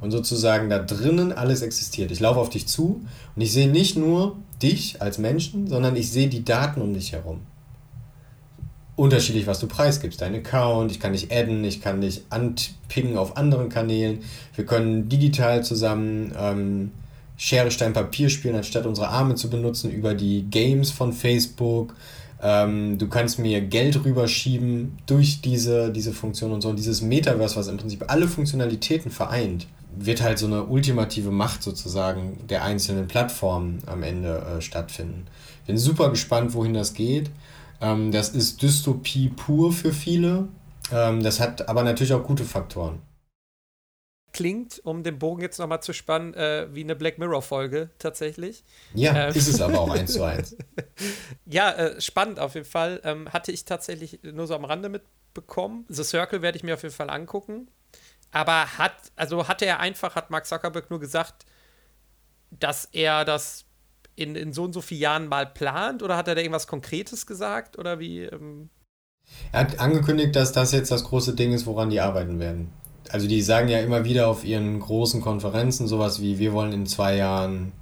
[0.00, 2.10] Und sozusagen da drinnen alles existiert.
[2.10, 3.02] Ich laufe auf dich zu
[3.36, 7.12] und ich sehe nicht nur dich als Menschen, sondern ich sehe die Daten um dich
[7.12, 7.40] herum.
[8.96, 10.20] Unterschiedlich, was du preisgibst.
[10.20, 14.20] Dein Account, ich kann dich adden, ich kann dich anpingen auf anderen Kanälen.
[14.54, 16.90] Wir können digital zusammen ähm,
[17.36, 21.94] Schere, Stein, Papier spielen, anstatt unsere Arme zu benutzen über die Games von Facebook.
[22.42, 26.68] Ähm, du kannst mir Geld rüberschieben durch diese, diese Funktion und so.
[26.68, 31.62] Und dieses Metaverse, was im Prinzip alle Funktionalitäten vereint, wird halt so eine ultimative Macht
[31.62, 35.26] sozusagen der einzelnen Plattformen am Ende äh, stattfinden.
[35.66, 37.30] Bin super gespannt, wohin das geht.
[37.80, 40.48] Ähm, das ist Dystopie pur für viele.
[40.92, 43.00] Ähm, das hat aber natürlich auch gute Faktoren.
[44.32, 48.64] Klingt, um den Bogen jetzt nochmal zu spannen, äh, wie eine Black Mirror-Folge tatsächlich.
[48.94, 49.34] Ja, ähm.
[49.34, 50.56] ist es aber auch eins zu eins.
[51.46, 53.00] ja, äh, spannend auf jeden Fall.
[53.02, 55.84] Ähm, hatte ich tatsächlich nur so am Rande mitbekommen.
[55.88, 57.68] The Circle werde ich mir auf jeden Fall angucken.
[58.32, 61.46] Aber hat, also hatte er einfach, hat Mark Zuckerberg nur gesagt,
[62.50, 63.64] dass er das
[64.16, 66.02] in, in so und so vielen Jahren mal plant?
[66.02, 67.78] Oder hat er da irgendwas Konkretes gesagt?
[67.78, 68.22] Oder wie?
[68.22, 68.70] Ähm
[69.52, 72.72] er hat angekündigt, dass das jetzt das große Ding ist, woran die arbeiten werden.
[73.10, 76.86] Also die sagen ja immer wieder auf ihren großen Konferenzen sowas wie, wir wollen in
[76.86, 77.72] zwei Jahren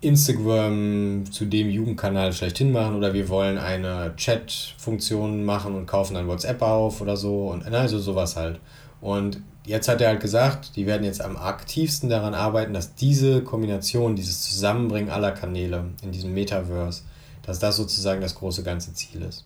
[0.00, 6.28] Instagram zu dem Jugendkanal schlechthin machen oder wir wollen eine Chat-Funktion machen und kaufen dann
[6.28, 8.60] WhatsApp auf oder so und also sowas halt.
[9.04, 13.44] Und jetzt hat er halt gesagt, die werden jetzt am aktivsten daran arbeiten, dass diese
[13.44, 17.02] Kombination, dieses Zusammenbringen aller Kanäle in diesem Metaverse,
[17.42, 19.44] dass das sozusagen das große ganze Ziel ist.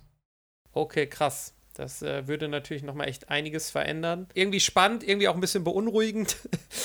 [0.72, 1.54] Okay, krass.
[1.74, 4.28] Das äh, würde natürlich nochmal echt einiges verändern.
[4.32, 6.36] Irgendwie spannend, irgendwie auch ein bisschen beunruhigend.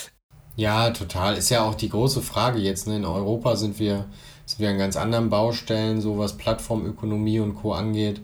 [0.55, 1.37] ja, total.
[1.37, 2.87] Ist ja auch die große Frage jetzt.
[2.87, 2.95] Ne?
[2.95, 4.07] In Europa sind wir,
[4.47, 7.73] sind wir an ganz anderen Baustellen, so was Plattformökonomie und Co.
[7.73, 8.21] angeht.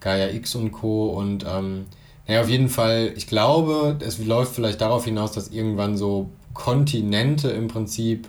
[0.00, 1.10] Gaia X und Co.
[1.10, 1.86] Und ähm,
[2.26, 3.12] Ja, auf jeden Fall.
[3.16, 8.28] Ich glaube, es läuft vielleicht darauf hinaus, dass irgendwann so Kontinente im Prinzip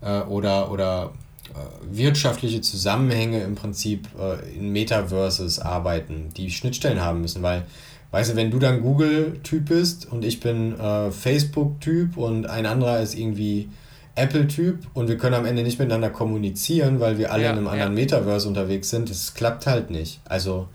[0.00, 1.12] äh, oder, oder
[1.50, 7.64] äh, wirtschaftliche Zusammenhänge im Prinzip äh, in Metaverses arbeiten, die Schnittstellen haben müssen, weil
[8.10, 13.00] Weißt du, wenn du dann Google-Typ bist und ich bin äh, Facebook-Typ und ein anderer
[13.00, 13.68] ist irgendwie
[14.14, 17.68] Apple-Typ und wir können am Ende nicht miteinander kommunizieren, weil wir alle ja, in einem
[17.68, 18.00] anderen ja.
[18.02, 20.20] Metaverse unterwegs sind, das klappt halt nicht.
[20.24, 20.68] Also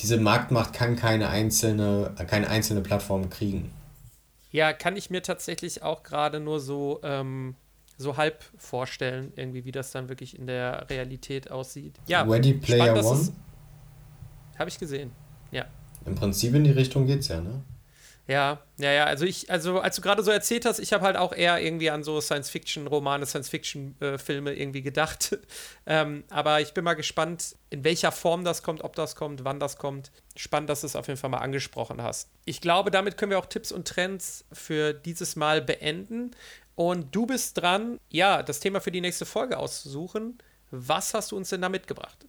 [0.00, 3.70] diese Marktmacht kann keine einzelne, keine einzelne Plattform kriegen.
[4.50, 7.54] Ja, kann ich mir tatsächlich auch gerade nur so, ähm,
[7.96, 11.94] so halb vorstellen, irgendwie, wie das dann wirklich in der Realität aussieht.
[12.06, 13.36] Ja, Ready Player spannend, One?
[14.58, 15.12] Habe ich gesehen,
[15.50, 15.66] ja.
[16.04, 17.62] Im Prinzip in die Richtung geht's ja, ne?
[18.26, 19.04] Ja, ja, ja.
[19.04, 21.90] Also ich, also als du gerade so erzählt hast, ich habe halt auch eher irgendwie
[21.90, 25.36] an so Science-Fiction-Romane, Science-Fiction-Filme irgendwie gedacht.
[25.86, 29.58] ähm, aber ich bin mal gespannt, in welcher Form das kommt, ob das kommt, wann
[29.58, 30.12] das kommt.
[30.36, 32.28] Spannend, dass du es auf jeden Fall mal angesprochen hast.
[32.44, 36.30] Ich glaube, damit können wir auch Tipps und Trends für dieses Mal beenden.
[36.76, 40.38] Und du bist dran, ja, das Thema für die nächste Folge auszusuchen.
[40.70, 42.26] Was hast du uns denn da mitgebracht?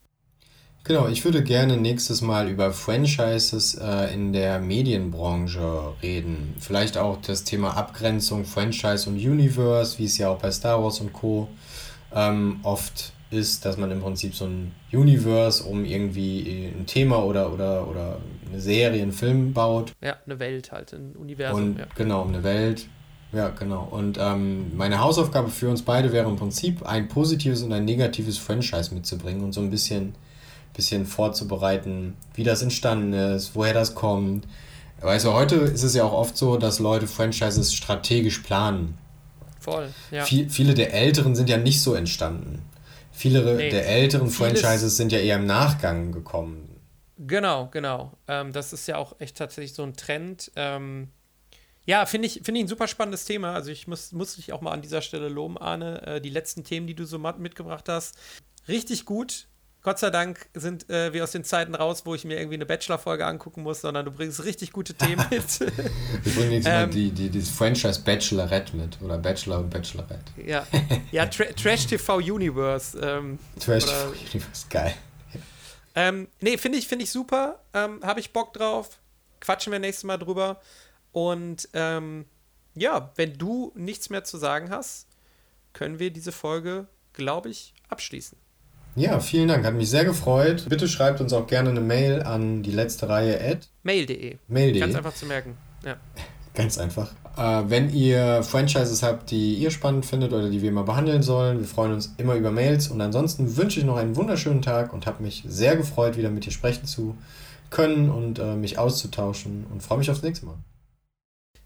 [0.84, 6.56] Genau, ich würde gerne nächstes Mal über Franchises äh, in der Medienbranche reden.
[6.60, 11.00] Vielleicht auch das Thema Abgrenzung, Franchise und Universe, wie es ja auch bei Star Wars
[11.00, 11.48] und Co.
[12.14, 17.54] Ähm, oft ist, dass man im Prinzip so ein Universe um irgendwie ein Thema oder,
[17.54, 18.18] oder, oder
[18.50, 19.94] eine Serie, einen Film baut.
[20.02, 21.64] Ja, eine Welt halt, ein Universum.
[21.64, 21.86] Und, ja.
[21.96, 22.88] Genau, eine Welt.
[23.34, 23.88] Ja, genau.
[23.90, 28.38] Und ähm, meine Hausaufgabe für uns beide wäre im Prinzip, ein positives und ein negatives
[28.38, 30.16] Franchise mitzubringen und so ein bisschen
[30.74, 34.48] bisschen vorzubereiten, wie das entstanden ist, woher das kommt.
[35.02, 38.98] Weißt du, heute ist es ja auch oft so, dass Leute Franchises strategisch planen.
[39.60, 40.26] Voll, ja.
[40.26, 42.62] Viel, viele der älteren sind ja nicht so entstanden.
[43.12, 46.68] Viele nee, der älteren Franchises sind ja eher im Nachgang gekommen.
[47.18, 48.14] Genau, genau.
[48.28, 50.52] Ähm, das ist ja auch echt tatsächlich so ein Trend.
[50.56, 51.10] Ähm,
[51.86, 53.54] ja, finde ich, find ich ein super spannendes Thema.
[53.54, 56.02] Also ich muss, muss dich auch mal an dieser Stelle loben, Arne.
[56.06, 58.18] Äh, die letzten Themen, die du so mitgebracht hast,
[58.68, 59.48] richtig gut.
[59.84, 62.68] Gott sei Dank sind äh, wir aus den Zeiten raus, wo ich mir irgendwie eine
[62.68, 65.60] Bachelor-Folge angucken muss, sondern du bringst richtig gute Themen mit.
[65.60, 70.32] wir bringen nächstes ähm, Mal die, die, dieses Franchise Bachelorette mit oder Bachelor und Bachelorette.
[70.46, 70.68] Ja,
[71.12, 73.00] ja Tra Trash TV Universe.
[73.00, 74.94] Ähm, Trash TV Universe, geil.
[75.96, 77.60] Ähm, nee, finde ich, find ich super.
[77.74, 79.00] Ähm, Habe ich Bock drauf.
[79.40, 80.62] Quatschen wir nächstes Mal drüber.
[81.12, 82.26] Und ähm,
[82.76, 85.08] ja, wenn du nichts mehr zu sagen hast,
[85.74, 88.38] können wir diese Folge, glaube ich, abschließen.
[88.96, 89.66] Ja, vielen Dank.
[89.66, 90.66] Hat mich sehr gefreut.
[90.68, 94.38] Bitte schreibt uns auch gerne eine Mail an die letzte Reihe at mail.de.
[94.48, 94.80] Mail.de.
[94.80, 95.58] Ganz einfach zu merken.
[95.86, 95.96] Ja.
[96.54, 97.12] Ganz einfach.
[97.38, 101.60] Äh, wenn ihr Franchises habt, die ihr spannend findet oder die wir mal behandeln sollen,
[101.60, 102.90] wir freuen uns immer über Mails.
[102.90, 106.46] Und ansonsten wünsche ich noch einen wunderschönen Tag und habe mich sehr gefreut, wieder mit
[106.46, 107.16] dir sprechen zu
[107.70, 110.58] können und äh, mich auszutauschen und freue mich aufs nächste Mal.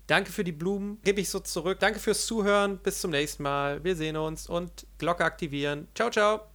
[0.08, 1.80] Danke für die Blumen, gebe ich so zurück.
[1.80, 2.78] Danke fürs Zuhören.
[2.78, 3.84] Bis zum nächsten Mal.
[3.84, 5.88] Wir sehen uns und Glocke aktivieren.
[5.96, 6.55] Ciao, ciao.